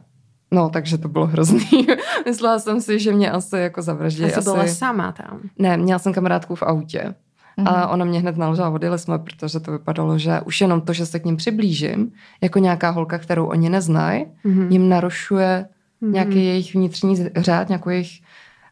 No, 0.51 0.71
takže 0.71 0.99
to 0.99 1.09
bylo 1.09 1.27
hrozný. 1.27 1.87
Myslela 2.27 2.59
jsem 2.59 2.81
si, 2.81 2.99
že 2.99 3.13
mě 3.13 3.31
asi 3.31 3.57
jako 3.57 3.83
zavraždí. 3.83 4.25
A 4.25 4.29
jsi 4.29 4.35
asi... 4.35 4.45
byla 4.51 4.67
sama 4.67 5.13
tam. 5.13 5.41
Ne, 5.59 5.77
měla 5.77 5.99
jsem 5.99 6.13
kamarádku 6.13 6.55
v 6.55 6.63
autě. 6.63 7.15
Mhm. 7.59 7.69
A 7.69 7.89
ona 7.89 8.05
mě 8.05 8.21
hned 8.21 8.37
naložila, 8.37 8.69
odjeli 8.71 8.99
jsme, 8.99 9.19
protože 9.19 9.61
to 9.61 9.73
vypadalo, 9.73 10.19
že 10.19 10.41
už 10.41 10.61
jenom 10.61 10.81
to, 10.81 10.93
že 10.93 11.07
se 11.07 11.19
k 11.19 11.25
ním 11.25 11.37
přiblížím, 11.37 12.13
jako 12.41 12.59
nějaká 12.59 12.91
holka, 12.91 13.19
kterou 13.19 13.47
oni 13.47 13.69
neznají, 13.71 14.25
Mhm. 14.45 14.69
jim 14.71 14.89
narušuje 14.89 15.67
Mhm. 16.01 16.13
nějaký 16.13 16.45
jejich 16.45 16.75
vnitřní 16.75 17.17
řád, 17.37 17.69
nějakou 17.69 17.91
jejich 17.91 18.21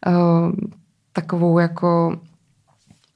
uh, 0.07 0.53
takovou 1.13 1.59
jako 1.59 2.17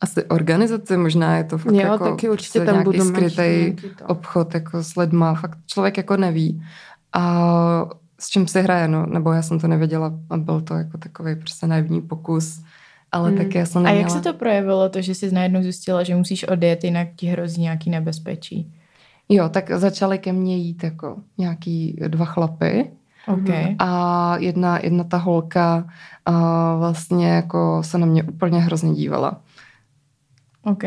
asi 0.01 0.25
organizaci, 0.25 0.97
možná 0.97 1.37
je 1.37 1.45
to 1.45 1.59
fakt 1.59 1.75
Jo, 1.75 1.81
jako 1.81 1.99
taky 2.11 2.29
určitě 2.31 2.61
tam 2.65 2.75
nějaký 2.75 3.01
skrytý 3.01 3.77
obchod 4.07 4.55
jako 4.55 4.83
s 4.83 4.97
lidma, 4.97 5.35
fakt 5.35 5.59
člověk 5.67 5.97
jako 5.97 6.17
neví. 6.17 6.63
A 7.13 7.41
s 8.21 8.29
čím 8.29 8.47
si 8.49 8.63
hraje, 8.63 8.89
no, 8.89 9.07
nebo 9.07 9.33
já 9.33 9.43
jsem 9.43 9.61
to 9.61 9.69
nevěděla 9.69 10.13
a 10.31 10.37
byl 10.37 10.61
to 10.61 10.75
jako 10.75 10.99
takový 10.99 11.37
prostě 11.37 11.67
naivní 11.67 12.01
pokus, 12.01 12.63
ale 13.13 13.29
Hmm. 13.29 13.39
taky 13.39 13.59
já 13.59 13.67
jsem 13.67 13.83
A 13.83 13.85
neměla... 13.85 14.03
jak 14.09 14.11
se 14.11 14.21
to 14.21 14.39
projevilo, 14.39 14.89
to, 14.89 15.03
že 15.03 15.15
jsi 15.15 15.35
najednou 15.35 15.63
zjistila, 15.63 16.03
že 16.03 16.17
musíš 16.17 16.45
odjet, 16.45 16.85
jinak 16.85 17.09
ti 17.17 17.27
hrozí 17.27 17.63
nějaký 17.63 17.91
nebezpečí? 17.91 18.73
Jo, 19.29 19.49
tak 19.49 19.71
začaly 19.71 20.19
ke 20.19 20.33
mně 20.33 20.57
jít 20.57 20.85
jako 20.85 21.17
nějaký 21.39 21.97
dva 22.09 22.25
chlapy 22.25 22.91
OK. 23.27 23.39
Mhm. 23.39 23.77
a 23.79 24.37
jedna, 24.39 24.79
jedna 24.83 25.05
ta 25.05 25.17
holka 25.17 25.87
a 26.27 26.77
vlastně 26.77 27.29
jako 27.29 27.83
se 27.85 27.99
na 27.99 28.07
mě 28.07 28.23
úplně 28.23 28.61
hrozně 28.61 28.95
dívala. 28.95 29.41
OK. 30.65 30.83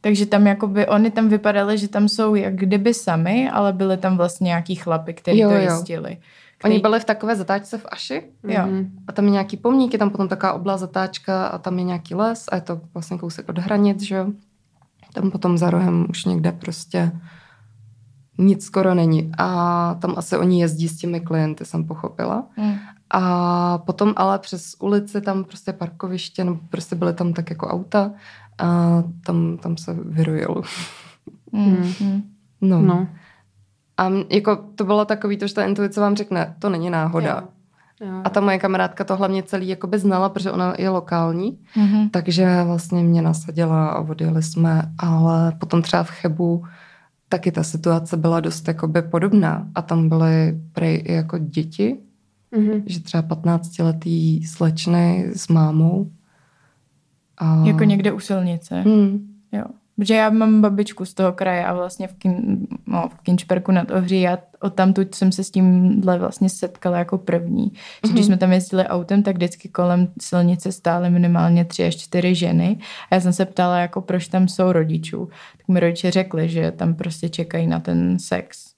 Takže 0.00 0.26
tam 0.26 0.46
jakoby, 0.46 0.86
oni 0.86 1.10
tam 1.10 1.28
vypadaly, 1.28 1.78
že 1.78 1.88
tam 1.88 2.08
jsou 2.08 2.34
jak 2.34 2.54
kdyby 2.56 2.94
sami, 2.94 3.50
ale 3.50 3.72
byly 3.72 3.96
tam 3.96 4.16
vlastně 4.16 4.44
nějaký 4.44 4.74
chlapy, 4.74 5.14
kteří 5.14 5.42
to 5.42 5.50
jo. 5.50 5.82
Oni 6.64 6.78
byli 6.78 7.00
v 7.00 7.04
takové 7.04 7.36
zatáčce 7.36 7.78
v 7.78 7.86
Aši 7.88 8.22
Jo. 8.48 8.66
Mhm. 8.66 8.90
a 9.08 9.12
tam 9.12 9.24
je 9.24 9.30
nějaký 9.30 9.56
pomník, 9.56 9.92
je 9.92 9.98
tam 9.98 10.10
potom 10.10 10.28
taková 10.28 10.52
oblast 10.52 10.80
zatáčka 10.80 11.46
a 11.46 11.58
tam 11.58 11.78
je 11.78 11.84
nějaký 11.84 12.14
les 12.14 12.48
a 12.52 12.54
je 12.54 12.60
to 12.60 12.80
vlastně 12.94 13.18
kousek 13.18 13.48
od 13.48 13.58
hranic, 13.58 14.02
že 14.02 14.14
jo. 14.14 14.26
Tam 15.12 15.30
potom 15.30 15.58
za 15.58 15.70
rohem 15.70 16.06
už 16.10 16.24
někde 16.24 16.52
prostě 16.52 17.12
nic 18.38 18.64
skoro 18.64 18.94
není. 18.94 19.32
A 19.38 19.94
tam 20.00 20.14
asi 20.16 20.36
oni 20.36 20.60
jezdí 20.60 20.88
s 20.88 20.96
těmi 20.96 21.20
klienty, 21.20 21.64
jsem 21.64 21.84
pochopila. 21.84 22.46
Hmm. 22.56 22.74
A 23.10 23.78
potom 23.78 24.14
ale 24.16 24.38
přes 24.38 24.76
ulici 24.80 25.20
tam 25.20 25.44
prostě 25.44 25.72
parkoviště, 25.72 26.44
nebo 26.44 26.58
prostě 26.68 26.96
byly 26.96 27.14
tam 27.14 27.32
tak 27.32 27.50
jako 27.50 27.68
auta 27.68 28.12
a 28.58 29.02
tam, 29.26 29.56
tam 29.56 29.76
se 29.76 29.96
vyrojilo. 30.04 30.62
Hmm. 31.52 31.74
Hmm. 31.74 31.92
Hmm. 32.00 32.22
No. 32.60 32.82
no. 32.82 33.08
A 33.96 34.10
jako 34.30 34.56
to 34.74 34.84
bylo 34.84 35.04
takový 35.04 35.36
to, 35.36 35.46
že 35.46 35.54
ta 35.54 35.64
intuice 35.64 36.00
vám 36.00 36.16
řekne, 36.16 36.54
to 36.58 36.70
není 36.70 36.90
náhoda. 36.90 37.40
Jo. 37.40 37.48
Jo. 38.08 38.20
A 38.24 38.30
ta 38.30 38.40
moje 38.40 38.58
kamarádka 38.58 39.04
to 39.04 39.16
hlavně 39.16 39.42
celý 39.42 39.68
jakoby 39.68 39.98
znala, 39.98 40.28
protože 40.28 40.50
ona 40.52 40.74
je 40.78 40.88
lokální, 40.88 41.58
Mhm. 41.76 42.08
takže 42.10 42.62
vlastně 42.66 43.02
mě 43.02 43.22
nasadila 43.22 43.88
a 43.88 44.00
odjeli 44.00 44.42
jsme, 44.42 44.82
ale 44.98 45.52
potom 45.58 45.82
třeba 45.82 46.02
v 46.02 46.10
Chebu 46.10 46.64
taky 47.28 47.52
ta 47.52 47.62
situace 47.62 48.16
byla 48.16 48.40
dost 48.40 48.68
jakoby 48.68 49.02
podobná 49.02 49.66
a 49.74 49.82
tam 49.82 50.08
byly 50.08 50.60
prej 50.72 51.02
i 51.06 51.12
jako 51.14 51.38
děti, 51.38 51.96
Mhm. 52.56 52.82
že 52.86 53.00
třeba 53.00 53.22
15-letý 53.22 54.46
slečny 54.46 55.30
s 55.36 55.48
mámou. 55.48 56.10
A... 57.38 57.62
Jako 57.64 57.84
někde 57.84 58.12
u 58.12 58.20
silnice. 58.20 58.80
Hmm. 58.80 59.26
Jo. 59.52 59.64
Protože 59.96 60.14
já 60.14 60.30
mám 60.30 60.60
babičku 60.60 61.04
z 61.04 61.14
toho 61.14 61.32
kraje 61.32 61.64
a 61.64 61.74
vlastně 61.74 62.08
v, 62.08 62.14
kin, 62.14 62.66
no, 62.86 63.08
v 63.08 63.20
Kinčperku 63.22 63.72
nad 63.72 63.90
Ohří 63.90 64.28
a 64.28 64.38
odtamtud 64.60 65.14
jsem 65.14 65.32
se 65.32 65.44
s 65.44 65.50
tímhle 65.50 66.18
vlastně 66.18 66.48
setkala 66.48 66.98
jako 66.98 67.18
první. 67.18 67.72
Že 68.06 68.12
když 68.12 68.20
Mhm. 68.20 68.24
jsme 68.24 68.36
tam 68.36 68.52
jezdili 68.52 68.84
autem, 68.86 69.22
tak 69.22 69.36
vždycky 69.36 69.68
kolem 69.68 70.08
silnice 70.20 70.72
stály 70.72 71.10
minimálně 71.10 71.64
tři 71.64 71.84
až 71.84 71.96
čtyři 71.96 72.34
ženy 72.34 72.78
a 73.10 73.14
já 73.14 73.20
jsem 73.20 73.32
se 73.32 73.44
ptala, 73.44 73.78
jako 73.78 74.00
proč 74.00 74.28
tam 74.28 74.48
jsou 74.48 74.72
rodičů. 74.72 75.28
Tak 75.56 75.68
mi 75.68 75.80
rodiče 75.80 76.10
řekli, 76.10 76.48
že 76.48 76.70
tam 76.70 76.94
prostě 76.94 77.28
čekají 77.28 77.66
na 77.66 77.80
ten 77.80 78.18
sex. 78.18 78.73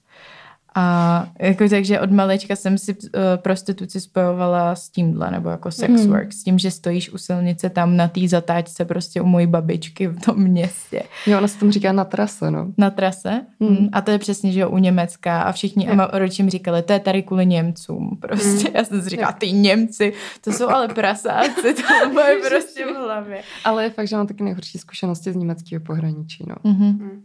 A 0.79 1.27
jako 1.39 1.69
takže 1.69 1.99
od 1.99 2.11
malečka 2.11 2.55
jsem 2.55 2.77
si 2.77 2.95
uh, 2.95 2.99
prostituci 3.35 4.01
spojovala 4.01 4.75
s 4.75 4.89
tímhle, 4.89 5.31
nebo 5.31 5.49
jako 5.49 5.71
sex 5.71 5.93
Hmm. 5.93 6.09
work, 6.09 6.33
s 6.33 6.43
tím, 6.43 6.59
že 6.59 6.71
stojíš 6.71 7.09
u 7.13 7.17
silnice 7.17 7.69
tam 7.69 7.97
na 7.97 8.07
té 8.07 8.27
zatáčce 8.27 8.85
prostě 8.85 9.21
u 9.21 9.25
mojí 9.25 9.47
babičky 9.47 10.07
v 10.07 10.19
tom 10.19 10.37
městě. 10.37 11.03
Jo, 11.27 11.37
ona 11.37 11.47
se 11.47 11.59
tomu 11.59 11.71
říká 11.71 11.91
na 11.91 12.03
trase, 12.05 12.51
no. 12.51 12.67
Na 12.77 12.89
trase. 12.89 13.41
Hmm. 13.61 13.75
Hmm. 13.75 13.89
A 13.91 14.01
to 14.01 14.11
je 14.11 14.19
přesně, 14.19 14.51
že 14.51 14.59
jo, 14.59 14.69
u 14.69 14.77
Německa. 14.77 15.41
A 15.41 15.51
všichni, 15.51 15.87
a 15.89 15.95
ma- 15.95 16.09
rodiče 16.13 16.43
mi 16.43 16.49
říkali, 16.49 16.81
to 16.81 16.93
je 16.93 16.99
tady 16.99 17.23
kvůli 17.23 17.45
Němcům. 17.45 18.17
Prostě. 18.21 18.71
Já 18.73 18.83
jsem 18.83 19.01
si 19.01 19.09
říkala, 19.09 19.31
ty 19.31 19.51
Němci, 19.51 20.13
to 20.43 20.51
jsou 20.51 20.69
ale 20.69 20.87
prasáci, 20.87 21.73
to 21.73 22.09
bude 22.09 22.35
prostě 22.49 22.85
v 22.85 22.95
hlavě. 22.95 23.41
Ale 23.63 23.83
je 23.83 23.89
fakt, 23.89 24.07
že 24.07 24.15
mám 24.15 24.27
taky 24.27 24.43
nejhorší 24.43 24.77
zkušenosti 24.77 25.31
z 25.33 25.35
německého 25.35 25.83
pohraničí, 25.83 26.43
no. 26.47 26.55
Mhm. 26.63 26.85
Mhm. 26.87 27.21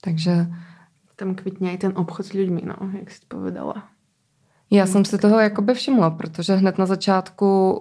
Takže 0.00 0.46
Tam 1.16 1.34
kvitně 1.34 1.72
i 1.72 1.78
ten 1.78 1.92
obchod 1.96 2.26
s 2.26 2.32
lidmi, 2.32 2.62
no, 2.64 2.74
jak 2.98 3.10
jsi 3.10 3.20
povedala. 3.28 3.74
já 4.70 4.86
jsem 4.86 5.04
si 5.04 5.18
toho 5.18 5.40
jakoby 5.40 5.74
všimla, 5.74 6.10
protože 6.10 6.54
hned 6.54 6.78
na 6.78 6.86
začátku 6.86 7.72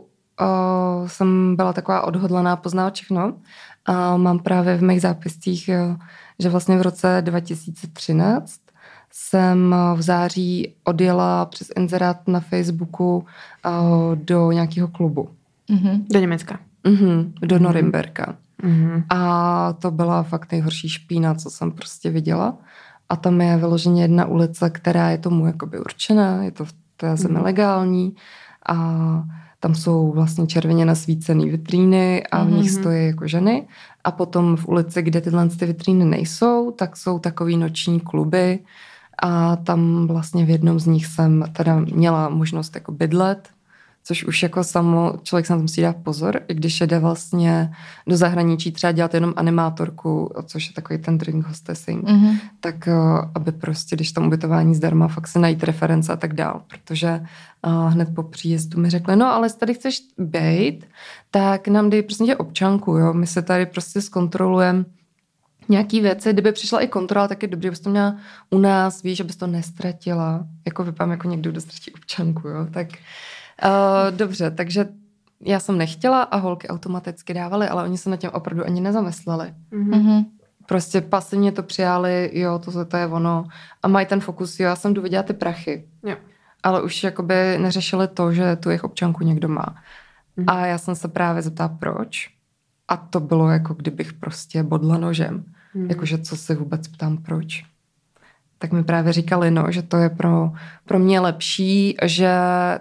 uh, 0.42 1.08
jsem 1.08 1.56
byla 1.56 1.74
taková 1.74 2.02
odhodlaná 2.02 2.56
poznat 2.56 2.94
všechno. 2.94 3.34
A 3.86 4.18
mám 4.18 4.40
právě 4.40 4.78
v 4.78 4.84
mých 4.84 5.02
zápiscích, 5.02 5.68
jo, 5.68 5.98
že 6.40 6.50
vlastně 6.50 6.78
v 6.78 6.82
roce 6.82 7.18
2013 7.22 8.60
jsem 9.12 9.74
eh, 9.74 9.98
v 9.98 10.02
září 10.02 10.74
odjela 10.84 11.46
přes 11.46 11.68
inzerát 11.78 12.28
na 12.28 12.40
Facebooku 12.40 13.26
do 14.16 14.52
nějakého 14.52 14.88
klubu. 14.88 15.30
Mhm. 15.70 16.06
Do 16.14 16.20
Německa. 16.20 16.60
Mhm, 16.84 17.34
do 17.42 17.56
Mhm. 17.56 17.64
Norimberka. 17.64 18.36
Mhm. 18.64 19.04
A 19.10 19.74
to 19.74 19.92
byla 19.92 20.24
fakt 20.24 20.52
nejhorší 20.52 20.90
špína, 20.90 21.36
co 21.36 21.50
jsem 21.50 21.72
prostě 21.72 22.10
viděla. 22.10 22.58
A 23.10 23.16
tam 23.16 23.41
je 23.41 23.58
vyloženě 23.58 24.01
jedna 24.01 24.26
ulice, 24.26 24.70
která 24.70 25.10
je 25.10 25.18
tomu 25.18 25.45
jakoby 25.47 25.80
určená, 25.80 26.43
je 26.43 26.51
to 26.51 26.66
v 26.66 26.74
té 26.97 27.18
zemi 27.18 27.34
Mhm. 27.34 27.43
legální 27.43 28.16
a 28.70 28.78
tam 29.60 29.76
jsou 29.76 30.12
vlastně 30.12 30.47
červeně 30.47 30.86
nasvícené 30.86 31.45
vitríny 31.45 32.24
a 32.32 32.43
v 32.43 32.51
nich 32.51 32.72
Mhm. 32.72 32.82
stojí 32.82 33.06
jako 33.06 33.28
ženy. 33.28 33.68
A 34.04 34.12
potom 34.12 34.56
v 34.56 34.68
ulici, 34.68 35.01
kde 35.01 35.22
tyhle 35.22 35.49
ty 35.49 35.66
vitríny 35.66 36.06
nejsou, 36.06 36.72
tak 36.72 36.97
jsou 36.97 37.20
takový 37.20 37.58
noční 37.58 37.99
kluby 37.99 38.60
a 39.24 39.56
tam 39.56 40.08
vlastně 40.08 40.45
v 40.45 40.49
jednom 40.49 40.80
z 40.80 40.86
nich 40.86 41.06
jsem 41.06 41.45
teda 41.54 41.80
měla 41.80 42.30
možnost 42.30 42.76
jako 42.76 42.91
bydlet, 42.91 43.49
což 44.06 44.24
už 44.24 44.43
jako 44.43 44.64
samo 44.64 45.14
člověk 45.24 45.45
se 45.45 45.54
na 45.54 45.58
to 45.58 45.62
musí 45.62 45.82
dát 45.82 45.95
pozor, 46.04 46.39
i 46.47 46.54
když 46.54 46.82
jde 46.82 46.99
vlastně 46.99 47.74
do 48.08 48.18
zahraničí 48.18 48.72
třeba 48.72 48.91
dělat 48.91 49.14
jenom 49.14 49.34
animátorku, 49.36 50.30
což 50.45 50.68
je 50.68 50.74
takový 50.74 50.99
ten 50.99 51.18
drink 51.18 51.47
hostessing, 51.47 52.04
Mhm. 52.10 52.38
tak 52.60 52.88
eh, 52.88 52.93
aby 53.36 53.51
prostě, 53.51 53.95
když 53.95 54.12
tam 54.12 54.28
ubytování 54.28 54.76
zdarma, 54.76 55.08
fakt 55.08 55.28
se 55.28 55.39
najít 55.39 55.64
reference 55.64 56.14
a 56.14 56.16
tak 56.16 56.34
dál, 56.34 56.62
protože 56.68 57.08
eh, 57.68 57.70
hned 57.89 58.10
po 58.16 58.24
příjezdu 58.24 58.80
mi 58.82 58.89
řekli, 58.89 59.16
no 59.16 59.26
ale 59.34 59.49
tady 59.49 59.74
chceš 59.74 60.01
bejt, 60.18 60.86
tak 61.32 61.68
nám 61.68 61.89
dej 61.89 62.01
prostě 62.01 62.26
tě 62.26 62.36
občanku, 62.36 62.91
jo, 62.97 63.14
my 63.14 63.28
se 63.28 63.41
tady 63.41 63.66
prostě 63.66 64.01
zkontrolujeme 64.01 64.86
nějaký 65.70 66.01
věci, 66.01 66.34
kdyby 66.34 66.51
přišla 66.51 66.80
i 66.82 66.88
kontrola, 66.88 67.28
tak 67.28 67.41
je 67.41 67.47
dobré, 67.47 67.68
abys 67.70 67.80
to 67.80 67.89
měla 67.89 68.16
u 68.49 68.58
nás, 68.58 69.01
víš, 69.04 69.20
abys 69.20 69.36
to 69.36 69.47
nestratila, 69.47 70.45
jako 70.66 70.84
vypadám 70.84 71.12
jako 71.12 71.28
někdo, 71.30 71.51
kdo 71.51 71.62
ztratí 71.62 71.91
občanku, 71.91 72.47
jo, 72.47 72.68
tak 72.74 72.88
uh, 73.66 74.18
dobře, 74.18 74.51
takže 74.51 74.86
já 75.41 75.60
jsem 75.60 75.78
nechtěla 75.78 76.22
a 76.24 76.38
holky 76.38 76.68
automaticky 76.68 77.34
dávaly, 77.34 77.68
ale 77.68 77.84
oni 77.84 77.97
se 77.97 78.10
na 78.10 78.18
tím 78.18 78.30
opravdu 78.34 78.66
ani 78.66 78.82
nezamysleli 78.82 79.54
Mhm. 79.72 79.89
Mhm. 79.89 80.24
prostě 80.68 81.01
pasivně 81.01 81.51
to 81.51 81.64
přijali, 81.64 82.32
jo, 82.34 82.60
to, 82.60 82.86
to 82.86 82.97
je 82.97 83.08
ono. 83.08 83.45
A 83.84 83.88
mají 83.88 84.06
ten 84.06 84.20
fokus, 84.20 84.60
jo, 84.60 84.66
já 84.66 84.76
jsem 84.76 84.93
jdu 84.93 85.01
vidět 85.01 85.24
ty 85.24 85.34
prachy. 85.34 85.86
Jo. 86.06 86.16
Ale 86.64 86.82
už 86.82 87.04
jakoby 87.04 87.58
neřešili 87.58 88.08
to, 88.08 88.32
že 88.34 88.56
tu 88.56 88.70
jejich 88.70 88.84
občanku 88.84 89.24
někdo 89.24 89.47
má. 89.49 89.76
Mhm. 90.38 90.49
A 90.49 90.66
já 90.66 90.78
jsem 90.78 90.95
se 90.95 91.08
právě 91.08 91.41
zeptala, 91.41 91.70
proč. 91.70 92.30
A 92.88 92.97
to 92.97 93.20
bylo 93.20 93.49
jako 93.49 93.74
kdybych 93.74 94.14
prostě 94.14 94.64
bodla 94.64 94.97
nožem. 94.97 95.43
Mhm. 95.74 95.89
Jakože 95.89 96.18
co 96.18 96.38
se 96.38 96.56
vůbec 96.56 96.88
ptám, 96.88 97.18
proč. 97.18 97.64
Tak 98.64 98.72
mi 98.72 98.84
právě 98.84 99.14
říkali, 99.14 99.51
no, 99.51 99.66
že 99.70 99.82
to 99.82 99.97
je 99.97 100.09
pro, 100.09 100.51
pro 100.86 100.99
mě 100.99 101.20
lepší, 101.20 101.97
že 102.03 102.32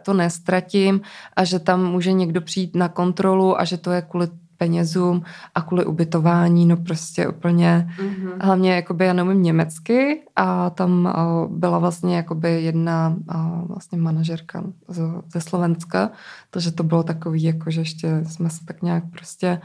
to 0.02 0.14
nestratím 0.14 1.00
a 1.36 1.44
že 1.44 1.58
tam 1.58 1.90
může 1.90 2.12
někdo 2.12 2.40
přijít 2.40 2.76
na 2.76 2.88
kontrolu 2.88 3.60
a 3.60 3.64
že 3.64 3.76
to 3.76 3.90
je 3.90 4.02
kvůli 4.02 4.28
penězům 4.56 5.22
a 5.54 5.62
kvůli 5.62 5.84
ubytování, 5.84 6.66
no 6.66 6.76
prostě 6.76 7.28
úplně 7.28 7.90
Mhm. 8.00 8.30
Hlavně 8.40 8.74
jakoby 8.74 9.04
já 9.06 9.12
neumím 9.12 9.42
německy 9.42 10.22
a 10.36 10.70
tam 10.70 11.06
a, 11.06 11.46
byla 11.50 11.78
vlastně 11.78 12.16
jakoby 12.16 12.62
jedna 12.62 13.16
a, 13.28 13.62
vlastně 13.66 13.98
manažerka 13.98 14.64
z, 14.88 15.02
ze 15.32 15.40
Slovenska, 15.40 16.10
takže 16.50 16.72
to 16.72 16.82
bylo 16.82 17.02
takový, 17.02 17.42
jako 17.42 17.70
že 17.70 17.80
ještě 17.80 18.24
jsme 18.24 18.50
se 18.50 18.64
tak 18.64 18.82
nějak 18.82 19.04
prostě 19.10 19.60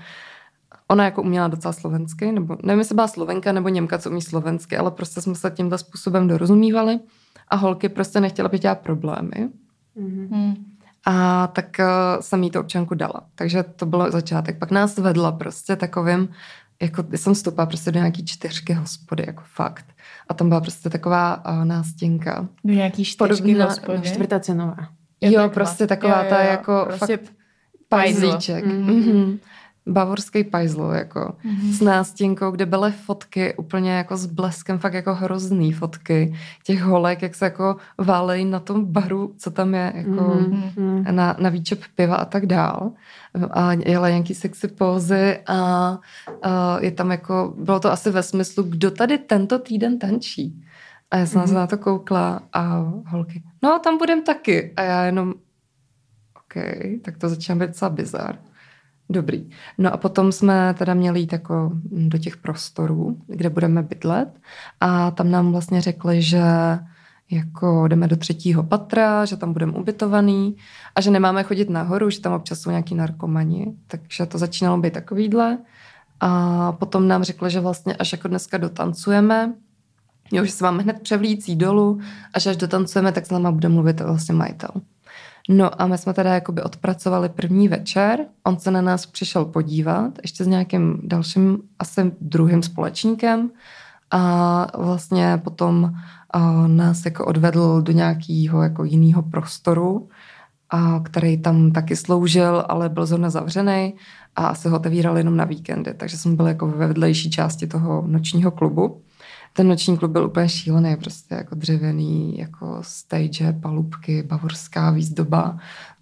ona 0.88 1.06
jako 1.06 1.22
uměla 1.22 1.48
docela 1.48 1.74
slovensky, 1.74 2.32
nebo 2.32 2.58
nevím, 2.64 2.80
jestli 2.80 2.96
byla 2.96 3.08
slovenka 3.08 3.52
nebo 3.52 3.70
Němka, 3.70 3.98
co 3.98 4.10
umí 4.10 4.22
slovensky, 4.22 4.78
ale 4.78 4.92
prostě 4.92 5.22
jsme 5.22 5.36
se 5.36 5.52
tímto 5.52 5.78
způsobem 5.78 6.28
dorozumívali 6.28 7.00
a 7.48 7.56
holky 7.56 7.90
prostě 7.90 8.20
nechtěla, 8.20 8.48
aby 8.50 8.60
dělat 8.60 8.80
problémy. 8.80 9.50
Hmm. 9.98 10.56
A 11.06 11.48
tak 11.48 11.66
uh, 11.80 11.86
jsem 12.22 12.44
jí 12.44 12.52
to 12.52 12.60
občanku 12.60 12.96
dala. 12.96 13.22
Takže 13.36 13.64
to 13.64 13.86
bylo 13.86 14.12
začátek. 14.12 14.58
Pak 14.60 14.72
nás 14.72 14.98
vedla 14.98 15.32
prostě 15.32 15.76
takovým, 15.76 16.30
jako 16.82 17.04
jsem 17.16 17.34
vstoupila 17.34 17.66
prostě 17.66 17.92
do 17.92 18.00
nějaký 18.00 18.26
čtyřky 18.26 18.74
hospody, 18.74 19.24
jako 19.28 19.44
fakt. 19.56 19.86
A 20.30 20.34
tam 20.34 20.50
byla 20.50 20.62
prostě 20.62 20.90
taková 20.90 21.46
uh, 21.50 21.66
nástěnka. 21.66 22.48
Do 22.64 22.74
nějaký 22.74 23.06
čtyřky 23.06 23.42
Podobná- 23.42 23.66
hospody. 23.66 24.02
Čtvrtá 24.02 24.40
cenová. 24.40 24.76
Jo, 25.22 25.32
Jo, 25.32 25.32
takhle. 25.36 25.50
prostě 25.54 25.88
taková 25.88 26.24
Jo, 26.24 26.30
ta 26.30 26.44
jo, 26.44 26.50
jako 26.52 26.84
prostě 26.88 27.18
fakt 27.18 27.34
pajzl. 27.90 28.22
pajzlíček. 28.22 28.66
Mhm. 28.66 28.88
Mm-hmm. 28.90 29.40
Bavorský 29.88 30.44
pajzl, 30.44 30.82
jako 30.96 31.34
Mhm. 31.44 31.72
s 31.74 31.82
nástěnkou, 31.82 32.52
kde 32.52 32.66
byly 32.66 32.92
fotky 32.92 33.54
úplně 33.56 33.92
jako 33.92 34.18
s 34.18 34.26
bleskem, 34.26 34.80
fakt 34.80 34.94
jako 34.94 35.16
hrozný 35.16 35.72
fotky 35.74 36.36
těch 36.64 36.82
holek, 36.82 37.22
jak 37.22 37.36
se 37.36 37.46
jako 37.46 37.76
válejí 37.98 38.46
na 38.46 38.60
tom 38.60 38.86
baru, 38.86 39.34
co 39.38 39.52
tam 39.52 39.74
je, 39.74 39.94
jako 39.96 40.10
Mhm. 40.40 40.64
Mhm. 40.78 41.16
na, 41.16 41.36
na 41.40 41.50
výčep 41.50 41.80
piva 41.96 42.16
a 42.16 42.26
tak 42.26 42.46
dál. 42.46 42.92
A 43.52 43.74
jela 43.74 44.10
nějaký 44.10 44.36
sexy 44.36 44.68
pózy 44.68 45.40
a, 45.48 45.56
a 46.44 46.78
je 46.82 46.92
tam 46.92 47.12
jako, 47.12 47.54
bylo 47.58 47.80
to 47.80 47.92
asi 47.92 48.12
ve 48.12 48.24
smyslu, 48.24 48.64
kdo 48.64 48.92
tady 48.92 49.18
tento 49.18 49.60
týden 49.60 50.00
tančí. 50.00 50.64
A 51.12 51.18
já 51.18 51.26
jsem 51.26 51.40
Mhm. 51.40 51.48
se 51.48 51.54
na 51.54 51.68
to 51.68 51.78
koukla 51.78 52.42
a 52.54 52.78
holky, 53.08 53.44
no 53.64 53.80
tam 53.84 53.98
budem 53.98 54.22
taky. 54.24 54.74
A 54.78 54.82
já 54.82 55.04
jenom, 55.06 55.34
OK, 56.38 56.64
tak 57.02 57.18
to 57.18 57.30
začíná 57.30 57.56
být 57.56 57.68
docela 57.68 57.90
bizar. 57.90 58.38
Dobrý. 59.10 59.50
No 59.78 59.94
a 59.94 59.98
potom 59.98 60.32
jsme 60.32 60.76
teda 60.78 60.94
měli 60.94 61.20
jít 61.20 61.34
jako 61.34 61.72
do 61.92 62.18
těch 62.18 62.38
prostorů, 62.38 63.18
kde 63.28 63.50
budeme 63.50 63.84
bydlet 63.84 64.40
a 64.80 65.12
tam 65.12 65.32
nám 65.32 65.52
vlastně 65.52 65.82
řekli, 65.82 66.22
že 66.22 66.42
jako 67.32 67.88
jdeme 67.88 68.08
do 68.08 68.16
třetího 68.16 68.64
patra, 68.64 69.26
že 69.26 69.38
tam 69.38 69.54
budeme 69.54 69.72
ubytovaný 69.72 70.56
a 70.96 71.02
že 71.02 71.12
nemáme 71.12 71.44
chodit 71.44 71.70
nahoru, 71.70 72.10
že 72.10 72.22
tam 72.22 72.34
občas 72.34 72.60
jsou 72.60 72.70
nějaký 72.70 72.96
narkomani, 72.96 73.74
takže 73.88 74.26
to 74.26 74.38
začínalo 74.38 74.78
být 74.78 74.94
takovýhle. 74.94 75.58
A 76.20 76.72
potom 76.72 77.08
nám 77.08 77.24
řekli, 77.24 77.52
že 77.52 77.60
vlastně 77.60 77.96
až 77.96 78.12
jako 78.12 78.28
dneska 78.28 78.58
dotancujeme, 78.58 79.54
jo, 80.32 80.46
že 80.46 80.52
se 80.52 80.64
máme 80.64 80.84
hned 80.84 81.02
převlící 81.02 81.56
dolů 81.56 82.00
a 82.34 82.40
že 82.40 82.50
až 82.50 82.58
dotancujeme, 82.58 83.12
tak 83.12 83.26
s 83.26 83.30
náma 83.30 83.52
bude 83.52 83.70
mluvit 83.70 84.02
vlastně 84.02 84.36
majitel. 84.36 84.70
No 85.50 85.82
a 85.82 85.88
my 85.88 85.98
jsme 85.98 86.14
teda 86.14 86.34
jakoby 86.34 86.62
odpracovali 86.64 87.30
první 87.30 87.68
večer, 87.68 88.20
on 88.44 88.60
se 88.60 88.72
na 88.72 88.82
nás 88.82 89.06
přišel 89.06 89.46
podívat, 89.46 90.14
ještě 90.22 90.44
s 90.44 90.48
nějakým 90.48 91.00
dalším, 91.04 91.60
asi 91.80 92.12
druhým 92.22 92.64
společníkem. 92.64 93.50
A 94.12 94.78
vlastně 94.78 95.42
potom 95.44 95.94
a 96.32 96.68
nás 96.68 97.06
jako 97.06 97.26
odvedl 97.26 97.82
do 97.82 97.92
nějakého 97.92 98.62
jako 98.62 98.84
jiného 98.84 99.24
prostoru, 99.24 100.10
a 100.70 101.00
který 101.00 101.42
tam 101.42 101.72
taky 101.72 101.96
sloužil, 101.96 102.66
ale 102.70 102.90
byl 102.90 103.06
zrovna 103.06 103.30
zavřený 103.30 103.94
a 104.36 104.48
asi 104.48 104.70
ho 104.70 104.76
otevíral 104.76 105.18
jenom 105.18 105.38
na 105.38 105.46
víkendy, 105.46 105.94
takže 105.94 106.18
jsem 106.18 106.36
byl 106.36 106.48
jako 106.48 106.68
ve 106.68 106.88
vedlejší 106.88 107.30
části 107.30 107.68
toho 107.68 108.04
nočního 108.08 108.52
klubu. 108.52 109.02
Ten 109.58 109.68
noční 109.68 109.98
klub 109.98 110.12
byl 110.12 110.26
úplně 110.26 110.50
šílený, 110.50 110.96
prostě 110.96 111.36
jako 111.36 111.56
dřevěný, 111.56 112.38
jako 112.38 112.78
stage, 112.82 113.54
palubky, 113.62 114.24
bavorská 114.24 114.92
výzdoba. 114.92 115.58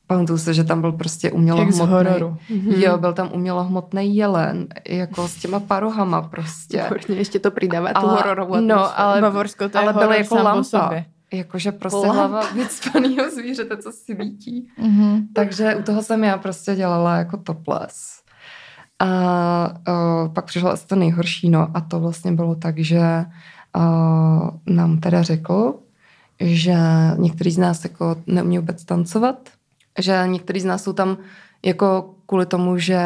Pamatuju 0.08 0.38
se, 0.38 0.54
že 0.54 0.64
tam 0.64 0.82
byl 0.82 0.92
prostě 0.92 1.32
umělohmotný. 1.32 1.80
hororu. 1.80 2.38
Jo, 2.78 2.98
byl 2.98 3.14
tam 3.14 3.30
umělohmotný 3.34 4.16
jelen, 4.16 4.68
jako 4.90 5.28
s 5.28 5.36
těma 5.36 5.60
parohama 5.60 6.22
prostě. 6.22 6.84
Výborně, 6.84 7.16
ještě 7.16 7.40
to 7.40 7.52
přidává 7.52 7.94
tu 7.94 8.08
hororovou 8.08 8.56
no, 8.62 9.00
ale- 9.00 9.22
Bavorsko 9.22 9.70
to 9.70 9.78
je 9.78 9.84
ale 9.84 9.94
horor 9.94 10.08
byl 10.10 10.18
jako 10.18 10.36
lampa. 10.36 10.94
Jakože 11.34 11.72
prostě 11.72 11.98
Lampa. 12.08 12.14
hlava 12.14 12.42
vycpanýho 12.54 13.32
zvířete, 13.32 13.78
co 13.78 13.92
si 13.92 14.16
vítí. 14.16 14.68
Mhm. 14.78 15.28
Takže 15.34 15.76
u 15.76 15.84
toho 15.84 16.04
jsem 16.04 16.24
já 16.24 16.38
prostě 16.38 16.76
dělala 16.76 17.16
jako 17.18 17.38
topless. 17.38 18.15
A 19.00 19.70
uh, 19.88 20.34
pak 20.34 20.46
přišlo 20.46 20.72
asi 20.72 20.88
to 20.88 20.96
nejhorší, 20.96 21.50
no 21.50 21.68
a 21.74 21.82
to 21.82 22.00
vlastně 22.00 22.32
bylo 22.32 22.56
tak, 22.56 22.80
že 22.80 23.26
uh, 23.78 24.50
nám 24.76 24.98
teda 25.00 25.24
řekl, 25.24 25.76
že 26.40 26.76
některý 27.18 27.52
z 27.52 27.58
nás 27.58 27.84
jako 27.84 28.16
neumí 28.28 28.58
vůbec 28.58 28.86
tancovat, 28.86 29.50
že 30.00 30.24
některý 30.26 30.60
z 30.60 30.66
nás 30.66 30.84
jsou 30.84 30.94
tam 30.94 31.18
jako 31.66 32.14
kvůli 32.26 32.46
tomu, 32.46 32.78
že 32.78 33.00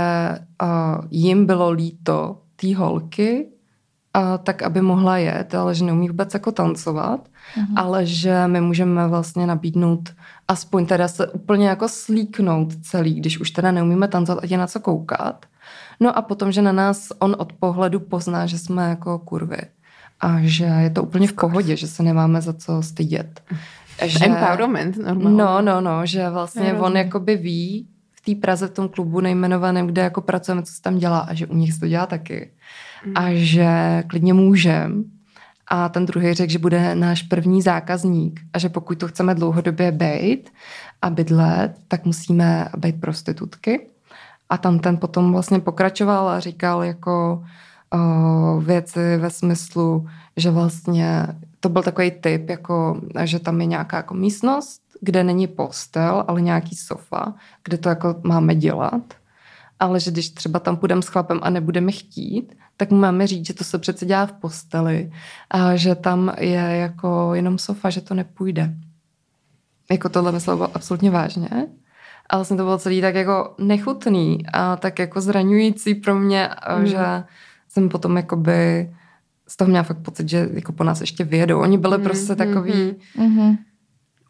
uh, 0.64 1.06
jim 1.12 1.46
bylo 1.46 1.70
líto 1.72 2.38
té 2.56 2.76
holky, 2.76 3.48
a 4.14 4.38
tak, 4.38 4.62
aby 4.64 4.82
mohla 4.82 5.18
jet, 5.18 5.56
ale 5.56 5.76
že 5.76 5.86
neumí 5.86 6.08
vůbec 6.10 6.34
jako 6.34 6.52
tancovat, 6.52 7.28
Mhm. 7.58 7.78
ale 7.78 8.06
že 8.06 8.48
my 8.48 8.62
můžeme 8.62 9.08
vlastně 9.08 9.48
nabídnout 9.48 10.10
aspoň 10.48 10.86
teda 10.86 11.08
se 11.08 11.28
úplně 11.28 11.68
jako 11.70 11.88
slíknout 11.88 12.74
celý, 12.82 13.14
když 13.20 13.40
už 13.40 13.52
teda 13.52 13.72
neumíme 13.72 14.08
tancovat, 14.08 14.44
ať 14.44 14.52
je 14.52 14.58
na 14.58 14.68
co 14.68 14.80
koukat. 14.80 15.46
No 16.00 16.18
a 16.18 16.22
potom, 16.22 16.52
že 16.52 16.62
na 16.62 16.72
nás 16.72 17.08
on 17.20 17.36
od 17.40 17.54
pohledu 17.54 18.00
pozná, 18.00 18.46
že 18.46 18.60
jsme 18.60 18.90
jako 18.90 19.20
kurvy 19.20 19.62
a 20.20 20.38
že 20.42 20.66
je 20.66 20.90
to 20.90 21.04
úplně 21.04 21.28
v 21.28 21.34
pohodě, 21.34 21.76
že 21.76 21.88
se 21.88 22.04
nemáme 22.04 22.42
za 22.42 22.54
co 22.54 22.82
stydět. 22.82 23.42
Že... 24.06 24.26
Empowerment 24.26 24.98
normálně. 24.98 25.38
No, 25.38 25.62
no, 25.62 25.82
no, 25.82 26.06
že 26.06 26.30
vlastně 26.30 26.68
Já 26.68 26.80
on 26.80 26.98
jakoby 26.98 27.38
ví 27.38 27.88
v 28.12 28.22
té 28.22 28.42
Praze 28.42 28.68
v 28.68 28.72
tom 28.72 28.90
klubu 28.90 29.20
nejmenovaném, 29.20 29.88
kde 29.88 30.02
jako 30.02 30.22
pracujeme, 30.22 30.64
co 30.64 30.74
se 30.74 30.82
tam 30.82 30.98
dělá 30.98 31.20
a 31.20 31.34
že 31.34 31.48
u 31.48 31.56
nich 31.56 31.74
se 31.74 31.80
to 31.80 31.88
dělá 31.88 32.06
taky. 32.06 32.52
A 33.16 33.26
že 33.34 34.04
klidně 34.08 34.34
můžem. 34.34 35.04
A 35.68 35.90
ten 35.90 36.06
druhý 36.06 36.34
řekl, 36.34 36.52
že 36.52 36.60
bude 36.60 36.96
náš 36.96 37.24
první 37.24 37.62
zákazník 37.62 38.40
a 38.54 38.60
že 38.60 38.70
pokud 38.70 39.00
to 39.00 39.08
chceme 39.08 39.36
dlouhodobě 39.36 39.92
být 39.92 40.50
a 41.02 41.10
bydlet, 41.10 41.72
tak 41.88 42.06
musíme 42.06 42.68
být 42.78 43.02
prostitutky. 43.02 43.88
A 44.50 44.58
tam 44.58 44.80
ten 44.80 44.98
potom 44.98 45.32
vlastně 45.32 45.60
pokračoval 45.60 46.30
a 46.30 46.40
říkal 46.40 46.84
jako 46.84 47.44
o, 47.94 48.62
věci 48.62 49.18
ve 49.18 49.30
smyslu, 49.30 50.08
že 50.38 50.52
vlastně 50.52 51.28
to 51.60 51.70
byl 51.70 51.84
takový 51.84 52.12
typ, 52.12 52.50
jako, 52.50 53.02
že 53.24 53.40
tam 53.40 53.62
je 53.62 53.68
nějaká 53.68 53.98
jako 53.98 54.14
místnost, 54.14 54.82
kde 55.02 55.24
není 55.24 55.48
postel, 55.48 56.24
ale 56.28 56.42
nějaký 56.42 56.76
sofa, 56.76 57.34
kde 57.64 57.78
to 57.78 57.90
jako 57.90 58.16
máme 58.24 58.56
dělat. 58.56 59.02
Ale 59.80 60.00
že 60.00 60.12
když 60.12 60.30
třeba 60.30 60.60
tam 60.60 60.78
půjdeme 60.78 61.02
s 61.02 61.08
chlapem 61.08 61.40
a 61.44 61.50
nebudeme 61.50 61.92
chtít, 61.92 62.56
tak 62.78 62.92
mu 62.92 62.98
máme 62.98 63.28
říct, 63.28 63.48
že 63.48 63.54
to 63.54 63.64
se 63.64 63.78
přece 63.78 64.06
dělá 64.06 64.26
v 64.26 64.32
posteli 64.32 65.12
a 65.52 65.76
že 65.76 65.96
tam 65.96 66.32
je 66.40 66.54
jako 66.60 67.34
jenom 67.34 67.58
sofa, 67.58 67.90
že 67.90 68.02
to 68.02 68.14
nepůjde. 68.14 68.74
Jako 69.92 70.10
tohle 70.10 70.32
myslel 70.32 70.70
absolutně 70.74 71.12
vážně. 71.12 71.50
A 72.30 72.36
vlastně 72.36 72.58
to 72.58 72.64
bylo 72.64 72.78
celý 72.78 73.02
tak 73.02 73.16
jako 73.16 73.56
nechutný 73.58 74.38
a 74.54 74.76
tak 74.76 75.00
jako 75.00 75.22
zraňující 75.22 75.96
pro 75.96 76.16
mě, 76.16 76.50
mm. 76.78 76.86
že 76.86 77.24
jsem 77.70 77.90
potom 77.90 78.18
jakoby 78.18 78.90
z 79.50 79.58
toho 79.58 79.70
měla 79.70 79.84
fakt 79.84 79.98
pocit, 79.98 80.30
že 80.30 80.50
jako 80.54 80.72
po 80.72 80.84
nás 80.84 81.02
ještě 81.02 81.24
vyjedou. 81.24 81.60
Oni 81.60 81.78
byli 81.78 81.98
mm, 81.98 82.04
prostě 82.04 82.36
takový 82.36 82.96
mm. 83.18 83.26
Mhm. 83.26 83.58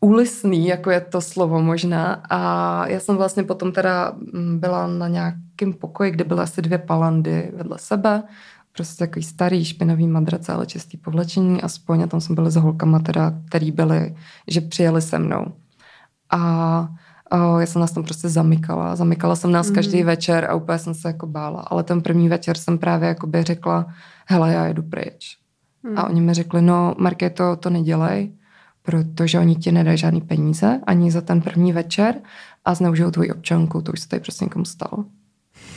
úlisný, 0.01 0.67
jako 0.67 0.91
je 0.91 1.01
to 1.01 1.21
slovo 1.21 1.61
možná. 1.61 2.13
A 2.29 2.87
já 2.87 2.99
jsem 2.99 3.15
vlastně 3.15 3.43
potom 3.43 3.71
teda 3.71 4.13
mm, 4.33 4.59
byla 4.59 4.87
na 4.87 5.07
nějakém 5.07 5.73
pokoji, 5.73 6.11
kde 6.11 6.23
byly 6.23 6.41
asi 6.41 6.61
dvě 6.61 6.77
palandy 6.77 7.51
vedle 7.55 7.77
sebe. 7.79 8.23
Prostě 8.71 9.05
takový 9.05 9.23
starý, 9.23 9.65
špinavý 9.65 10.07
madrace, 10.07 10.53
ale 10.53 10.65
čistý 10.65 10.97
povlečení 10.97 11.61
aspoň. 11.61 12.03
A 12.03 12.07
tam 12.07 12.21
jsme 12.21 12.35
byli 12.35 12.51
s 12.51 12.55
holkama 12.55 12.99
teda, 12.99 13.33
který 13.47 13.71
byli, 13.71 14.15
že 14.47 14.61
přijeli 14.61 15.01
se 15.01 15.19
mnou. 15.19 15.45
A 16.31 16.89
já 17.59 17.65
jsem 17.65 17.81
nás 17.81 17.91
tam 17.91 18.03
prostě 18.03 18.29
zamykala. 18.29 18.95
Zamykala 18.95 19.35
jsem 19.35 19.51
nás 19.51 19.69
mm. 19.69 19.75
každý 19.75 20.03
večer 20.03 20.45
a 20.45 20.55
úplně 20.55 20.79
jsem 20.79 20.93
se 20.93 21.07
jako 21.07 21.27
bála. 21.27 21.61
Ale 21.61 21.83
ten 21.83 22.01
první 22.01 22.29
večer 22.29 22.57
jsem 22.57 22.77
právě 22.77 23.07
jakoby 23.07 23.43
řekla, 23.43 23.85
hele, 24.25 24.53
já 24.53 24.65
jedu 24.65 24.83
pryč. 24.83 25.37
Mm. 25.83 25.99
A 25.99 26.09
oni 26.09 26.21
mi 26.21 26.33
řekli, 26.33 26.61
no 26.61 26.95
Markéto, 26.97 27.55
to 27.55 27.69
nedělej, 27.69 28.31
protože 28.83 29.39
oni 29.39 29.55
ti 29.55 29.71
nedají 29.71 29.97
žádný 29.97 30.21
peníze 30.21 30.79
ani 30.87 31.11
za 31.11 31.21
ten 31.21 31.41
první 31.41 31.73
večer 31.73 32.15
a 32.65 32.75
zneužijou 32.75 33.11
tvoji 33.11 33.31
občanku, 33.31 33.81
to 33.81 33.91
už 33.91 33.99
se 33.99 34.07
tady 34.07 34.19
prostě 34.19 34.45
někomu 34.45 34.65
stalo. 34.65 35.05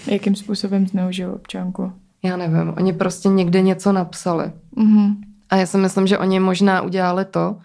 Jakým 0.07 0.35
způsobem 0.35 0.87
zneužil 0.87 1.33
občanku? 1.33 1.93
Já 2.25 2.37
nevím, 2.37 2.75
oni 2.77 2.93
prostě 2.93 3.29
někde 3.29 3.63
něco 3.63 3.93
napsali. 3.93 4.53
Mhm. 4.77 5.17
A 5.51 5.57
já 5.57 5.67
si 5.67 5.79
myslím, 5.79 6.07
že 6.07 6.19
oni 6.19 6.41
možná 6.41 6.83
udělali 6.83 7.25
to, 7.25 7.57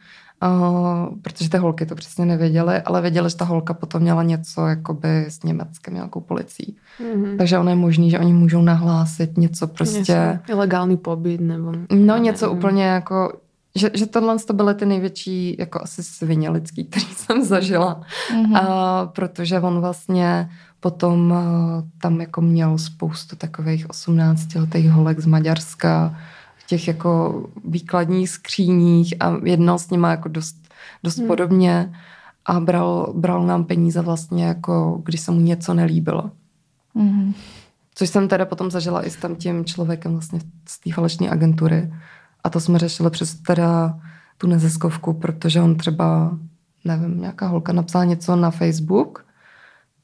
uh, 0.43 1.19
protože 1.21 1.49
ty 1.49 1.57
holky 1.57 1.85
to 1.85 1.95
přesně 1.95 2.25
nevěděly, 2.25 2.81
ale 2.81 3.01
věděli, 3.01 3.29
že 3.29 3.35
ta 3.35 3.45
holka 3.45 3.73
potom 3.73 4.01
měla 4.01 4.23
něco 4.23 4.67
jakoby 4.67 5.25
s 5.27 5.43
Německem, 5.43 5.93
nějakou 5.93 6.21
policií. 6.21 6.75
Mhm. 7.15 7.37
Takže 7.37 7.57
ono 7.57 7.69
je 7.69 7.75
možný, 7.75 8.11
že 8.11 8.19
oni 8.19 8.33
můžou 8.33 8.61
nahlásit 8.61 9.37
něco 9.37 9.67
prostě... 9.67 9.99
Něco, 9.99 10.51
ilegální 10.51 10.97
pobyt 10.97 11.41
nebo... 11.41 11.71
No 11.91 12.17
něco 12.17 12.45
nevím. 12.45 12.57
úplně 12.57 12.83
jako, 12.83 13.33
že, 13.75 13.91
že 13.93 14.05
tohle 14.05 14.39
to 14.39 14.53
byly 14.53 14.75
ty 14.75 14.85
největší 14.85 15.55
jako 15.59 15.81
asi 15.83 16.03
svině 16.03 16.49
lidský, 16.49 16.85
který 16.89 17.05
jsem 17.05 17.43
zažila. 17.43 18.01
Mhm. 18.33 18.55
A 18.55 19.05
protože 19.05 19.59
on 19.59 19.79
vlastně 19.81 20.49
Potom 20.79 21.31
uh, 21.31 21.37
tam 22.01 22.21
jako 22.21 22.41
měl 22.41 22.77
spoustu 22.77 23.35
takových 23.35 23.87
18-letých 23.87 24.91
holek 24.91 25.19
z 25.19 25.25
Maďarska, 25.25 26.15
těch 26.67 26.87
jako 26.87 27.43
výkladních 27.65 28.29
skříních 28.29 29.13
a 29.19 29.37
jednal 29.43 29.79
s 29.79 29.89
nima 29.89 30.11
jako 30.11 30.29
dost, 30.29 30.55
dost 31.03 31.17
hmm. 31.17 31.27
podobně 31.27 31.93
a 32.45 32.59
bral, 32.59 33.13
bral 33.15 33.45
nám 33.45 33.63
peníze 33.63 34.01
vlastně 34.01 34.45
jako, 34.45 35.01
když 35.05 35.21
se 35.21 35.31
mu 35.31 35.39
něco 35.39 35.73
nelíbilo. 35.73 36.31
Mhm. 36.93 37.33
Což 37.95 38.09
jsem 38.09 38.27
teda 38.27 38.45
potom 38.45 38.71
zažila 38.71 39.05
i 39.05 39.09
s 39.09 39.15
tam 39.15 39.35
tím 39.35 39.65
člověkem 39.65 40.11
vlastně 40.11 40.39
z 40.69 40.79
té 40.79 40.93
falešné 40.93 41.29
agentury. 41.29 41.93
A 42.43 42.49
to 42.49 42.59
jsme 42.59 42.79
řešili 42.79 43.09
přes 43.09 43.35
teda 43.35 43.99
tu 44.37 44.47
neziskovku, 44.47 45.13
protože 45.13 45.61
on 45.61 45.75
třeba, 45.75 46.37
nevím, 46.85 47.21
nějaká 47.21 47.47
holka 47.47 47.73
napsala 47.73 48.05
něco 48.05 48.35
na 48.35 48.51
Facebook, 48.51 49.26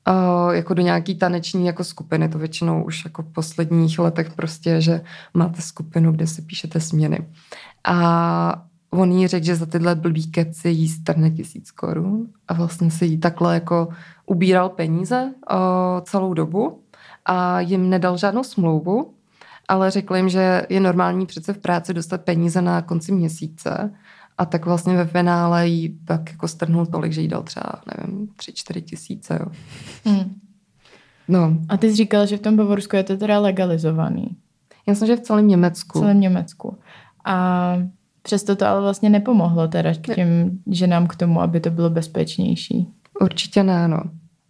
uh, 0.08 0.52
jako 0.52 0.74
do 0.74 0.82
nějaký 0.82 1.16
taneční 1.16 1.66
jako 1.66 1.84
skupiny, 1.84 2.30
to 2.30 2.38
většinou 2.38 2.84
už 2.84 3.06
jako 3.06 3.22
v 3.22 3.34
posledních 3.34 4.00
letech 4.00 4.34
prostě, 4.34 4.82
že 4.82 5.02
máte 5.34 5.62
skupinu, 5.62 6.12
kde 6.12 6.28
si 6.28 6.42
píšete 6.42 6.80
směny. 6.80 7.28
A 7.84 8.66
on 8.90 9.12
jí 9.12 9.28
řekl, 9.28 9.46
že 9.46 9.56
za 9.56 9.66
tyhle 9.66 9.96
blbý 9.96 10.32
keci 10.32 10.70
jí 10.70 10.88
strne 10.88 11.32
tisíc 11.32 11.72
korun 11.72 12.28
a 12.48 12.54
vlastně 12.54 12.92
si 12.92 13.06
jí 13.06 13.18
takhle 13.18 13.54
jako 13.54 13.88
ubíral 14.26 14.70
peníze 14.70 15.34
uh, 15.52 15.58
celou 16.02 16.34
dobu 16.34 16.80
a 17.26 17.60
jim 17.60 17.90
nedal 17.90 18.18
žádnou 18.18 18.44
smlouvu, 18.44 19.14
ale 19.68 19.92
řekl 19.92 20.16
jim, 20.16 20.30
že 20.30 20.66
je 20.70 20.80
normální 20.80 21.26
přece 21.26 21.54
v 21.54 21.58
práci 21.58 21.94
dostat 21.94 22.22
peníze 22.22 22.62
na 22.62 22.82
konci 22.82 23.12
měsíce 23.12 23.94
a 24.38 24.46
tak 24.46 24.66
vlastně 24.66 24.98
ve 24.98 25.06
finále 25.06 25.68
jí 25.68 26.00
tak 26.06 26.30
jako 26.32 26.48
strhnul 26.48 26.86
tolik, 26.86 27.12
že 27.14 27.22
jí 27.22 27.28
dal 27.28 27.44
třeba, 27.44 27.72
nevím, 27.98 28.28
tři, 28.36 28.54
čtyři 28.54 28.82
tisíce, 28.82 29.40
jo. 29.40 29.46
Hmm. 30.06 30.36
No, 31.28 31.58
A 31.70 31.78
ty 31.78 31.90
jsi 31.90 31.96
říkal, 31.96 32.26
že 32.26 32.38
v 32.38 32.42
tom 32.42 32.56
Bavorsku 32.56 32.96
je 32.96 33.04
to 33.04 33.18
teda 33.18 33.40
legalizovaný. 33.40 34.28
já 34.88 34.92
myslím, 34.92 35.08
že 35.08 35.16
v 35.16 35.22
celém 35.22 35.48
Německu. 35.48 36.00
v 36.00 36.02
celém 36.02 36.20
Německu. 36.20 36.78
A 37.26 37.76
přesto 38.22 38.56
to 38.56 38.66
ale 38.68 38.82
vlastně 38.82 39.10
nepomohlo 39.10 39.68
teda 39.68 39.94
k 39.94 40.16
těm 40.16 40.60
ženám 40.72 41.08
k 41.08 41.16
tomu, 41.16 41.42
aby 41.42 41.60
to 41.60 41.70
bylo 41.70 41.90
bezpečnější. 41.90 42.88
Určitě 43.22 43.64
ne, 43.64 43.88
no. 43.88 44.00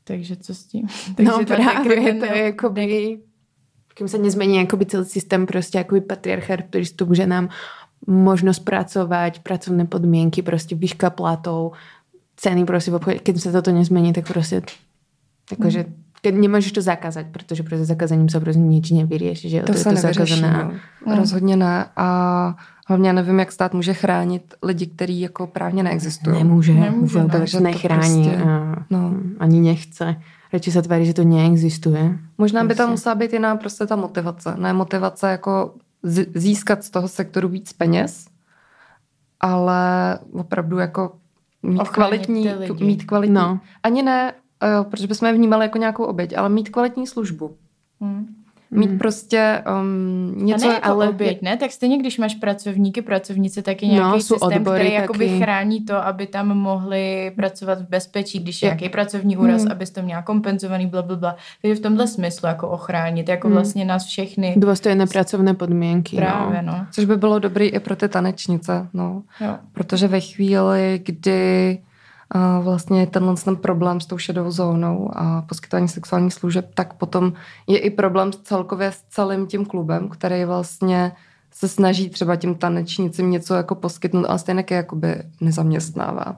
Takže 0.03 0.35
co 0.35 0.55
s 0.55 0.63
tím? 0.63 0.87
No 1.23 1.37
to 1.39 1.45
právě, 1.45 1.95
taky 1.95 2.19
to 2.19 2.25
je 2.25 2.43
jakoby, 2.43 3.19
kým 3.93 4.07
se 4.07 4.17
nezmení 4.17 4.55
jakoby 4.57 4.85
celý 4.85 5.05
systém 5.05 5.45
prostě 5.45 5.77
jakoby 5.77 6.01
patriarchát 6.01 6.59
prístup 6.69 7.09
k 7.09 7.15
ženám, 7.15 7.49
možnosť 8.07 8.63
pracovať, 8.63 9.39
pracovné 9.39 9.85
podmienky, 9.85 10.41
prostě 10.41 10.75
výška 10.75 11.09
platov, 11.09 11.73
ceny 12.35 12.65
prostě 12.65 12.91
v 12.91 12.95
obchodě. 12.95 13.19
Keď 13.19 13.37
se 13.39 13.51
toto 13.51 13.71
nezmení, 13.71 14.13
tak 14.13 14.27
prostě 14.27 14.61
jakože 15.51 15.85
keď 16.23 16.35
nemôžeš 16.39 16.71
to 16.71 16.81
zakázať, 16.81 17.25
protože 17.35 17.63
prostě 17.63 17.85
zakázaním 17.85 18.29
sa 18.31 18.39
prostě 18.39 18.59
nič 18.59 18.91
nevyrieši, 18.95 19.49
že 19.49 19.57
jo? 19.57 19.63
To, 19.67 19.71
je 19.71 19.77
se 19.77 19.83
to 19.83 19.95
nevyřeší, 19.95 20.39
zakázané. 20.39 20.63
no. 20.63 21.11
Mm. 21.11 21.19
Rozhodně 21.19 21.55
ne. 21.55 21.85
A 21.95 22.07
hlavně 22.87 23.07
já 23.09 23.13
nevím, 23.13 23.39
jak 23.39 23.51
stát 23.51 23.73
může 23.73 23.93
chránit 23.93 24.53
lidi, 24.63 24.87
kteří 24.87 25.19
jako 25.21 25.47
právně 25.47 25.83
neexistují. 25.83 26.37
Nemůže, 26.37 26.73
Nemůže, 26.73 27.19
vůbec 27.19 27.31
takže 27.31 27.57
to 27.57 27.63
nechrání 27.63 28.23
prostě- 28.29 28.43
a, 28.43 28.75
no. 28.89 29.13
ani 29.39 29.61
nechce. 29.61 30.15
Radši 30.53 30.71
se 30.71 30.81
tváří, 30.81 31.05
že 31.05 31.13
to 31.13 31.23
neexistuje. 31.23 32.17
Možná 32.37 32.63
by 32.63 32.75
tam 32.75 32.87
Prostě. 32.87 32.91
musela 32.91 33.15
být 33.15 33.33
jiná 33.33 33.55
prostě 33.55 33.85
ta 33.85 33.95
motivace. 33.95 34.55
Ne 34.57 34.73
motivace 34.73 35.31
jako 35.31 35.73
získat 36.33 36.83
z 36.83 36.89
toho 36.89 37.07
sektoru 37.07 37.47
víc 37.47 37.73
peněz, 37.73 38.27
ale 39.39 40.19
opravdu 40.33 40.77
jako 40.77 41.15
mít 41.63 41.79
Ochránit 41.79 42.25
kvalitní, 42.25 42.49
mít 42.85 43.03
kvalitní, 43.03 43.33
No. 43.33 43.59
ani 43.83 44.03
ne, 44.03 44.33
eh, 44.63 44.83
protože 44.83 45.07
bychom 45.07 45.27
je 45.27 45.33
vnímali 45.33 45.65
jako 45.65 45.77
nějakou 45.77 46.03
oběť, 46.03 46.37
ale 46.37 46.49
mít 46.49 46.69
kvalitní 46.69 47.07
službu. 47.07 47.57
Hmm. 48.01 48.42
Mít 48.73 48.89
Hmm. 48.89 48.97
prostě 48.99 49.63
um, 49.81 50.33
Něco, 50.35 50.45
něco 50.45 50.67
ne, 50.67 50.73
jako 50.73 50.89
ale 50.89 51.09
oběť. 51.09 51.41
ne? 51.41 51.57
Tak 51.57 51.71
stejně, 51.71 51.97
když 51.97 52.17
máš 52.17 52.35
pracovníky, 52.35 53.01
pracovnice, 53.01 53.61
tak 53.61 53.83
je 53.83 53.87
No, 53.87 53.93
nějaký 53.93 54.21
jsou 54.21 54.35
systém, 54.35 54.57
odbory 54.57 54.79
který 54.79 54.93
jakoby 54.93 55.25
taky. 55.27 55.39
chrání 55.39 55.81
to, 55.81 55.95
aby 56.05 56.27
tam 56.27 56.47
mohli 56.57 57.31
pracovat 57.35 57.79
v 57.81 57.89
bezpečí, 57.89 58.39
když 58.39 58.61
je 58.61 58.65
nějaký 58.67 58.89
pracovní 58.89 59.37
úraz, 59.37 59.61
Hmm. 59.61 59.71
abys 59.71 59.89
to 59.89 60.01
měla 60.01 60.21
kompenzovaný, 60.21 60.87
bla, 60.87 61.01
bla, 61.01 61.15
bla. 61.15 61.35
Takže 61.61 61.75
v 61.75 61.79
tomhle 61.79 62.07
smyslu 62.07 62.47
jako 62.47 62.69
ochránit, 62.69 63.29
jako 63.29 63.47
Hmm. 63.47 63.55
vlastně 63.55 63.85
nás 63.85 64.05
všechny. 64.05 64.55
Dôstojné 64.57 65.07
pracovné 65.07 65.53
podmienky. 65.53 66.15
Právě, 66.17 66.61
no. 66.61 66.71
no. 66.71 66.85
Což 66.91 67.05
by 67.05 67.17
bylo 67.17 67.39
dobrý 67.39 67.65
i 67.67 67.79
pro 67.79 67.95
ty 67.95 68.09
tanečnice, 68.09 68.87
no. 68.93 69.23
Jo. 69.41 69.55
Protože 69.73 70.07
ve 70.07 70.19
chvíli, 70.19 71.01
kdy 71.05 71.77
uh, 72.35 72.63
vlastně 72.63 73.07
tenhle 73.07 73.35
ten 73.35 73.55
problém 73.55 74.01
s 74.01 74.05
tou 74.05 74.17
šedou 74.17 74.51
zónou 74.51 75.09
a 75.13 75.41
poskytování 75.41 75.87
sexuálních 75.87 76.33
služeb, 76.33 76.71
tak 76.73 76.93
potom 76.93 77.33
je 77.67 77.79
i 77.79 77.89
problém 77.89 78.31
celkově 78.43 78.91
s 78.91 79.03
celým 79.09 79.47
tím 79.47 79.65
klubem, 79.65 80.09
který 80.09 80.45
vlastně 80.45 81.11
se 81.51 81.67
snaží 81.67 82.09
třeba 82.09 82.35
těm 82.35 82.55
tanečnicím 82.55 83.31
něco 83.31 83.53
jako 83.53 83.75
poskytnout, 83.75 84.25
ale 84.25 84.39
stejně 84.39 84.65
je 84.69 84.77
jakoby 84.77 85.23
nezaměstnává. 85.41 86.35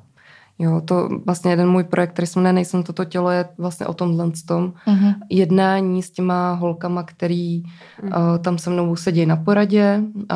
Jo, 0.60 0.82
to 0.86 1.10
vlastně 1.26 1.52
jeden 1.52 1.70
můj 1.70 1.84
projekt, 1.84 2.12
který 2.14 2.28
se 2.28 2.40
jmenuje 2.40 2.54
Nejsem 2.54 2.84
toto 2.84 3.06
tělo, 3.06 3.30
je 3.30 3.46
vlastně 3.58 3.88
o 3.88 3.94
tomhle 3.94 4.32
tom 4.48 4.74
Mhm. 4.88 5.14
jednání 5.30 6.04
s 6.04 6.12
těma 6.12 6.54
holkama, 6.54 7.04
který 7.04 7.64
uh, 8.04 8.10
tam 8.42 8.58
se 8.58 8.70
mnou 8.70 8.96
sedí 8.96 9.26
na 9.26 9.36
poradě 9.36 10.02
uh, 10.16 10.28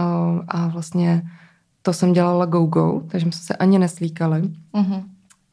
a 0.48 0.68
vlastně 0.68 1.30
to 1.82 1.94
jsem 1.94 2.14
dělala 2.14 2.46
go-go, 2.46 3.02
takže 3.08 3.24
jsme 3.26 3.32
se 3.32 3.56
ani 3.56 3.80
neslíkali. 3.80 4.42
Mhm. 4.74 5.04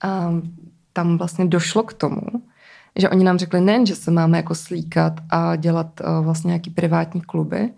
A 0.02 0.32
tam 0.92 1.18
vlastně 1.18 1.46
došlo 1.46 1.82
k 1.82 1.92
tomu, 1.92 2.20
že 2.98 3.10
oni 3.10 3.24
nám 3.24 3.38
řekli 3.38 3.60
nejen, 3.60 3.86
že 3.86 3.96
se 3.96 4.10
máme 4.10 4.36
jako 4.36 4.54
slíkat 4.54 5.12
a 5.30 5.56
dělat 5.56 6.00
uh, 6.00 6.24
vlastně 6.24 6.48
nějaký 6.48 6.70
privátní 6.70 7.20
kluby, 7.20 7.70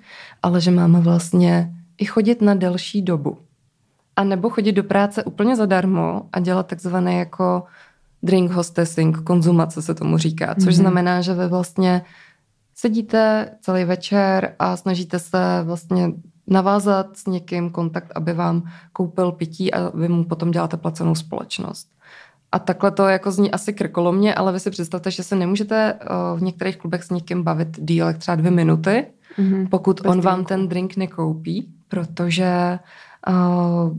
ale 0.43 0.61
že 0.61 0.71
máme 0.71 1.01
vlastně 1.01 1.75
i 1.99 2.05
chodit 2.05 2.43
na 2.43 2.55
delší 2.55 3.03
dobu. 3.03 3.39
A 4.17 4.25
nebo 4.25 4.51
chodit 4.51 4.73
do 4.73 4.85
práce 4.85 5.25
úplně 5.25 5.57
zadarmo 5.57 6.23
a 6.33 6.41
dělat 6.41 6.67
takzvané 6.67 7.15
jako 7.15 7.63
drink 8.23 8.51
hostessing, 8.51 9.23
konzumace 9.23 9.83
se 9.83 9.95
tomu 9.95 10.19
říká, 10.19 10.55
což 10.55 10.65
Mhm. 10.65 10.83
znamená, 10.83 11.21
že 11.21 11.35
vy 11.35 11.49
vlastně 11.49 12.03
sedíte 12.75 13.51
celý 13.61 13.85
večer 13.85 14.55
a 14.59 14.77
snažíte 14.77 15.19
se 15.19 15.39
vlastně 15.65 16.13
navázat 16.47 17.07
s 17.17 17.27
někým 17.27 17.71
kontakt, 17.71 18.13
aby 18.15 18.33
vám 18.33 18.63
koupil 18.93 19.33
pití 19.33 19.75
a 19.75 19.91
vy 19.97 20.09
mu 20.09 20.25
potom 20.25 20.51
děláte 20.51 20.77
placenou 20.77 21.15
společnost. 21.15 21.89
A 22.53 22.59
takhle 22.59 22.91
to 22.91 23.09
jako 23.09 23.31
zní 23.31 23.51
asi 23.51 23.73
krkolomně, 23.73 24.35
ale 24.35 24.53
vy 24.53 24.61
si 24.61 24.71
představte, 24.71 25.11
že 25.11 25.23
se 25.23 25.37
nemůžete 25.37 25.95
uh, 25.95 26.39
v 26.39 26.43
některých 26.43 26.77
klubech 26.77 27.05
s 27.05 27.11
někým 27.11 27.43
bavit 27.43 27.69
díl 27.81 28.07
jak 28.07 28.19
třeba 28.19 28.35
dvě 28.35 28.51
minuty, 28.51 29.07
Mhm. 29.39 29.67
pokud 29.67 30.01
Bez 30.03 30.11
on 30.13 30.21
vám 30.21 30.35
drinku. 30.35 30.49
ten 30.49 30.69
drink 30.69 30.97
nekoupí, 30.97 31.69
protože 31.89 32.79
uh, 33.29 33.97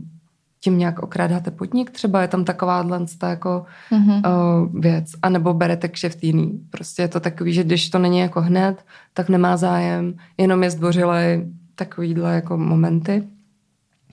tím 0.60 0.78
nějak 0.78 0.98
okrádáte 0.98 1.50
podnik, 1.50 1.90
třeba 1.90 2.22
je 2.22 2.28
tam 2.28 2.44
takováhle 2.44 3.00
jako 3.28 3.64
Mhm. 3.90 4.10
uh, 4.10 4.80
věc, 4.80 5.06
anebo 5.22 5.54
berete 5.54 5.88
kšeft 5.88 6.24
jiný. 6.24 6.60
Prostě 6.70 7.02
je 7.02 7.08
to 7.08 7.20
takový, 7.20 7.52
že 7.52 7.64
když 7.64 7.90
to 7.90 7.98
není 7.98 8.18
jako 8.18 8.40
hned, 8.40 8.84
tak 9.14 9.28
nemá 9.28 9.56
zájem, 9.56 10.14
jenom 10.38 10.62
je 10.62 10.70
zdvořilej, 10.70 11.46
takovýhle 11.74 12.34
jako 12.34 12.56
momenty. 12.56 13.22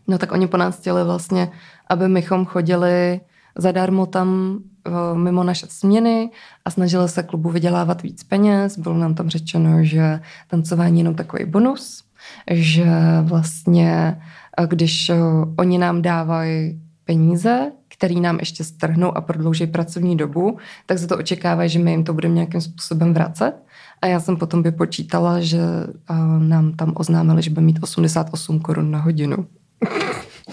No 0.08 0.18
tak 0.18 0.32
oni 0.32 0.48
po 0.48 0.58
nás 0.58 0.80
chtěli 0.80 1.04
vlastně, 1.04 1.52
aby 1.90 2.08
mychom 2.08 2.46
chodili 2.46 3.22
zadarmo 3.58 4.06
tam 4.06 4.60
uh, 4.88 5.18
mimo 5.18 5.44
naše 5.44 5.68
směny 5.70 6.30
a 6.66 6.72
snažili 6.72 7.10
se 7.10 7.24
klubu 7.24 7.50
vydělávat 7.50 8.04
víc 8.04 8.24
peněz. 8.24 8.78
Bylo 8.78 8.98
nám 8.98 9.16
tam 9.16 9.30
řečeno, 9.30 9.84
že 9.84 10.20
tancování 10.48 10.98
je 10.98 11.00
jenom 11.00 11.16
takový 11.16 11.46
bonus, 11.46 12.04
že 12.52 12.86
vlastně 13.22 14.22
a 14.58 14.66
když 14.66 15.10
uh, 15.10 15.54
oni 15.58 15.78
nám 15.78 16.02
dávají 16.02 16.82
peníze, 17.06 17.72
který 17.98 18.22
nám 18.22 18.40
ještě 18.40 18.64
strhnou 18.64 19.18
a 19.18 19.22
prodlouží 19.22 19.68
pracovní 19.68 20.18
dobu, 20.18 20.58
tak 20.86 21.00
se 21.00 21.08
to 21.08 21.18
očekává, 21.18 21.68
že 21.68 21.80
my 21.80 21.92
jim 21.92 22.04
to 22.04 22.14
budeme 22.14 22.36
nějakým 22.36 22.62
způsobem 22.62 23.14
vracet. 23.14 23.54
A 24.02 24.08
já 24.08 24.20
jsem 24.20 24.38
potom 24.38 24.64
vypočítala, 24.64 25.40
že 25.40 25.60
uh, 25.60 26.44
nám 26.44 26.74
tam 26.74 26.94
oznámili, 26.96 27.42
že 27.42 27.50
bude 27.50 27.66
mít 27.66 27.80
88 27.82 28.60
korun 28.60 28.92
na 28.92 29.00
hodinu. 29.00 29.48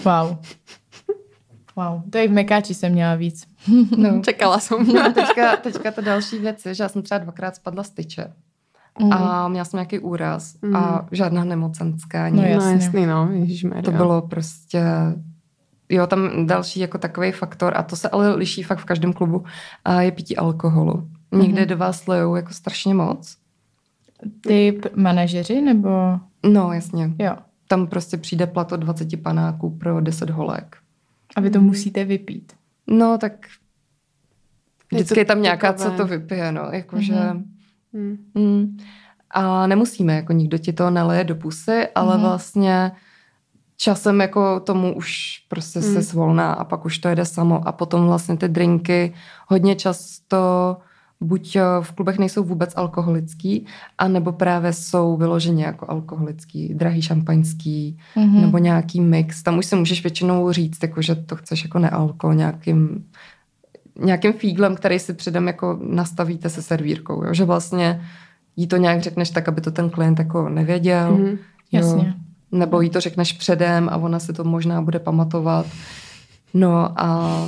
Wow. 0.05 0.37
Wow, 1.75 2.01
to 2.09 2.17
i 2.17 2.27
v 2.27 2.31
Mekáči 2.31 2.73
jsem 2.73 2.91
měla 2.91 3.15
víc. 3.15 3.47
No. 3.97 4.21
Čekala 4.21 4.59
som. 4.59 4.87
No 4.87 5.01
a 5.05 5.09
teďka, 5.09 5.55
teďka 5.55 5.91
ta 5.91 6.01
další 6.01 6.39
věc 6.39 6.65
je, 6.65 6.73
že 6.73 6.83
já 6.83 6.89
jsem 6.89 7.01
třeba 7.01 7.17
dvakrát 7.17 7.55
spadla 7.55 7.83
z 7.83 7.89
tyče. 7.89 8.33
Mm. 8.99 9.13
A 9.13 9.47
měla 9.47 9.65
jsem 9.65 9.77
nějaký 9.77 9.99
úraz 9.99 10.55
Mm. 10.61 10.75
a 10.75 11.07
žádná 11.11 11.43
nemocenská. 11.43 12.29
No 12.29 12.35
nic. 12.35 12.45
jasně. 12.51 12.69
No 12.69 12.71
jasný, 12.81 13.05
no. 13.05 13.29
Ježišmarja. 13.31 13.81
To 13.83 13.91
bylo 13.91 14.21
prostě... 14.21 14.83
Jo, 15.89 16.07
tam 16.07 16.47
další 16.47 16.79
jako 16.79 16.97
takový 16.97 17.31
faktor, 17.31 17.73
a 17.77 17.83
to 17.83 17.95
se 17.95 18.09
ale 18.09 18.35
liší 18.35 18.63
fakt 18.63 18.79
v 18.79 18.85
každém 18.85 19.13
klubu, 19.13 19.43
a 19.85 20.01
je 20.01 20.11
pití 20.11 20.37
alkoholu. 20.37 21.07
Někde 21.31 21.61
Mhm. 21.61 21.69
do 21.69 21.77
vás 21.77 22.07
lejou 22.07 22.35
jako 22.35 22.53
strašně 22.53 22.93
moc. 22.93 23.37
Ty 24.41 24.71
p- 24.71 24.89
manažeři 24.95 25.61
nebo... 25.61 25.89
No, 26.45 26.73
jasně. 26.73 27.11
Jo. 27.19 27.35
Tam 27.67 27.87
prostě 27.87 28.17
přijde 28.17 28.47
plato 28.47 28.77
20 28.77 29.17
panáků 29.23 29.69
pro 29.77 30.01
10 30.01 30.29
holek. 30.29 30.77
A 31.35 31.41
vy 31.41 31.49
to 31.49 31.57
Mhm. 31.59 31.67
musíte 31.67 32.03
vypít. 32.05 32.53
No, 32.87 33.17
tak 33.17 33.33
Vždycky 34.91 35.19
je 35.19 35.25
tam 35.25 35.41
nějaká, 35.41 35.73
takové. 35.73 35.91
co 35.91 35.97
to 35.97 36.07
vypije, 36.07 36.51
no, 36.51 36.61
jakože... 36.71 37.13
Mhm. 37.13 37.51
Mm. 37.93 38.17
Mm. 38.35 38.77
A 39.31 39.67
nemusíme, 39.67 40.15
jako 40.15 40.33
nikdo 40.33 40.57
ti 40.57 40.73
to 40.73 40.89
naleje 40.89 41.23
do 41.23 41.35
pusy, 41.35 41.87
ale 41.95 42.15
Mhm. 42.17 42.23
vlastně 42.25 42.91
časem 43.77 44.21
jako 44.21 44.59
tomu 44.59 44.95
už 44.95 45.39
prostě 45.47 45.81
se 45.81 45.97
Mm. 45.97 46.03
svolná 46.03 46.53
a 46.53 46.63
pak 46.63 46.85
už 46.85 46.97
to 46.99 47.07
jede 47.07 47.25
samo 47.25 47.67
a 47.67 47.71
potom 47.71 48.05
vlastně 48.07 48.37
ty 48.37 48.47
drinky 48.49 49.13
hodně 49.47 49.75
často 49.75 50.37
buď 51.21 51.55
eh, 51.55 51.61
v 51.81 51.91
klubech 51.91 52.17
nejsou 52.19 52.43
vůbec 52.43 52.73
alkoholický, 52.75 53.65
anebo 53.97 54.31
právě 54.31 54.73
jsou 54.73 55.17
vyloženě 55.17 55.63
jako 55.65 55.91
alkoholický, 55.91 56.73
drahý 56.73 57.01
šampaňský, 57.01 57.97
Mhm. 58.15 58.41
nebo 58.41 58.57
nějaký 58.57 59.01
mix. 59.01 59.43
Tam 59.43 59.57
už 59.57 59.65
si 59.65 59.75
můžeš 59.75 60.03
většinou 60.03 60.51
říct, 60.51 60.83
jako, 60.83 61.01
že 61.01 61.15
to 61.15 61.35
chceš 61.35 61.63
jako 61.63 61.79
nealko, 61.79 62.33
nějakým, 62.33 63.05
nějakým 63.99 64.33
fíglem, 64.33 64.75
který 64.75 64.99
si 64.99 65.13
předem 65.13 65.47
jako 65.47 65.79
nastavíte 65.89 66.49
se 66.49 66.61
servírkou. 66.61 67.23
Jo? 67.23 67.33
Že 67.33 67.45
vlastně 67.45 68.01
jí 68.55 68.67
to 68.67 68.77
nějak 68.77 69.01
řekneš 69.01 69.29
tak, 69.29 69.47
aby 69.47 69.61
to 69.61 69.71
ten 69.71 69.89
klient 69.89 70.19
jako 70.19 70.49
nevěděl. 70.49 71.11
Mhm. 71.11 71.25
Jo? 71.25 71.37
Jasně. 71.71 72.13
Nebo 72.51 72.81
jí 72.81 72.89
to 72.89 72.99
řekneš 72.99 73.33
předem 73.33 73.89
a 73.89 73.97
ona 73.97 74.19
si 74.19 74.33
to 74.33 74.43
možná 74.43 74.81
bude 74.81 74.99
pamatovat. 74.99 75.65
No 76.53 77.01
a 77.01 77.39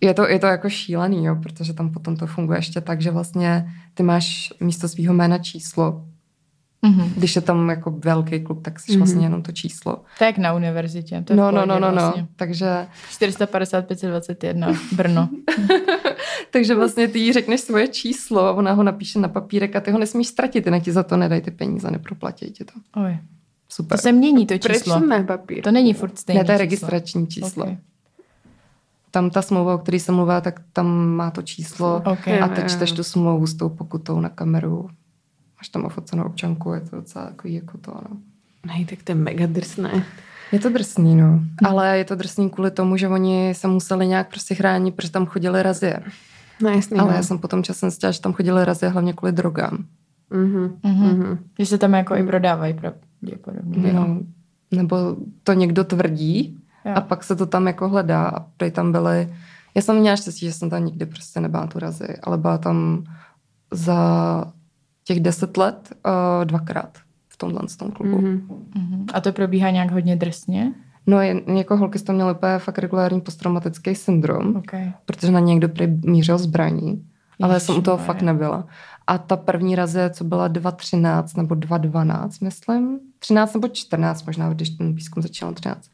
je 0.00 0.14
to, 0.14 0.28
je 0.28 0.38
to 0.38 0.46
jako 0.46 0.68
šílený, 0.68 1.24
jo, 1.24 1.36
protože 1.42 1.72
tam 1.72 1.90
potom 1.92 2.16
to 2.16 2.26
funguje 2.26 2.58
ještě 2.58 2.80
tak, 2.80 3.00
že 3.00 3.10
vlastně 3.10 3.66
ty 3.94 4.02
máš 4.02 4.52
místo 4.60 4.88
svého 4.88 5.14
jména 5.14 5.38
číslo. 5.38 6.04
Mhm. 6.82 7.12
Když 7.16 7.36
je 7.36 7.42
tam 7.42 7.68
jako 7.68 7.90
velký 7.90 8.40
klub, 8.40 8.62
tak 8.64 8.80
jsi 8.80 8.92
Mhm. 8.92 9.00
vlastně 9.00 9.26
jenom 9.26 9.42
to 9.42 9.52
číslo. 9.52 9.96
To 10.18 10.24
je 10.24 10.26
jak 10.26 10.38
na 10.38 10.52
univerzitě. 10.54 11.22
To 11.26 11.32
je 11.32 11.36
v 11.36 11.38
No, 11.40 11.50
no, 11.50 11.66
no, 11.66 11.78
no, 11.78 11.90
no. 11.90 11.92
vlastně. 12.02 12.26
Takže, 12.36 12.86
450 13.10 13.86
521 13.86 14.68
Brno. 14.92 15.28
takže 16.50 16.74
vlastně 16.74 17.08
ty 17.08 17.18
jí 17.18 17.32
řekneš 17.32 17.60
svoje 17.60 17.88
číslo, 17.88 18.54
ona 18.56 18.72
ho 18.72 18.82
napíše 18.82 19.18
na 19.18 19.28
papírek 19.28 19.76
a 19.76 19.80
ty 19.80 19.90
ho 19.90 19.98
nesmíš 19.98 20.28
ztratit, 20.28 20.66
jinak 20.66 20.82
ti 20.82 20.92
za 20.92 21.02
to 21.02 21.16
nedají 21.16 21.40
ty 21.40 21.50
peníze, 21.50 21.90
neproplatí 21.90 22.50
ti 22.50 22.64
to. 22.64 22.72
Oj. 23.02 23.18
Super. 23.68 23.98
To 23.98 24.02
se 24.02 24.12
mění, 24.12 24.46
to 24.46 24.58
Proč 24.58 24.76
číslo. 24.76 25.00
ne 25.00 25.24
papír? 25.24 25.62
To 25.64 25.70
není 25.70 25.94
furt 25.94 26.18
stejné 26.18 26.40
ne, 26.40 26.44
to 26.44 26.52
je 26.52 26.58
číslo. 26.58 26.64
registrační 26.64 27.26
číslo. 27.26 27.64
Okay. 27.64 27.76
Tam 29.16 29.30
ta 29.30 29.42
smlouva, 29.42 29.74
o 29.74 29.78
které 29.78 29.96
jsem 30.00 30.14
mluvila, 30.14 30.40
tak 30.40 30.60
tam 30.72 31.08
má 31.08 31.30
to 31.30 31.42
číslo 31.42 32.02
Ok. 32.04 32.28
a 32.28 32.48
teď 32.48 32.70
čteš 32.70 32.92
tu 32.92 33.02
smlouvu 33.02 33.46
s 33.46 33.54
tou 33.54 33.68
pokutou 33.68 34.20
na 34.20 34.28
kameru. 34.28 34.90
Máš 35.56 35.68
tam 35.68 35.84
ofocenou 35.84 36.24
občanku, 36.24 36.72
je 36.72 36.80
to 36.80 36.96
docela 36.96 37.26
takový 37.26 37.54
jako 37.54 37.78
to, 37.78 37.90
no. 37.90 38.16
Nej, 38.66 38.84
tak 38.84 39.02
to 39.02 39.12
je 39.12 39.16
mega 39.16 39.46
drsné. 39.46 40.04
Je 40.52 40.58
to 40.58 40.68
drsný, 40.68 41.16
no. 41.16 41.40
Ale 41.64 41.98
je 41.98 42.04
to 42.04 42.14
drsný 42.14 42.50
kvůli 42.50 42.70
tomu, 42.70 42.96
že 42.96 43.08
oni 43.08 43.54
se 43.54 43.68
museli 43.68 44.06
nějak 44.06 44.28
prostě 44.28 44.54
chránit, 44.54 44.94
protože 44.94 45.10
tam 45.10 45.26
chodili 45.26 45.62
razie. 45.62 46.00
No 46.62 46.70
jasný. 46.70 46.98
Ale 46.98 47.10
no. 47.10 47.16
já 47.16 47.22
jsem 47.22 47.38
potom 47.38 47.62
časem 47.62 47.90
zjistila, 47.90 48.12
že 48.12 48.20
tam 48.20 48.32
chodili 48.32 48.64
razie 48.64 48.90
hlavně 48.90 49.12
kvůli 49.12 49.32
drogám. 49.32 49.84
Mhm. 50.30 50.78
Mhm. 50.82 51.06
Mhm. 51.06 51.38
Že 51.58 51.66
se 51.66 51.78
tam 51.78 51.92
jako 51.94 52.14
i 52.14 52.26
prodávají 52.26 52.74
pravděpodobně. 52.74 53.92
No, 53.92 54.20
nebo 54.70 55.16
to 55.42 55.52
někdo 55.52 55.84
tvrdí 55.84 56.58
Jo. 56.86 56.92
a 56.94 57.00
pak 57.00 57.24
se 57.24 57.36
to 57.36 57.46
tam 57.46 57.66
jako 57.66 57.88
hledá 57.88 58.26
a 58.28 58.40
prý 58.56 58.70
tam 58.70 58.92
byly... 58.92 59.34
Já 59.74 59.82
jsem 59.82 59.96
měla 60.00 60.16
štěstí, 60.16 60.46
že 60.46 60.52
jsem 60.52 60.70
tam 60.70 60.84
nikdy 60.84 61.06
prostě 61.06 61.40
nebyla 61.40 61.66
tu 61.66 61.78
razi, 61.78 62.08
ale 62.22 62.38
byla 62.38 62.58
tam 62.58 63.04
za 63.72 64.44
těch 65.04 65.20
deset 65.20 65.56
let 65.56 65.92
uh, 66.06 66.44
dvakrát 66.44 66.98
v 67.28 67.36
tomhle 67.36 67.68
z 67.68 67.76
tom 67.76 67.90
klubu. 67.90 68.18
Mm-hmm. 68.18 68.40
Mhm. 68.74 68.90
Mhm. 68.90 69.06
A 69.14 69.20
to 69.20 69.32
probíhá 69.32 69.70
nějak 69.70 69.90
hodně 69.90 70.16
drsně? 70.16 70.72
No 71.06 71.20
jen, 71.20 71.40
jako 71.56 71.76
holky 71.76 71.98
to 71.98 72.12
měly 72.12 72.32
úplně 72.32 72.58
fakt 72.58 72.78
regulární 72.78 73.20
posttraumatický 73.20 73.94
syndrom, 73.94 74.56
Okay. 74.56 74.92
protože 75.04 75.32
na 75.32 75.40
někdo 75.40 75.68
prý 75.68 75.86
mířil 75.86 76.38
zbraní, 76.38 77.06
ale 77.42 77.54
já 77.54 77.60
jsem 77.60 77.78
u 77.78 77.82
toho 77.82 77.96
fakt 77.96 78.22
nebyla. 78.22 78.66
A 79.06 79.18
ta 79.18 79.36
první 79.36 79.76
razie, 79.76 80.10
co 80.10 80.24
byla 80.24 80.48
2.13 80.48 81.36
nebo 81.36 81.54
2.12, 81.54 82.44
myslím, 82.44 82.98
13 83.18 83.54
nebo 83.54 83.68
14 83.68 84.26
možná, 84.26 84.52
když 84.52 84.70
ten 84.70 84.94
výzkum 84.94 85.22
začal 85.22 85.52
13, 85.52 85.90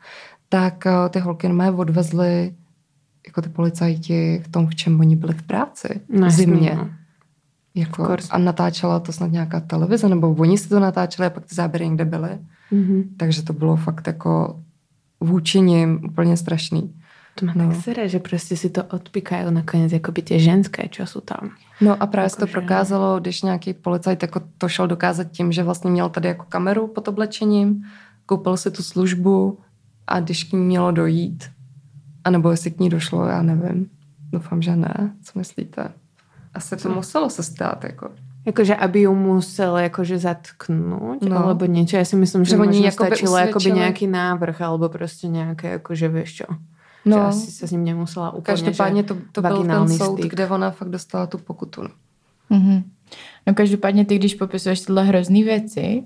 tak 0.53 0.87
eh, 0.87 1.09
ty 1.11 1.19
holky 1.21 1.49
normálně 1.49 1.77
odvezly 1.77 2.55
jako 3.27 3.43
ty 3.43 3.49
policajti 3.49 4.43
v 4.45 4.49
tom, 4.49 4.67
v 4.67 4.75
čem 4.75 5.01
oni 5.01 5.17
byli 5.17 5.35
v 5.35 5.43
práci. 5.43 6.01
No, 6.09 6.19
v 6.21 6.23
jasný, 6.23 6.45
zimě. 6.45 6.73
no. 6.77 6.89
Jako, 7.75 8.17
a 8.31 8.39
natáčela 8.39 9.01
to 9.01 9.13
snad 9.13 9.33
nějaká 9.33 9.61
televize, 9.61 10.09
nebo 10.09 10.31
oni 10.35 10.59
si 10.59 10.69
to 10.69 10.81
natáčeli 10.81 11.27
a 11.27 11.31
pak 11.31 11.47
ty 11.47 11.55
záběry 11.55 11.89
někde 11.89 12.05
byly. 12.05 12.31
Mhm. 12.71 13.03
Takže 13.17 13.43
to 13.43 13.53
bylo 13.53 13.77
fakt 13.77 14.07
jako 14.07 14.61
vůči 15.21 15.61
nim 15.61 16.01
úplně 16.05 16.37
strašný. 16.37 16.95
To 17.35 17.47
má 17.47 17.53
No. 17.57 17.69
tak 17.69 17.83
sere, 17.83 18.09
že 18.09 18.19
prostě 18.19 18.57
si 18.57 18.71
to 18.71 18.85
odpíkají 18.85 19.55
nakonec 19.55 19.93
jako 19.93 20.13
by 20.13 20.23
tě 20.23 20.39
ženské, 20.39 20.89
čo 20.89 21.07
jsou 21.07 21.21
tam. 21.21 21.51
No 21.81 22.03
a 22.03 22.07
právě 22.07 22.31
se 22.31 22.37
to 22.37 22.43
Jakože- 22.43 22.53
prokázalo, 22.53 23.21
když 23.21 23.43
nějaký 23.43 23.75
policajt 23.75 24.23
jako 24.23 24.41
to 24.59 24.69
šel 24.69 24.87
dokázat 24.87 25.25
tím, 25.31 25.53
že 25.53 25.63
vlastně 25.63 25.91
měl 25.91 26.09
tady 26.09 26.29
jako 26.29 26.45
kameru 26.49 26.87
pod 26.87 27.09
oblečením, 27.09 27.85
koupil 28.27 28.57
si 28.57 28.71
tu 28.71 28.83
službu 28.83 29.59
a 30.07 30.21
když 30.21 30.45
k 30.45 30.53
ní 30.53 30.59
mělo 30.59 30.91
dojít, 30.93 31.45
anebo 32.25 32.51
jestli 32.51 32.71
k 32.71 32.81
ní 32.81 32.89
došlo, 32.89 33.27
já 33.27 33.43
nevím. 33.43 33.91
Doufám, 34.33 34.63
že 34.63 34.77
ne. 34.77 35.13
Co 35.23 35.39
myslíte? 35.39 35.93
Asi 36.55 36.77
to 36.77 36.89
muselo 36.89 37.31
se 37.31 37.43
stát, 37.43 37.85
jako. 37.85 38.11
Jakože, 38.47 38.77
aby 38.77 39.01
ju 39.01 39.15
musel 39.15 39.77
jakože 39.79 40.19
zatknout, 40.19 41.23
No. 41.23 41.39
alebo 41.39 41.67
niečo. 41.67 41.95
Ja 41.97 42.03
si 42.05 42.17
myslím, 42.19 42.43
že 42.45 42.59
Že 42.59 42.91
jakoby 42.91 42.91
stačilo 42.91 43.37
jakoby 43.39 43.73
nějaký 43.73 44.07
návrh, 44.07 44.61
alebo 44.61 44.89
prostě 44.89 45.29
nějaké, 45.29 45.69
jakože 45.79 46.09
vieš 46.09 46.35
čo. 46.35 46.45
No. 47.07 47.17
Že 47.17 47.23
asi 47.23 47.51
se 47.51 47.67
s 47.67 47.71
ním 47.71 47.85
nemusela 47.85 48.31
úplně, 48.31 48.43
Každopádně 48.43 49.03
to, 49.03 49.17
to 49.33 49.43
byl 49.43 49.65
ten 49.65 49.89
soud, 49.89 50.19
styk. 50.19 50.33
kde 50.33 50.49
ona 50.49 50.71
fakt 50.71 50.89
dostala 50.89 51.27
tu 51.27 51.39
pokutu. 51.39 51.83
no. 51.83 51.89
Mhm. 52.51 52.83
No 53.47 53.55
každopádně 53.55 54.05
ty, 54.05 54.19
když 54.19 54.35
popisuješ 54.35 54.81
tyhle 54.81 55.05
hrozný 55.05 55.43
věci, 55.45 56.03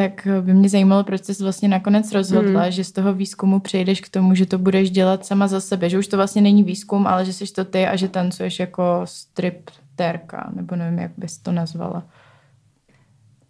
tak 0.00 0.28
by 0.40 0.54
mě 0.54 0.68
zajímalo, 0.68 1.04
proč 1.04 1.24
jsi 1.24 1.42
vlastně 1.42 1.68
nakonec 1.68 2.12
rozhodla, 2.12 2.62
Hmm. 2.62 2.70
že 2.70 2.84
z 2.84 2.92
toho 2.92 3.14
výzkumu 3.14 3.60
přejdeš 3.60 4.00
k 4.00 4.08
tomu, 4.08 4.34
že 4.34 4.46
to 4.46 4.58
budeš 4.58 4.90
dělat 4.90 5.26
sama 5.26 5.48
za 5.48 5.60
sebe, 5.60 5.88
že 5.88 5.98
už 5.98 6.06
to 6.06 6.16
vlastně 6.16 6.42
není 6.42 6.64
výzkum, 6.64 7.06
ale 7.06 7.24
že 7.24 7.32
jsi 7.32 7.52
to 7.52 7.64
ty 7.64 7.86
a 7.86 7.96
že 7.96 8.08
tancuješ 8.08 8.60
jako 8.60 9.00
striptérka, 9.04 10.50
nebo 10.56 10.76
nevím, 10.76 10.98
jak 10.98 11.10
bys 11.16 11.38
to 11.38 11.52
nazvala. 11.52 12.02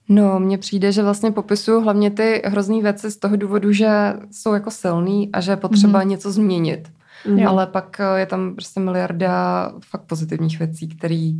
No, 0.09 0.41
mně 0.41 0.59
přijde, 0.59 0.93
že 0.93 1.03
vlastně 1.03 1.31
popisuju 1.31 1.81
hlavně 1.81 2.11
ty 2.11 2.43
hrozný 2.45 2.83
věci 2.83 3.11
z 3.11 3.17
toho 3.17 3.37
důvodu, 3.37 3.73
že 3.73 3.89
jsou 4.31 4.55
jako 4.55 4.71
silný 4.71 5.31
a 5.33 5.41
že 5.41 5.53
je 5.53 5.57
potřeba 5.57 6.03
mm-hmm. 6.03 6.09
něco 6.09 6.33
změnit. 6.33 6.89
Jo. 7.25 7.49
Ale 7.49 7.67
pak 7.67 8.01
eh, 8.01 8.21
je 8.21 8.27
tam 8.27 8.55
prostě 8.55 8.81
miliarda 8.81 9.73
fakt 9.91 10.03
pozitivních 10.03 10.59
věcí, 10.59 10.89
které 10.89 11.33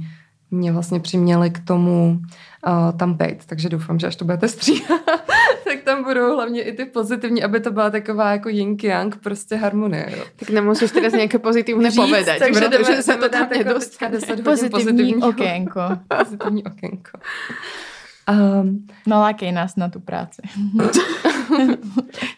mě 0.51 0.73
vlastně 0.73 1.01
přiměly 1.01 1.51
k 1.51 1.59
tomu 1.65 2.21
uh, 2.67 2.99
tam 2.99 3.15
být. 3.15 3.47
Takže 3.47 3.69
doufám, 3.69 3.99
že 3.99 4.07
až 4.07 4.17
to 4.17 4.25
budete 4.25 4.49
stříhat, 4.49 5.01
tak 5.65 5.81
tam 5.85 6.05
budou 6.05 6.35
hlavně 6.35 6.63
i 6.63 6.73
ty 6.73 6.85
pozitivní, 6.85 7.43
aby 7.43 7.61
to 7.61 7.71
byla 7.71 7.91
taková 7.91 8.31
jako 8.31 8.49
yin-yang 8.49 9.11
prostě 9.23 9.57
harmonie. 9.57 10.07
Jo. 10.17 10.25
Tak 10.37 10.51
nemusíš 10.51 10.91
teraz 10.91 11.13
nějaké 11.13 11.39
pozitivné 11.39 11.91
Říct, 11.91 12.01
povedať, 12.01 12.39
takže 12.39 12.61
jdeme- 12.61 12.79
protože 12.79 13.03
se 13.03 13.13
jdeme 13.13 13.23
to 13.23 13.29
tam 13.29 13.53
jako 13.53 13.69
nedostane. 13.69 14.11
10 14.13 14.29
hodin 14.31 14.45
Pozitivní 14.45 14.71
pozitivního- 14.85 15.29
okénko. 15.29 15.81
Pozitivní 16.25 16.65
okénko. 16.65 17.11
Um, 18.63 18.87
Nalákej 19.07 19.53
nás 19.53 19.77
na 19.77 19.89
tu 19.89 20.01
práci. 20.01 20.43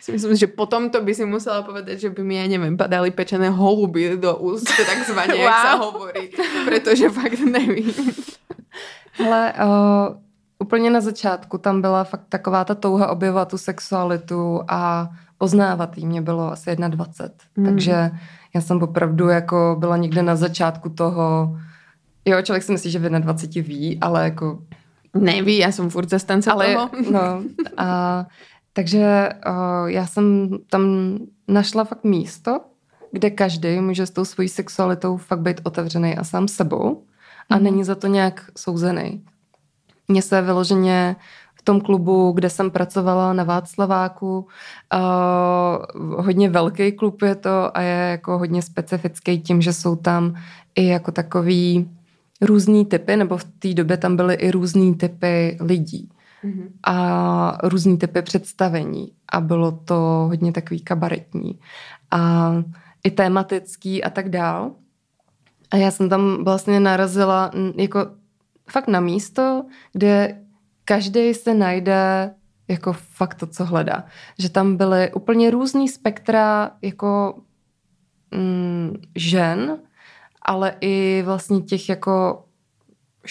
Si 0.01 0.13
myslím, 0.13 0.37
že 0.37 0.47
potom 0.47 0.91
to 0.91 1.01
by 1.03 1.15
si 1.15 1.25
musela 1.25 1.63
povedať, 1.63 1.99
že 1.99 2.11
by 2.11 2.23
mi, 2.25 2.37
ja 2.37 2.47
neviem, 2.51 2.77
padali 2.77 3.11
pečené 3.11 3.49
holuby 3.51 4.17
do 4.17 4.37
úst, 4.37 4.67
takzvaně, 4.87 5.35
jak 5.35 5.53
Wow. 5.53 5.63
sa 5.63 5.73
hovorí. 5.77 6.25
Pretože 6.65 7.09
fakt 7.11 7.39
nevím. 7.41 7.93
Hele, 9.13 9.53
uh, 9.53 10.17
úplně 10.59 10.91
na 10.91 11.01
začátku 11.01 11.59
tam 11.59 11.81
byla 11.81 12.05
fakt 12.05 12.25
taková 12.29 12.65
ta 12.65 12.75
touha 12.75 13.11
objevovat 13.11 13.49
tu 13.51 13.59
sexualitu 13.59 14.61
a 14.69 15.09
poznávat 15.39 15.99
jí. 15.99 16.07
Mě 16.07 16.23
bylo 16.23 16.53
asi 16.53 16.77
21, 16.77 17.31
Mm. 17.57 17.65
takže 17.65 18.11
já 18.55 18.61
jsem 18.61 18.83
opravdu 18.83 19.29
jako 19.29 19.77
byla 19.79 19.97
někde 19.97 20.23
na 20.23 20.37
začátku 20.37 20.89
toho, 20.89 21.57
jo, 22.25 22.43
člověk 22.43 22.63
si 22.63 22.73
myslí, 22.73 22.91
že 22.91 22.99
v 22.99 23.09
21 23.09 23.63
ví, 23.69 23.99
ale 24.01 24.25
jako 24.25 24.59
Neví, 25.13 25.61
ja 25.61 25.69
som 25.69 25.93
furt 25.93 26.09
zastance 26.09 26.49
ale, 26.49 26.73
toho. 26.73 26.89
no, 27.13 27.45
a, 27.77 28.25
takže 28.73 29.29
uh, 29.49 29.87
já 29.87 30.07
jsem 30.07 30.49
tam 30.71 30.83
našla 31.49 31.85
fakt 31.85 32.05
místo, 32.05 32.61
kde 33.13 33.31
každý 33.31 33.81
může 33.81 34.07
s 34.07 34.11
tou 34.11 34.25
svojí 34.25 34.49
sexualitou 34.49 35.17
fakt 35.17 35.41
být 35.41 35.61
otevřený 35.65 36.17
a 36.17 36.25
sám 36.25 36.49
sebou 36.49 37.03
a 37.51 37.55
Mhm. 37.55 37.65
není 37.65 37.85
za 37.85 37.95
to 37.95 38.07
nějak 38.07 38.51
souzený. 38.57 39.25
Mně 40.09 40.23
se 40.23 40.43
vyloženě 40.43 41.17
v 41.55 41.63
tom 41.63 41.81
klubu, 41.81 42.33
kde 42.33 42.51
jsem 42.51 42.71
pracovala 42.71 43.33
na 43.33 43.45
Václaváku, 43.45 44.47
uh, 44.95 46.25
hodně 46.25 46.51
velký 46.51 46.93
klub 46.93 47.23
je 47.23 47.35
to 47.35 47.77
a 47.77 47.81
je 47.81 48.11
jako 48.11 48.39
hodně 48.39 48.63
specifický 48.63 49.41
tím, 49.41 49.63
že 49.63 49.73
jsou 49.73 49.97
tam 49.97 50.35
i 50.75 50.87
jako 50.87 51.13
takový 51.13 51.91
různý 52.41 52.87
typy, 52.87 53.17
nebo 53.17 53.37
v 53.37 53.45
té 53.45 53.75
době 53.75 53.97
tam 53.97 54.17
byly 54.17 54.35
i 54.35 54.51
různý 54.51 54.95
typy 54.95 55.59
lidí 55.61 56.09
Mhm. 56.45 56.69
a 56.87 57.59
různý 57.63 57.99
typy 57.99 58.23
představení 58.23 59.13
a 59.29 59.41
bylo 59.41 59.73
to 59.73 59.95
hodně 60.29 60.53
takový 60.53 60.81
kabaretní 60.81 61.61
a 62.11 62.53
i 63.05 63.11
tematický 63.11 64.05
a 64.05 64.11
tak 64.11 64.29
dál. 64.29 64.73
A 65.71 65.77
já 65.77 65.91
jsem 65.91 66.09
tam 66.09 66.45
vlastně 66.45 66.81
narazila 66.81 67.51
jako 67.77 68.07
fakt 68.71 68.89
na 68.89 69.01
místo, 69.01 69.65
kde 69.93 70.43
každý 70.85 71.35
se 71.35 71.55
najde 71.55 72.35
jako 72.69 72.93
fakt 72.93 73.35
to, 73.35 73.47
co 73.47 73.65
hledá. 73.65 74.05
Že 74.39 74.49
tam 74.49 74.77
byly 74.77 75.13
úplně 75.13 75.51
různý 75.51 75.89
spektra 75.89 76.71
jako 76.83 77.39
mm, 78.31 78.97
žen, 79.17 79.79
ale 80.43 80.75
i 80.81 81.23
vlastně 81.27 81.61
těch 81.61 81.89
jako 81.89 82.45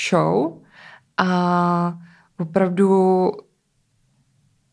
show 0.10 0.62
a 1.18 2.00
opravdu 2.42 3.32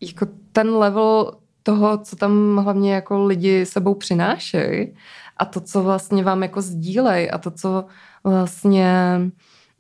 jako 0.01 0.27
ten 0.53 0.71
level 0.71 1.33
toho, 1.63 1.99
co 1.99 2.17
tam 2.17 2.57
hlavně 2.57 2.95
jako 2.95 3.25
lidi 3.25 3.67
sebou 3.67 3.95
přinášejí 3.95 4.95
a 5.37 5.45
to, 5.45 5.61
co 5.61 5.83
vlastně 5.83 6.25
vám 6.25 6.43
jako 6.43 6.63
sdílej 6.63 7.31
a 7.33 7.39
to, 7.39 7.51
co 7.51 7.85
vlastně 8.25 9.21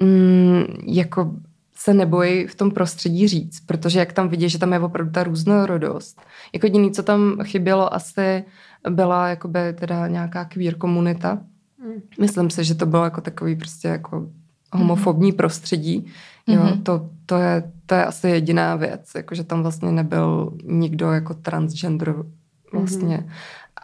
mm, 0.00 0.64
jako 0.86 1.34
se 1.74 1.94
nebojí 1.94 2.46
v 2.46 2.54
tom 2.54 2.70
prostředí 2.70 3.28
říct, 3.28 3.60
protože 3.66 3.98
jak 3.98 4.12
tam 4.12 4.28
vidí, 4.28 4.48
že 4.48 4.58
tam 4.58 4.72
je 4.72 4.80
opravdu 4.80 5.12
ta 5.12 5.22
různorodost. 5.22 6.20
Jako 6.52 6.66
jediný, 6.66 6.90
co 6.90 7.02
tam 7.02 7.38
chybělo, 7.44 7.94
asi 7.94 8.44
byla 8.90 9.28
jakoby 9.28 9.60
teda 9.74 10.08
nějaká 10.08 10.44
queer 10.44 10.74
komunita. 10.74 11.38
Mm. 11.84 12.02
Myslím 12.20 12.50
si, 12.50 12.64
že 12.64 12.74
to 12.74 12.86
bylo 12.86 13.04
jako 13.04 13.20
takový 13.20 13.56
prostě 13.56 13.88
jako 13.88 14.28
homofobní 14.72 15.30
mm. 15.30 15.36
prostředí. 15.36 16.06
Jo, 16.46 16.62
mm-hmm. 16.62 16.82
to, 16.82 17.10
to, 17.26 17.36
je, 17.36 17.72
to 17.88 17.94
je 17.94 18.04
asi 18.04 18.28
jediná 18.28 18.76
věc, 18.76 19.12
jako 19.14 19.34
že 19.34 19.44
tam 19.44 19.62
vlastně 19.62 19.92
nebyl 19.92 20.52
nikdo 20.64 21.12
jako 21.12 21.34
transgender 21.34 22.14
vlastně. 22.72 23.16
Mm-hmm. 23.16 23.32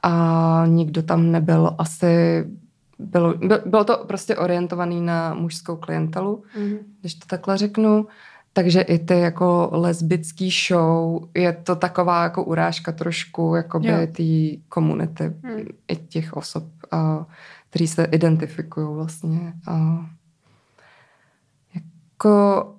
A 0.02 0.64
nikdo 0.66 1.02
tam 1.02 1.32
nebyl 1.32 1.74
asi 1.78 2.44
bylo, 2.98 3.34
bylo 3.66 3.84
to 3.84 4.04
prostě 4.08 4.36
orientovaný 4.36 5.00
na 5.00 5.34
mužskou 5.34 5.76
klientelu, 5.76 6.44
mm-hmm. 6.58 6.78
když 7.00 7.14
to 7.14 7.26
takhle 7.26 7.56
řeknu. 7.56 8.06
Takže 8.52 8.80
i 8.80 8.98
ty 8.98 9.18
jako 9.18 9.68
lesbický 9.72 10.50
show, 10.68 11.28
je 11.34 11.52
to 11.52 11.76
taková 11.76 12.22
jako 12.22 12.44
urážka 12.44 12.92
trošku 12.92 13.54
jakoby 13.54 14.06
té 14.06 14.62
komunity, 14.68 15.32
mm. 15.42 15.64
i 15.88 15.96
těch 15.96 16.32
osob, 16.32 16.64
a, 16.90 17.26
který 17.70 17.86
se 17.86 18.04
identifikují 18.04 18.94
vlastně. 18.94 19.52
A, 19.66 20.06
jako 21.74 22.74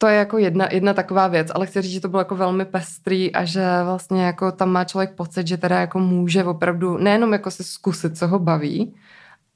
to 0.00 0.06
je 0.06 0.16
jako 0.16 0.38
jedna, 0.38 0.68
jedna 0.72 0.94
taková 0.94 1.28
věc, 1.28 1.48
ale 1.54 1.66
chci 1.66 1.82
říct, 1.82 1.92
že 1.92 2.00
to 2.00 2.08
bylo 2.08 2.20
jako 2.20 2.36
velmi 2.36 2.64
pestrý 2.64 3.34
a 3.34 3.44
že 3.44 3.64
vlastně 3.84 4.24
jako 4.24 4.52
tam 4.52 4.70
má 4.70 4.84
člověk 4.84 5.14
pocit, 5.14 5.46
že 5.46 5.56
teda 5.56 5.80
jako 5.80 5.98
může 5.98 6.44
opravdu 6.44 6.98
nejenom 6.98 7.32
jako 7.32 7.50
si 7.50 7.64
zkusit, 7.64 8.18
co 8.18 8.28
ho 8.28 8.38
baví, 8.38 8.94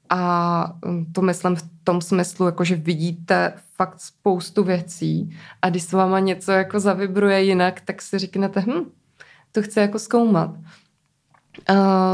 a 0.09 0.73
mm, 0.85 1.05
to 1.13 1.21
myslím 1.21 1.55
v 1.55 1.63
tom 1.83 2.01
smyslu, 2.01 2.45
jako 2.45 2.63
že 2.63 2.75
vidíte 2.75 3.53
fakt 3.75 4.01
spoustu 4.01 4.63
věcí 4.63 5.37
a 5.61 5.69
když 5.69 5.83
se 5.83 5.97
váma 5.97 6.19
něco 6.19 6.51
jako 6.51 6.79
zavibruje 6.79 7.43
jinak, 7.43 7.81
tak 7.81 8.01
si 8.01 8.19
řeknete, 8.19 8.59
hm, 8.59 8.91
to 9.51 9.61
chci 9.61 9.79
jako 9.79 9.99
zkoumat. 9.99 10.51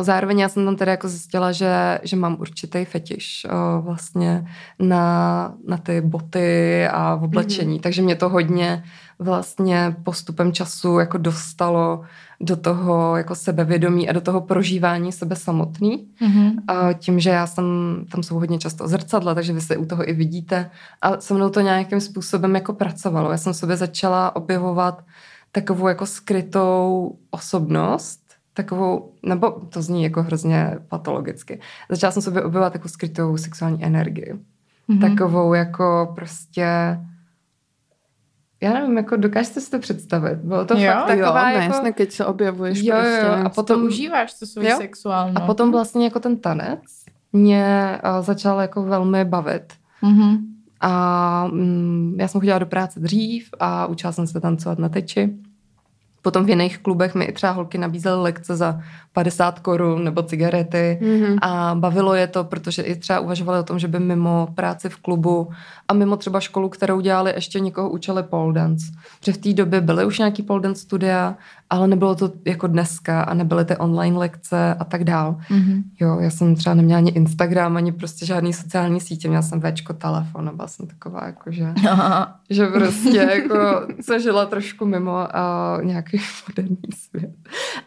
Zároveň 0.02 0.39
já 0.39 0.50
jsem 0.50 0.66
tam 0.66 0.76
teda 0.76 0.92
jako 0.92 1.10
zjistila, 1.10 1.52
že, 1.52 2.00
že 2.04 2.16
mám 2.16 2.38
určitý 2.39 2.86
fetiš 2.86 3.48
vlastně 3.80 4.48
na, 4.80 5.54
na 5.68 5.78
ty 5.78 6.02
boty 6.02 6.88
a 6.88 7.16
v 7.16 7.24
oblečení, 7.24 7.78
mm-hmm. 7.78 7.84
takže 7.84 8.02
mě 8.02 8.16
to 8.16 8.30
hodně 8.30 8.84
vlastně 9.20 9.96
postupem 10.04 10.54
času 10.54 11.00
jako 11.00 11.18
dostalo 11.18 12.02
do 12.39 12.56
toho 12.56 13.18
jako 13.18 13.36
sebevědomí 13.36 14.10
a 14.10 14.14
do 14.14 14.22
toho 14.22 14.42
prožívání 14.42 15.12
sebe 15.12 15.36
samotný. 15.36 16.08
Mm-hmm. 16.22 16.54
A 16.68 16.94
tím, 16.94 17.20
že 17.20 17.30
já 17.30 17.48
jsem, 17.48 17.66
tam 18.12 18.24
jsou 18.24 18.36
hodně 18.36 18.60
často 18.60 18.88
zrcadla, 18.88 19.36
takže 19.36 19.54
vy 19.54 19.62
se 19.62 19.78
u 19.78 19.86
toho 19.86 20.10
i 20.10 20.14
vidíte. 20.14 20.70
A 21.02 21.20
se 21.20 21.34
mnou 21.34 21.50
to 21.50 21.62
nějakým 21.62 22.02
způsobem 22.02 22.56
jako 22.56 22.74
pracovalo. 22.74 23.32
Já 23.32 23.38
jsem 23.38 23.54
sobě 23.54 23.78
začala 23.78 24.36
objevovat 24.36 25.04
takovou 25.52 25.88
jako 25.88 26.06
skrytou 26.06 27.12
osobnost, 27.32 28.20
takovou, 28.54 29.14
nebo 29.24 29.52
to 29.52 29.82
zní 29.82 30.04
jako 30.04 30.24
hrozně 30.24 30.78
patologicky. 30.88 31.60
Začala 31.89 32.12
jsem 32.12 32.22
sobě 32.22 32.43
objevovat 32.43 32.74
takovou 32.74 32.89
skrytou 32.89 33.38
sexuální 33.38 33.84
energii. 33.84 34.34
Mm-hmm. 34.89 35.02
Takovou 35.02 35.54
jako 35.54 36.12
prostě 36.16 36.97
já 38.64 38.74
nevím, 38.74 38.97
jako 38.97 39.16
dokážete 39.16 39.62
si 39.62 39.72
to 39.72 39.80
představit. 39.80 40.36
Bylo 40.36 40.66
to 40.66 40.78
jo, 40.78 40.91
fakt 40.91 41.08
taková 41.08 41.52
jo, 41.52 41.60
jako... 41.60 41.74
jasně, 41.74 41.91
keď 41.91 42.12
se 42.12 42.26
objevuješ 42.26 42.84
jo, 42.84 42.95
prostě. 42.95 43.26
Jo, 43.26 43.45
a 43.45 43.49
potom 43.49 43.80
to 43.82 43.86
užíváš 43.88 44.39
to 44.39 44.45
svůj 44.45 44.66
sexuální. 44.66 45.36
A 45.36 45.39
potom 45.39 45.72
vlastně 45.72 46.06
jako 46.06 46.20
ten 46.20 46.38
tanec 46.38 46.80
mě 47.34 47.97
uh, 48.06 48.26
začal 48.26 48.60
jako 48.60 48.84
velmi 48.84 49.26
bavit. 49.26 49.74
Mm-hmm. 50.04 50.38
A 50.82 51.47
mm, 51.52 52.16
já 52.20 52.28
jsem 52.28 52.41
chodila 52.41 52.60
do 52.60 52.66
práce 52.66 52.99
dřív 52.99 53.49
a 53.60 53.86
učila 53.86 54.12
jsem 54.12 54.28
se 54.28 54.41
tancovat 54.41 54.80
na 54.80 54.89
teči. 54.89 55.38
Potom 56.22 56.45
v 56.45 56.49
jiných 56.49 56.78
klubech 56.78 57.15
mi 57.15 57.26
i 57.26 57.32
třeba 57.32 57.51
holky 57.51 57.78
nabízely 57.78 58.22
lekce 58.22 58.55
za 58.55 58.80
50 59.13 59.59
korun 59.59 60.03
nebo 60.03 60.24
cigarety 60.24 60.99
mm-hmm. 61.01 61.38
a 61.41 61.76
bavilo 61.76 62.13
je 62.13 62.28
to, 62.28 62.43
protože 62.43 62.82
i 62.82 62.95
třeba 62.95 63.19
uvažovali 63.19 63.59
o 63.59 63.63
tom, 63.63 63.80
že 63.80 63.88
by 63.88 63.99
mimo 63.99 64.47
práci 64.55 64.89
v 64.89 64.97
klubu 64.97 65.51
a 65.88 65.93
mimo 65.93 66.17
třeba 66.17 66.39
školu, 66.39 66.69
kterou 66.69 66.99
dělali, 66.99 67.34
ještě 67.36 67.59
někoho 67.59 67.89
učili 67.89 68.24
pole 68.24 68.53
dance. 68.53 68.86
Protože 69.19 69.34
v 69.34 69.38
té 69.38 69.53
době 69.53 69.82
byly 69.82 70.05
už 70.05 70.19
nějaký 70.19 70.43
pole 70.43 70.61
dance 70.61 70.82
studia, 70.82 71.36
ale 71.72 71.88
nebylo 71.88 72.15
to 72.15 72.32
jako 72.45 72.67
dneska 72.67 73.22
a 73.22 73.34
nebyly 73.34 73.65
ty 73.65 73.78
online 73.78 74.17
lekce 74.17 74.74
a 74.80 74.84
tak 74.84 75.03
dál. 75.03 75.38
Mm-hmm. 75.49 75.84
Jo, 75.99 76.19
já 76.19 76.30
jsem 76.30 76.55
třeba 76.55 76.76
neměla 76.76 76.97
ani 76.97 77.11
Instagram, 77.11 77.78
ani 77.78 77.91
prostě 77.91 78.26
žádný 78.26 78.53
sociální 78.53 79.01
sítě, 79.01 79.28
měla 79.28 79.41
jsem 79.41 79.61
Včko 79.61 79.93
telefon 79.93 80.49
a 80.49 80.51
byla 80.51 80.67
jsem 80.67 80.88
taková 80.88 81.26
jako, 81.26 81.51
že, 81.51 81.74
že 82.49 82.67
prostě 82.67 83.17
jako 83.17 83.55
se 84.01 84.19
žila 84.19 84.45
trošku 84.45 84.86
mimo 84.86 85.36
a 85.38 85.78
nějaký 85.84 86.22
moderní 86.47 86.78
svět. 86.95 87.36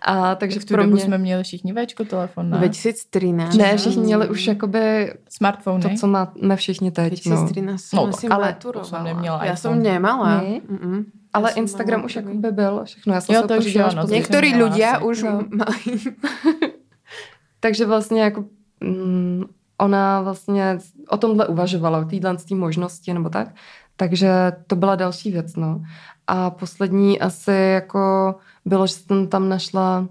A 0.03 0.35
takže 0.35 0.61
v 0.61 0.65
tu 0.65 0.75
pro 0.75 0.87
mě... 0.87 1.01
jsme 1.01 1.19
měli 1.19 1.43
všichni 1.43 1.73
Včko 1.73 2.05
telefon, 2.05 2.51
ne? 2.51 2.59
2013. 2.59 3.55
Ne, 3.55 3.77
všichni 3.77 4.03
měli 4.03 4.29
už 4.29 4.47
jakoby 4.47 5.15
smartfony. 5.31 5.83
To, 5.83 5.89
co 6.01 6.07
máme 6.07 6.57
všichni 6.57 6.91
teď. 6.91 7.25
2013 7.25 7.93
no, 7.93 8.07
no 8.07 8.13
tak, 8.13 8.31
ale 8.31 8.57
to 8.73 8.85
jsem 8.85 9.05
neměla. 9.05 9.45
Já 9.45 9.57
jsem 9.57 9.83
nemala. 9.83 10.37
Ne? 10.37 10.61
Mm-mm. 10.71 11.05
Ale 11.35 11.51
já 11.51 11.57
Instagram 11.57 12.05
už 12.05 12.17
jako 12.17 12.35
by 12.35 12.51
byl 12.53 12.85
všechno. 12.85 13.15
Já 13.15 13.21
jsem 13.21 13.35
jo, 13.35 13.43
se 13.43 13.49
to 13.49 13.57
už 13.57 13.75
jo, 13.75 13.89
no, 13.97 14.07
Některý 14.07 14.63
lidé 14.63 14.99
už 14.99 15.23
no. 15.23 15.31
mají. 15.51 16.01
Takže 17.61 17.87
vlastně 17.87 18.23
jako 18.23 18.45
mm, 18.81 19.45
ona 19.79 20.21
vlastně 20.21 20.79
o 21.09 21.17
tomhle 21.17 21.47
uvažovala, 21.47 21.99
o 21.99 22.05
téhle 22.05 22.37
možnosti 22.55 23.15
nebo 23.15 23.29
tak. 23.29 23.49
Takže 23.97 24.53
to 24.67 24.77
byla 24.77 24.97
další 24.97 25.31
věc, 25.31 25.57
no. 25.57 25.83
A 26.27 26.51
poslední 26.51 27.21
asi 27.21 27.53
jako 27.53 28.35
bylo, 28.65 28.87
že 28.87 28.95
jsem 28.95 29.29
tam 29.29 29.49
našla 29.49 30.09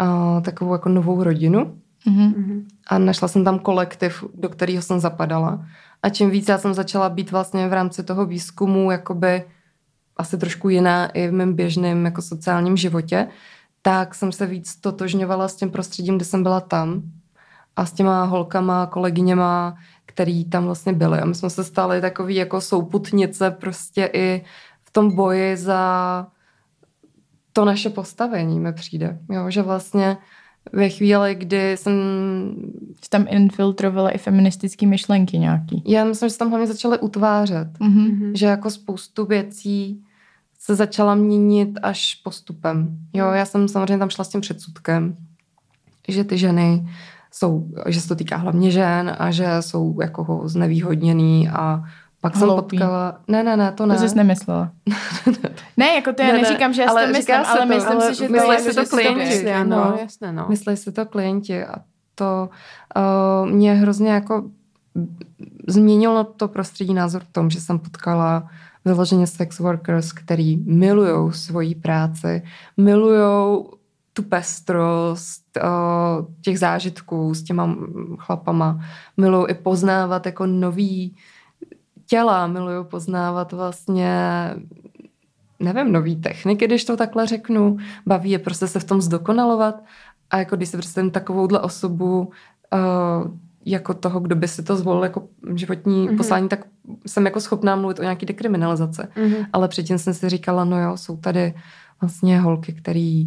uh, 0.00 0.42
takovou 0.42 0.72
jako 0.72 0.88
novou 0.88 1.24
rodinu 1.24 1.78
mm-hmm. 2.06 2.64
a 2.86 2.98
našla 2.98 3.28
jsem 3.28 3.44
tam 3.44 3.58
kolektiv, 3.58 4.24
do 4.34 4.48
kterého 4.48 4.82
jsem 4.82 5.00
zapadala. 5.00 5.66
A 6.02 6.08
čím 6.08 6.30
víc 6.30 6.48
já 6.48 6.58
jsem 6.58 6.74
začala 6.74 7.08
být 7.08 7.30
vlastně 7.30 7.68
v 7.68 7.72
rámci 7.72 8.02
toho 8.02 8.26
výzkumu 8.26 8.90
jakoby 8.90 9.44
asi 10.18 10.38
trošku 10.38 10.68
jiná 10.68 11.06
i 11.06 11.28
v 11.28 11.32
mém 11.32 11.54
běžném 11.54 12.04
jako 12.04 12.22
sociálním 12.22 12.76
životě, 12.76 13.28
tak 13.82 14.14
jsem 14.14 14.32
se 14.32 14.46
víc 14.46 14.76
totožňovala 14.76 15.48
s 15.48 15.56
tím 15.56 15.70
prostředím, 15.70 16.16
kde 16.16 16.24
jsem 16.24 16.42
byla 16.42 16.60
tam 16.60 17.02
a 17.76 17.86
s 17.86 17.92
těma 17.92 18.24
holkama, 18.24 18.86
kolegyněma, 18.86 19.76
který 20.06 20.44
tam 20.44 20.64
vlastně 20.64 20.92
byly. 20.92 21.18
A 21.18 21.24
my 21.24 21.34
jsme 21.34 21.50
se 21.50 21.64
stali 21.64 22.00
takový 22.00 22.34
jako 22.34 22.60
souputnice 22.60 23.50
prostě 23.50 24.10
i 24.12 24.44
v 24.84 24.90
tom 24.90 25.16
boji 25.16 25.56
za 25.56 26.26
to 27.52 27.64
naše 27.64 27.90
postavení 27.90 28.60
mi 28.60 28.72
přijde. 28.72 29.18
Jo, 29.30 29.50
že 29.50 29.62
vlastně 29.62 30.16
ve 30.72 30.88
chvíli, 30.88 31.34
kdy 31.34 31.76
jsem... 31.76 31.92
Jsi 33.02 33.10
tam 33.10 33.26
infiltrovala 33.28 34.10
i 34.10 34.18
feministické 34.18 34.86
myšlenky 34.86 35.38
nějaký. 35.38 35.82
Já 35.86 36.04
myslím, 36.04 36.28
že 36.28 36.32
se 36.32 36.38
tam 36.38 36.48
hlavně 36.48 36.66
začaly 36.66 36.98
utvářet. 36.98 37.68
Mm-hmm. 37.80 38.32
Že 38.34 38.46
jako 38.46 38.70
spoustu 38.70 39.26
věcí 39.26 40.04
se 40.68 40.74
začala 40.74 41.14
měnit 41.14 41.78
až 41.82 42.14
postupem. 42.14 42.98
Jo, 43.12 43.26
já 43.26 43.44
jsem 43.44 43.68
samozřejmě 43.68 43.98
tam 43.98 44.10
šla 44.10 44.24
s 44.24 44.28
tím 44.28 44.40
předsudkem, 44.40 45.16
že 46.08 46.24
ty 46.24 46.38
ženy 46.38 46.88
jsou, 47.32 47.66
že 47.86 48.00
se 48.00 48.08
to 48.08 48.14
týká 48.14 48.36
hlavně 48.36 48.70
žen 48.70 49.16
a 49.18 49.30
že 49.30 49.46
jsou 49.60 50.00
jako 50.00 50.42
znevýhodněný 50.44 51.48
a 51.48 51.84
pak 52.20 52.36
Hloupý. 52.36 52.76
jsem 52.76 52.86
potkala... 52.86 53.20
Ne, 53.28 53.42
ne, 53.42 53.56
ne, 53.56 53.72
to 53.72 53.86
ne. 53.86 53.98
To 53.98 54.08
jsi 54.08 54.16
nemyslela. 54.16 54.70
ne, 55.76 55.94
jako 55.94 56.12
to 56.12 56.22
já 56.22 56.32
ne, 56.32 56.42
neříkám, 56.42 56.72
že 56.72 56.82
já 56.82 56.90
ale 56.90 57.06
to 57.06 57.12
myslím, 57.12 57.36
ale 57.36 57.60
to, 57.60 57.66
myslím 57.66 57.92
ale 57.92 58.14
si, 58.14 58.18
že 58.18 58.28
myslí 58.28 58.56
to, 58.56 58.62
si 58.62 58.74
to 58.74 58.86
klienti. 58.86 59.44
no, 59.64 59.64
no, 59.64 59.98
jasné, 60.00 60.32
no. 60.32 60.46
Myslí 60.48 60.76
si 60.76 60.92
to 60.92 61.06
klienti 61.06 61.64
a 61.64 61.74
to 62.14 62.48
uh, 62.96 63.48
mě 63.50 63.74
hrozně 63.74 64.10
jako 64.10 64.50
změnilo 65.68 66.24
to 66.24 66.48
prostředí 66.48 66.94
názor 66.94 67.22
v 67.22 67.32
tom, 67.32 67.50
že 67.50 67.60
jsem 67.60 67.78
potkala 67.78 68.48
vyloženě 68.88 69.26
sex 69.26 69.58
workers, 69.58 70.12
který 70.12 70.56
milují 70.56 71.32
svoji 71.32 71.74
práci, 71.74 72.42
milují 72.76 73.64
tu 74.12 74.22
pestrost 74.22 75.44
uh, 75.62 76.26
těch 76.40 76.58
zážitků 76.58 77.34
s 77.34 77.42
těma 77.42 77.66
mm, 77.66 78.16
chlapama. 78.18 78.80
Miluju 79.16 79.46
i 79.46 79.54
poznávat 79.54 80.26
jako 80.26 80.46
nový 80.46 81.16
těla, 82.06 82.46
miluju 82.46 82.84
poznávat 82.84 83.52
vlastně 83.52 84.14
nevím, 85.60 85.92
nový 85.92 86.16
techniky, 86.16 86.66
když 86.66 86.84
to 86.84 86.96
takhle 86.96 87.26
řeknu. 87.26 87.76
Baví 88.06 88.30
je 88.30 88.38
prostě 88.38 88.66
se 88.66 88.80
v 88.80 88.84
tom 88.84 89.00
zdokonalovat. 89.00 89.84
A 90.30 90.38
jako 90.38 90.56
když 90.56 90.68
si 90.68 90.78
představím 90.78 91.10
takovouhle 91.10 91.60
osobu, 91.60 92.30
uh, 92.72 93.30
jako 93.70 93.94
toho, 93.94 94.20
kdo 94.20 94.36
by 94.36 94.48
si 94.48 94.62
to 94.62 94.76
zvolil 94.76 95.02
jako 95.02 95.28
životní 95.54 96.08
mm-hmm. 96.08 96.16
poslání, 96.16 96.48
tak 96.48 96.64
jsem 97.06 97.24
jako 97.24 97.40
schopná 97.40 97.76
mluvit 97.76 97.98
o 97.98 98.02
nějaký 98.02 98.26
dekriminalizace. 98.26 99.08
Mm-hmm. 99.16 99.46
Ale 99.52 99.68
předtím 99.68 99.98
jsem 99.98 100.14
si 100.14 100.28
říkala, 100.28 100.64
no 100.64 100.80
jo, 100.80 100.96
jsou 100.96 101.16
tady 101.16 101.54
vlastně 102.00 102.40
holky, 102.40 102.72
které 102.72 103.24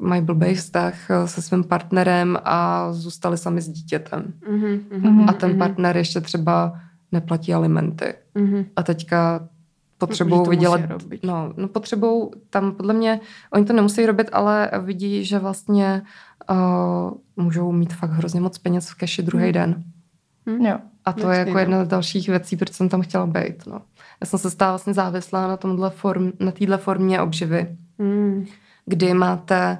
mají 0.00 0.22
blbý 0.22 0.54
vztah 0.54 1.10
eh, 1.10 1.28
se 1.28 1.42
svým 1.42 1.64
partnerem 1.64 2.38
a 2.44 2.92
zůstali 2.92 3.38
sami 3.38 3.60
s 3.60 3.68
dítětem. 3.68 4.32
Mm-hmm. 4.50 5.24
A 5.28 5.32
ten 5.32 5.58
partner 5.58 5.96
ještě 5.96 6.20
třeba 6.20 6.72
neplatí 7.12 7.54
alimenty. 7.54 8.14
Mm-hmm. 8.36 8.64
A 8.76 8.82
teďka 8.82 9.48
potřebují 10.06 10.48
vydělat. 10.48 10.80
No, 11.22 11.52
no 11.56 11.68
potřebují 11.68 12.28
tam, 12.50 12.72
podle 12.72 12.94
mě, 12.94 13.20
oni 13.52 13.64
to 13.64 13.72
nemusí 13.72 14.06
robit, 14.06 14.30
ale 14.32 14.70
vidí, 14.84 15.24
že 15.24 15.38
vlastně 15.38 16.02
uh, 16.50 17.12
můžou 17.36 17.72
mít 17.72 17.94
fakt 17.94 18.10
hrozně 18.10 18.40
moc 18.40 18.58
peněz 18.58 18.90
v 18.90 18.94
keši 18.94 19.22
druhý 19.22 19.44
hmm. 19.44 19.52
den. 19.52 19.84
Hmm. 20.46 20.66
Jo. 20.66 20.78
A 21.04 21.12
to 21.12 21.30
je 21.30 21.38
jako 21.38 21.58
jedna 21.58 21.84
z 21.84 21.88
dalších 21.88 22.28
věcí, 22.28 22.56
proč 22.56 22.72
jsem 22.72 22.88
tam 22.88 23.02
chtěla 23.02 23.26
být. 23.26 23.66
No. 23.66 23.82
Já 24.20 24.26
jsem 24.26 24.38
se 24.38 24.50
stala 24.50 24.72
vlastně 24.72 24.94
závislá 24.94 25.48
na 25.48 25.56
tomhle 25.56 25.90
form, 25.90 26.32
na 26.40 26.52
téhle 26.52 26.78
formě 26.78 27.20
obživy, 27.20 27.76
hmm. 27.98 28.46
kdy 28.86 29.14
máte 29.14 29.78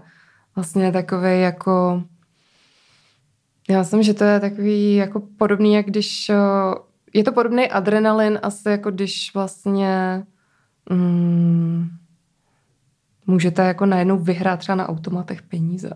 vlastně 0.57 0.93
takový 0.93 1.41
jako 1.41 2.03
já 3.69 3.79
myslím, 3.79 4.03
že 4.03 4.15
to 4.15 4.25
je 4.25 4.41
takový 4.41 4.95
jako 4.95 5.21
podobný, 5.21 5.75
jak 5.75 5.87
když 5.87 6.31
je 7.15 7.25
to 7.25 7.33
podobný 7.33 7.71
adrenalin 7.71 8.39
asi 8.43 8.69
jako 8.69 8.91
když 8.91 9.35
vlastně 9.35 10.25
mm, 10.91 11.89
můžete 13.27 13.63
jako 13.63 13.87
najednou 13.87 14.19
vyhrát 14.19 14.59
třeba 14.59 14.77
na 14.77 14.89
automatech 14.89 15.43
peníze. 15.43 15.91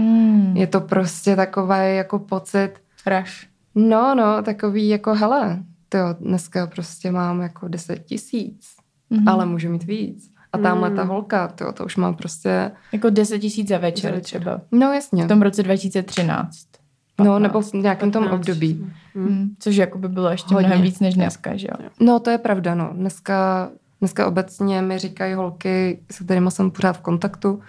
Mm. 0.00 0.56
Je 0.56 0.66
to 0.66 0.80
prostě 0.80 1.36
takový 1.36 1.96
jako 1.96 2.18
pocit. 2.18 2.70
Raš. 3.06 3.48
No, 3.74 4.14
no, 4.14 4.42
takový 4.42 4.88
jako 4.88 5.14
hele, 5.14 5.58
jo, 5.94 6.14
dneska 6.20 6.66
prostě 6.66 7.10
mám 7.10 7.40
jako 7.40 7.68
10 7.68 8.04
tisíc, 8.04 8.66
mm. 9.10 9.28
ale 9.28 9.46
můžu 9.46 9.68
mít 9.70 9.84
víc. 9.84 10.30
A 10.52 10.58
tamhle 10.58 10.90
mm. 10.90 10.96
ta 10.96 11.02
holka, 11.02 11.48
to, 11.48 11.72
to 11.72 11.84
už 11.84 11.96
mám 11.96 12.14
prostě... 12.14 12.70
Jako 12.92 13.10
10 13.10 13.38
tisíc 13.38 13.68
za 13.68 13.78
večer 13.78 14.20
třeba. 14.20 14.60
No 14.72 14.92
jasně. 14.92 15.24
V 15.24 15.28
tom 15.28 15.42
roce 15.42 15.62
2013. 15.62 16.70
15, 17.16 17.32
no, 17.32 17.38
nebo 17.38 17.60
v 17.60 17.72
nějakém 17.72 18.10
15. 18.10 18.12
tom 18.12 18.38
období. 18.38 18.86
Mm. 19.14 19.50
Což 19.58 19.76
jako 19.76 19.98
by 19.98 20.08
bylo 20.08 20.30
ještě 20.30 20.54
Hodně. 20.54 20.66
mnohem 20.66 20.84
víc 20.84 21.00
než 21.00 21.14
dneska, 21.14 21.56
že 21.56 21.68
jo? 21.70 21.88
No, 22.00 22.20
to 22.20 22.30
je 22.30 22.38
pravda, 22.38 22.74
no. 22.74 22.90
Dneska, 22.92 23.70
dneska 24.00 24.26
obecně 24.26 24.82
mi 24.82 24.98
říkají 24.98 25.34
holky, 25.34 26.02
se 26.10 26.24
kterými 26.24 26.50
jsem 26.50 26.70
pořád 26.70 26.92
v 26.92 27.00
kontaktu, 27.00 27.60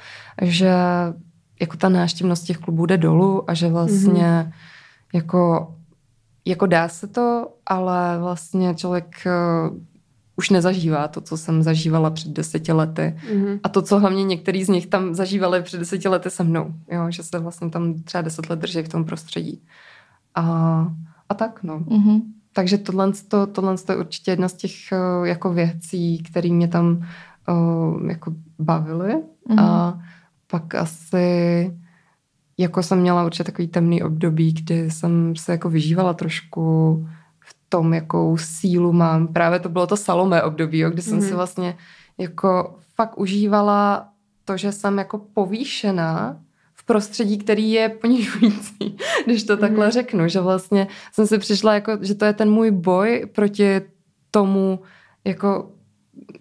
že 0.42 0.74
jako 1.62 1.78
ta 1.78 1.90
náštěvnost 1.90 2.44
těch 2.44 2.58
klubů 2.58 2.86
jde 2.86 2.98
dolů 2.98 3.50
a 3.50 3.54
že 3.54 3.68
vlastně 3.68 4.24
mm-hmm. 4.24 4.52
jako, 5.14 5.74
jako 6.46 6.66
dá 6.66 6.88
se 6.88 7.08
to, 7.08 7.48
ale 7.66 8.20
vlastně 8.20 8.76
člověk 8.76 9.16
uh, 9.26 9.78
už 10.36 10.50
nezažívá 10.50 11.08
to, 11.08 11.22
co 11.22 11.38
jsem 11.38 11.64
zažívala 11.64 12.10
před 12.10 12.32
deseti 12.32 12.72
lety. 12.72 13.16
Mm-hmm. 13.34 13.60
A 13.64 13.70
to, 13.70 13.82
co 13.82 14.00
hlavně 14.00 14.24
některý 14.24 14.64
z 14.64 14.70
nich 14.70 14.88
tam 14.88 15.16
zažívali 15.16 15.62
před 15.62 15.78
deseti 15.78 16.08
lety 16.08 16.30
se 16.30 16.44
mnou. 16.44 16.74
Jo? 16.92 17.06
Že 17.10 17.24
se 17.24 17.40
vlastně 17.40 17.70
tam 17.70 17.94
třeba 17.94 18.22
deset 18.22 18.50
let 18.50 18.60
drží 18.60 18.82
v 18.82 18.90
tom 18.90 19.06
prostředí. 19.06 19.62
A, 20.36 20.44
a 21.30 21.34
tak, 21.34 21.64
no. 21.64 21.80
Mm-hmm. 21.80 22.22
Takže 22.54 22.78
tohle, 22.78 23.12
to, 23.28 23.48
tohle 23.48 23.76
je 23.90 23.98
určitě 23.98 24.32
jedna 24.32 24.48
z 24.48 24.54
těch 24.54 24.72
uh, 24.92 25.28
jako 25.28 25.54
věcí, 25.54 26.24
které 26.24 26.50
mě 26.50 26.68
tam 26.68 27.08
uh, 27.50 28.10
jako 28.10 28.34
bavily. 28.60 29.16
Mm-hmm. 29.16 29.60
A 29.60 30.00
pak 30.52 30.76
asi 30.76 31.72
jako 32.58 32.84
jsem 32.84 33.00
měla 33.00 33.26
určitě 33.26 33.44
takový 33.44 33.68
temný 33.68 34.04
období, 34.04 34.54
kdy 34.54 34.92
jsem 34.92 35.36
se 35.36 35.52
jako 35.52 35.70
vyžívala 35.70 36.14
trošku 36.14 36.96
v 37.40 37.56
tom, 37.70 37.94
jakou 37.94 38.38
sílu 38.38 38.94
mám. 38.94 39.28
Právě 39.28 39.60
to 39.60 39.70
bylo 39.70 39.88
to 39.88 39.98
Salomé 39.98 40.44
období, 40.44 40.80
jo, 40.80 40.90
kdy 40.90 41.02
jsem 41.02 41.20
mm-hmm. 41.20 41.28
si 41.28 41.34
vlastně 41.34 41.78
jako 42.18 42.76
fakt 42.96 43.18
užívala 43.18 44.10
to, 44.46 44.58
že 44.58 44.72
jsem 44.72 44.98
jako 44.98 45.18
povýšená 45.18 46.42
v 46.74 46.84
prostředí, 46.86 47.38
který 47.38 47.72
je 47.72 47.90
ponižující, 47.90 48.98
když 49.26 49.44
to 49.44 49.58
takhle 49.58 49.88
mm-hmm. 49.88 49.92
řeknu, 49.92 50.28
že 50.28 50.40
vlastně 50.40 50.88
jsem 51.14 51.28
si 51.28 51.38
přišla 51.38 51.74
jako, 51.74 51.98
že 52.02 52.16
to 52.16 52.26
je 52.26 52.34
ten 52.34 52.52
můj 52.52 52.72
boj 52.72 53.30
proti 53.36 53.82
tomu 54.32 54.80
jako 55.26 55.72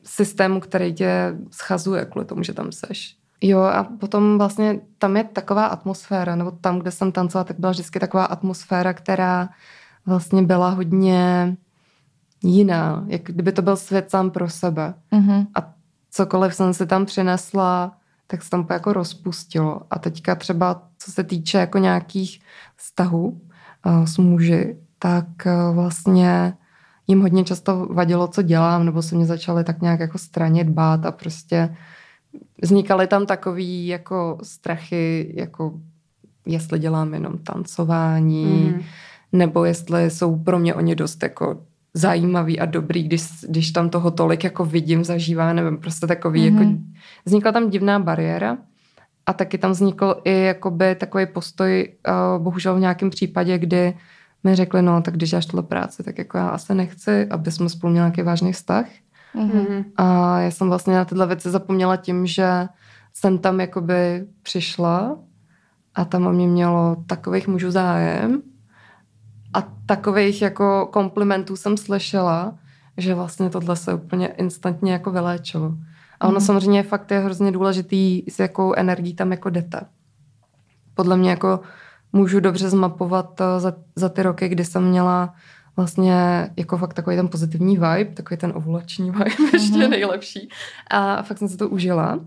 systému, 0.05 0.61
který 0.61 0.95
tě 0.95 1.37
schazuje 1.51 2.05
kvůli 2.05 2.27
tomu, 2.27 2.43
že 2.43 2.53
tam 2.53 2.73
seš. 2.73 3.20
Jo 3.41 3.61
a 3.61 3.85
potom 3.85 4.39
vlastně 4.39 4.81
tam 4.99 5.17
je 5.17 5.25
taková 5.25 5.67
atmosféra, 5.67 6.37
nebo 6.37 6.51
tam, 6.51 6.79
kde 6.79 6.91
jsem 6.91 7.13
tancovala, 7.13 7.45
tak 7.45 7.61
byla 7.61 7.73
vždycky 7.73 8.01
taková 8.01 8.25
atmosféra, 8.25 8.93
která 8.93 9.49
vlastně 10.07 10.43
byla 10.43 10.71
hodně 10.71 11.57
jiná, 12.43 13.05
jak 13.07 13.23
kdyby 13.23 13.53
to 13.53 13.63
byl 13.63 13.77
svět 13.77 14.11
sám 14.11 14.31
pro 14.31 14.49
sebe. 14.49 14.95
Mm-hmm. 15.13 15.47
A 15.55 15.73
cokoliv 16.11 16.55
jsem 16.55 16.75
si 16.75 16.87
tam 16.87 17.07
přinesla, 17.07 17.93
tak 18.27 18.43
se 18.43 18.51
tam 18.51 18.67
jako 18.71 18.93
rozpustilo. 18.93 19.81
A 19.91 19.99
teďka 19.99 20.35
třeba, 20.35 20.83
co 20.99 21.13
se 21.13 21.25
týče 21.25 21.59
jako 21.59 21.79
nějakých 21.79 22.41
vztahů 22.77 23.41
uh, 23.87 24.05
s 24.05 24.19
muži, 24.19 24.77
tak 24.99 25.27
uh, 25.47 25.75
vlastně 25.75 26.55
jim 27.07 27.21
hodně 27.21 27.45
často 27.45 27.87
vadilo, 27.91 28.29
co 28.29 28.43
dělám, 28.43 28.85
nebo 28.85 29.03
se 29.03 29.15
mě 29.15 29.27
začaly 29.27 29.65
tak 29.65 29.83
nějak 29.83 30.01
jako 30.01 30.19
straně 30.19 30.65
dbát 30.65 31.07
a 31.07 31.11
prostě 31.11 31.77
vznikaly 32.63 33.07
tam 33.07 33.27
takový 33.27 33.87
jako 33.87 34.39
strachy, 34.43 35.35
jako 35.37 35.81
jestli 36.47 36.79
dělám 36.79 37.15
jenom 37.15 37.39
tancování, 37.39 38.73
mm. 38.75 38.83
nebo 39.33 39.65
jestli 39.65 40.11
jsou 40.11 40.37
pro 40.37 40.59
mě 40.59 40.75
oni 40.75 40.95
dost 40.95 41.23
jako 41.23 41.63
zajímavý 41.95 42.61
a 42.61 42.67
dobrý, 42.67 43.03
když, 43.03 43.23
když 43.49 43.71
tam 43.71 43.91
toho 43.91 44.11
tolik 44.11 44.45
jako 44.45 44.65
vidím, 44.65 45.05
zažívá, 45.05 45.53
nevím, 45.53 45.79
prostě 45.79 46.07
takový 46.07 46.51
mm-hmm. 46.51 46.59
jako, 46.59 46.73
vznikla 47.25 47.53
tam 47.53 47.71
divná 47.71 47.99
bariéra 47.99 48.59
a 49.27 49.33
taky 49.33 49.59
tam 49.59 49.71
vznikl 49.71 50.21
i 50.25 50.41
jakoby 50.41 50.95
takový 50.95 51.27
postoj, 51.27 51.89
uh, 52.09 52.43
bohužel 52.43 52.77
v 52.77 52.81
nějakém 52.81 53.11
případě, 53.11 53.59
kdy 53.59 53.95
mi 54.45 54.55
řekli, 54.55 54.83
no 54.83 55.03
tak 55.03 55.15
když 55.17 55.31
děláš 55.31 55.47
tohle 55.47 55.63
práci, 55.63 56.03
tak 56.03 56.19
jako 56.19 56.39
já 56.39 56.49
asi 56.49 56.75
nechci, 56.75 57.27
aby 57.27 57.53
jsme 57.53 57.69
spolu 57.69 57.91
měli 57.91 58.05
nějaký 58.05 58.23
vážný 58.23 58.53
vztah. 58.53 58.87
Mm-hmm. 59.35 59.85
A 59.97 60.39
já 60.41 60.51
jsem 60.51 60.69
vlastně 60.69 60.95
na 60.95 61.05
tyhle 61.05 61.27
věci 61.27 61.51
zapomněla 61.51 61.97
tím, 61.97 62.27
že 62.27 62.69
jsem 63.13 63.39
tam 63.39 63.61
jakoby 63.61 64.27
přišla 64.43 65.17
a 65.95 66.05
tam 66.05 66.27
o 66.27 66.33
mě 66.33 66.47
mělo 66.47 66.97
takových 67.07 67.49
mužů 67.49 67.71
zájem 67.71 68.43
a 69.55 69.63
takových 69.87 70.43
jako 70.43 70.89
komplimentů 70.93 71.57
jsem 71.57 71.77
slyšela, 71.77 72.59
že 72.97 73.15
vlastně 73.15 73.51
tohle 73.51 73.77
se 73.77 73.95
úplně 73.95 74.27
instantně 74.27 74.93
jako 74.93 75.11
vyléčilo. 75.11 75.75
A 76.21 76.29
ono 76.29 76.41
mm. 76.41 76.47
samozřejmě 76.47 76.83
fakt 76.83 77.11
je 77.11 77.19
hrozně 77.19 77.53
důležitý, 77.53 78.23
s 78.31 78.39
jakou 78.39 78.75
energií 78.75 79.15
tam 79.15 79.31
jako 79.31 79.51
jdete. 79.51 79.81
Podle 80.95 81.17
mě 81.17 81.31
jako 81.31 81.61
můžu 82.13 82.41
dobře 82.41 82.71
zmapovat 82.71 83.41
eh, 83.41 83.61
za, 83.61 83.73
za 83.97 84.09
ty 84.09 84.23
roky, 84.23 84.49
kdy 84.49 84.65
jsem 84.65 84.85
měla 84.85 85.35
vlastně 85.81 86.51
jako 86.57 86.79
fakt 86.79 86.95
takový 86.95 87.17
ten 87.17 87.29
pozitivní 87.29 87.75
vibe, 87.75 88.15
takový 88.15 88.39
ten 88.39 88.53
ovulační 88.55 89.11
vibe 89.11 89.25
mm-hmm. 89.25 89.49
ještě 89.53 89.89
nejlepší. 89.89 90.49
A 90.91 91.23
fakt 91.23 91.39
jsem 91.39 91.49
se 91.49 91.57
to 91.57 91.69
užila. 91.69 92.21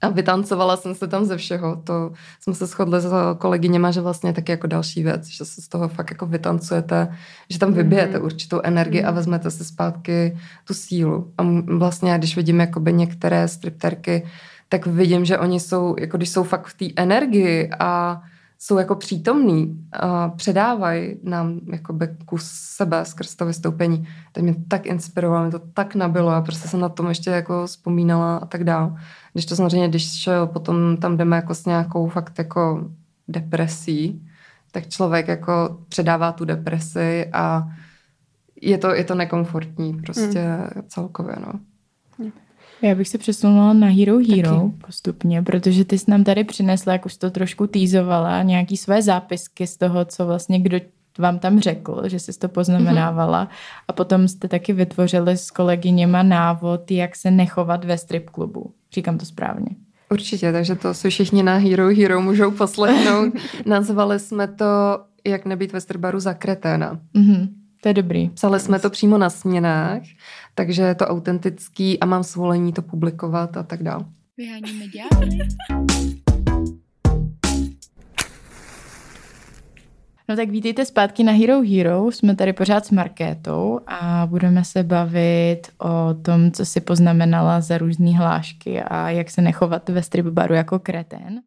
A 0.00 0.08
vytancovala 0.08 0.76
jsem 0.76 0.94
se 0.94 1.08
tam 1.08 1.24
ze 1.24 1.36
všeho. 1.36 1.76
To 1.84 2.12
jsme 2.40 2.54
se 2.54 2.66
shodli 2.66 3.00
s 3.00 3.12
kolegyněma, 3.38 3.90
že 3.90 4.00
vlastně 4.00 4.32
taky 4.32 4.52
jako 4.52 4.66
další 4.66 5.02
věc, 5.02 5.26
že 5.26 5.44
se 5.44 5.62
z 5.62 5.68
toho 5.68 5.88
fakt 5.88 6.10
jako 6.10 6.26
vytancujete, 6.26 7.16
že 7.50 7.58
tam 7.58 7.72
vybijete 7.72 8.18
mm-hmm. 8.18 8.24
určitou 8.24 8.60
energii 8.64 9.02
mm-hmm. 9.02 9.06
a 9.06 9.10
mhm. 9.10 9.16
vezmete 9.16 9.50
si 9.50 9.64
zpátky 9.64 10.38
tu 10.64 10.74
sílu. 10.74 11.32
A 11.38 11.42
vlastně, 11.76 12.18
když 12.18 12.36
vidím 12.36 12.60
jakoby 12.60 12.92
některé 12.92 13.48
stripterky, 13.48 14.26
tak 14.68 14.86
vidím, 14.86 15.24
že 15.24 15.38
oni 15.38 15.60
jsou, 15.60 15.96
jako 15.98 16.16
když 16.16 16.30
jsou 16.30 16.42
fakt 16.42 16.66
v 16.66 16.74
té 16.74 17.02
energii 17.02 17.70
a 17.78 18.22
jsou 18.62 18.78
jako 18.78 18.94
přítomný 18.94 19.88
a 19.92 20.28
předávají 20.28 21.16
nám 21.22 21.60
jakoby 21.72 22.08
kus 22.24 22.50
sebe 22.52 23.04
skrz 23.04 23.34
to 23.34 23.46
vystoupení. 23.46 24.08
To 24.32 24.42
mě 24.42 24.54
tak 24.68 24.86
inspirovalo, 24.86 25.42
mě 25.42 25.50
to 25.50 25.58
tak 25.58 25.94
nabilo 25.94 26.30
a 26.30 26.40
prostě 26.40 26.68
jsem 26.68 26.80
na 26.80 26.88
tom 26.88 27.08
ještě 27.08 27.30
jako 27.30 27.66
vzpomínala 27.66 28.36
a 28.36 28.46
tak 28.46 28.64
dál. 28.64 28.96
Když 29.32 29.46
to 29.46 29.56
samozřejmě, 29.56 29.88
když 29.88 30.28
potom 30.46 30.96
tam 30.96 31.16
jdeme 31.16 31.36
jako 31.36 31.54
s 31.54 31.66
nějakou 31.66 32.08
fakt 32.08 32.38
jako 32.38 32.90
depresí, 33.28 34.28
tak 34.72 34.88
člověk 34.88 35.28
jako 35.28 35.78
předává 35.88 36.32
tu 36.32 36.44
depresi 36.44 37.26
a 37.32 37.68
je 38.62 38.78
to, 38.78 38.94
je 38.94 39.04
to 39.04 39.14
nekomfortní 39.14 39.94
prostě 39.94 40.46
mm. 40.46 40.82
celkově, 40.88 41.36
no. 41.46 41.52
Já 42.82 42.94
bych 42.94 43.08
se 43.08 43.18
přesunula 43.18 43.72
na 43.72 43.86
Hero 43.86 44.18
Hero 44.18 44.56
Taky. 44.56 44.86
postupně, 44.86 45.42
protože 45.42 45.84
ty 45.84 45.98
jsi 45.98 46.10
nám 46.10 46.24
tady 46.24 46.44
přinesla, 46.44 46.92
jak 46.92 47.06
už 47.06 47.16
to 47.16 47.30
trošku 47.30 47.66
týzovala, 47.66 48.42
nějaký 48.42 48.76
své 48.76 49.02
zápisky 49.02 49.66
z 49.66 49.76
toho, 49.76 50.04
co 50.04 50.26
vlastně 50.26 50.60
kdo 50.60 50.78
vám 51.18 51.38
tam 51.38 51.60
řekl, 51.60 52.02
že 52.08 52.18
jsi 52.18 52.38
to 52.38 52.48
poznamenávala 52.48 53.44
mm-hmm. 53.44 53.84
a 53.88 53.92
potom 53.92 54.28
jste 54.28 54.48
taky 54.48 54.72
vytvořili 54.72 55.36
s 55.36 55.50
kolegyněma 55.50 56.22
návod, 56.22 56.90
jak 56.90 57.16
se 57.16 57.30
nechovat 57.30 57.84
ve 57.84 57.98
strip 57.98 58.30
klubu. 58.30 58.72
Říkám 58.92 59.18
to 59.18 59.24
správně. 59.24 59.68
Určitě, 60.10 60.52
takže 60.52 60.74
to 60.74 60.94
si 60.94 61.10
všichni 61.10 61.42
na 61.42 61.56
Hero 61.56 61.88
Hero 61.88 62.20
můžou 62.20 62.50
poslechnout. 62.50 63.32
Nazvali 63.66 64.18
jsme 64.18 64.48
to 64.48 64.64
Jak 65.26 65.44
nebýt 65.44 65.72
ve 65.72 65.80
strbaru 65.80 66.20
za 66.20 66.34
kreténa. 66.34 67.00
Mm-hmm. 67.14 67.48
To 67.80 67.88
je 67.88 67.94
dobrý. 67.94 68.28
Psali 68.28 68.60
jsme 68.60 68.78
to 68.78 68.90
přímo 68.90 69.18
na 69.18 69.30
směnách, 69.30 70.02
takže 70.54 70.82
je 70.82 70.94
to 70.94 71.06
autentický 71.06 72.00
a 72.00 72.06
mám 72.06 72.24
svolení 72.24 72.72
to 72.72 72.82
publikovat 72.82 73.56
a 73.56 73.62
tak 73.62 73.82
dále. 73.82 74.04
Vyháníme. 74.36 74.84
No 80.30 80.36
tak 80.36 80.50
vítejte 80.50 80.84
zpátky 80.84 81.24
na 81.24 81.32
Hero 81.32 81.62
Hero. 81.62 82.12
Jsme 82.12 82.36
tady 82.36 82.52
pořád 82.52 82.86
s 82.86 82.90
Markétou 82.90 83.80
a 83.86 84.26
budeme 84.26 84.64
se 84.64 84.82
bavit 84.82 85.62
o 85.78 86.14
tom, 86.14 86.52
co 86.52 86.66
si 86.66 86.80
poznamenala 86.80 87.60
za 87.60 87.78
různé 87.78 88.18
hlášky 88.18 88.82
a 88.82 89.10
jak 89.10 89.30
se 89.30 89.42
nechovat 89.42 89.88
ve 89.88 90.02
strip 90.02 90.26
baru 90.26 90.54
jako 90.54 90.78
kretén. 90.78 91.38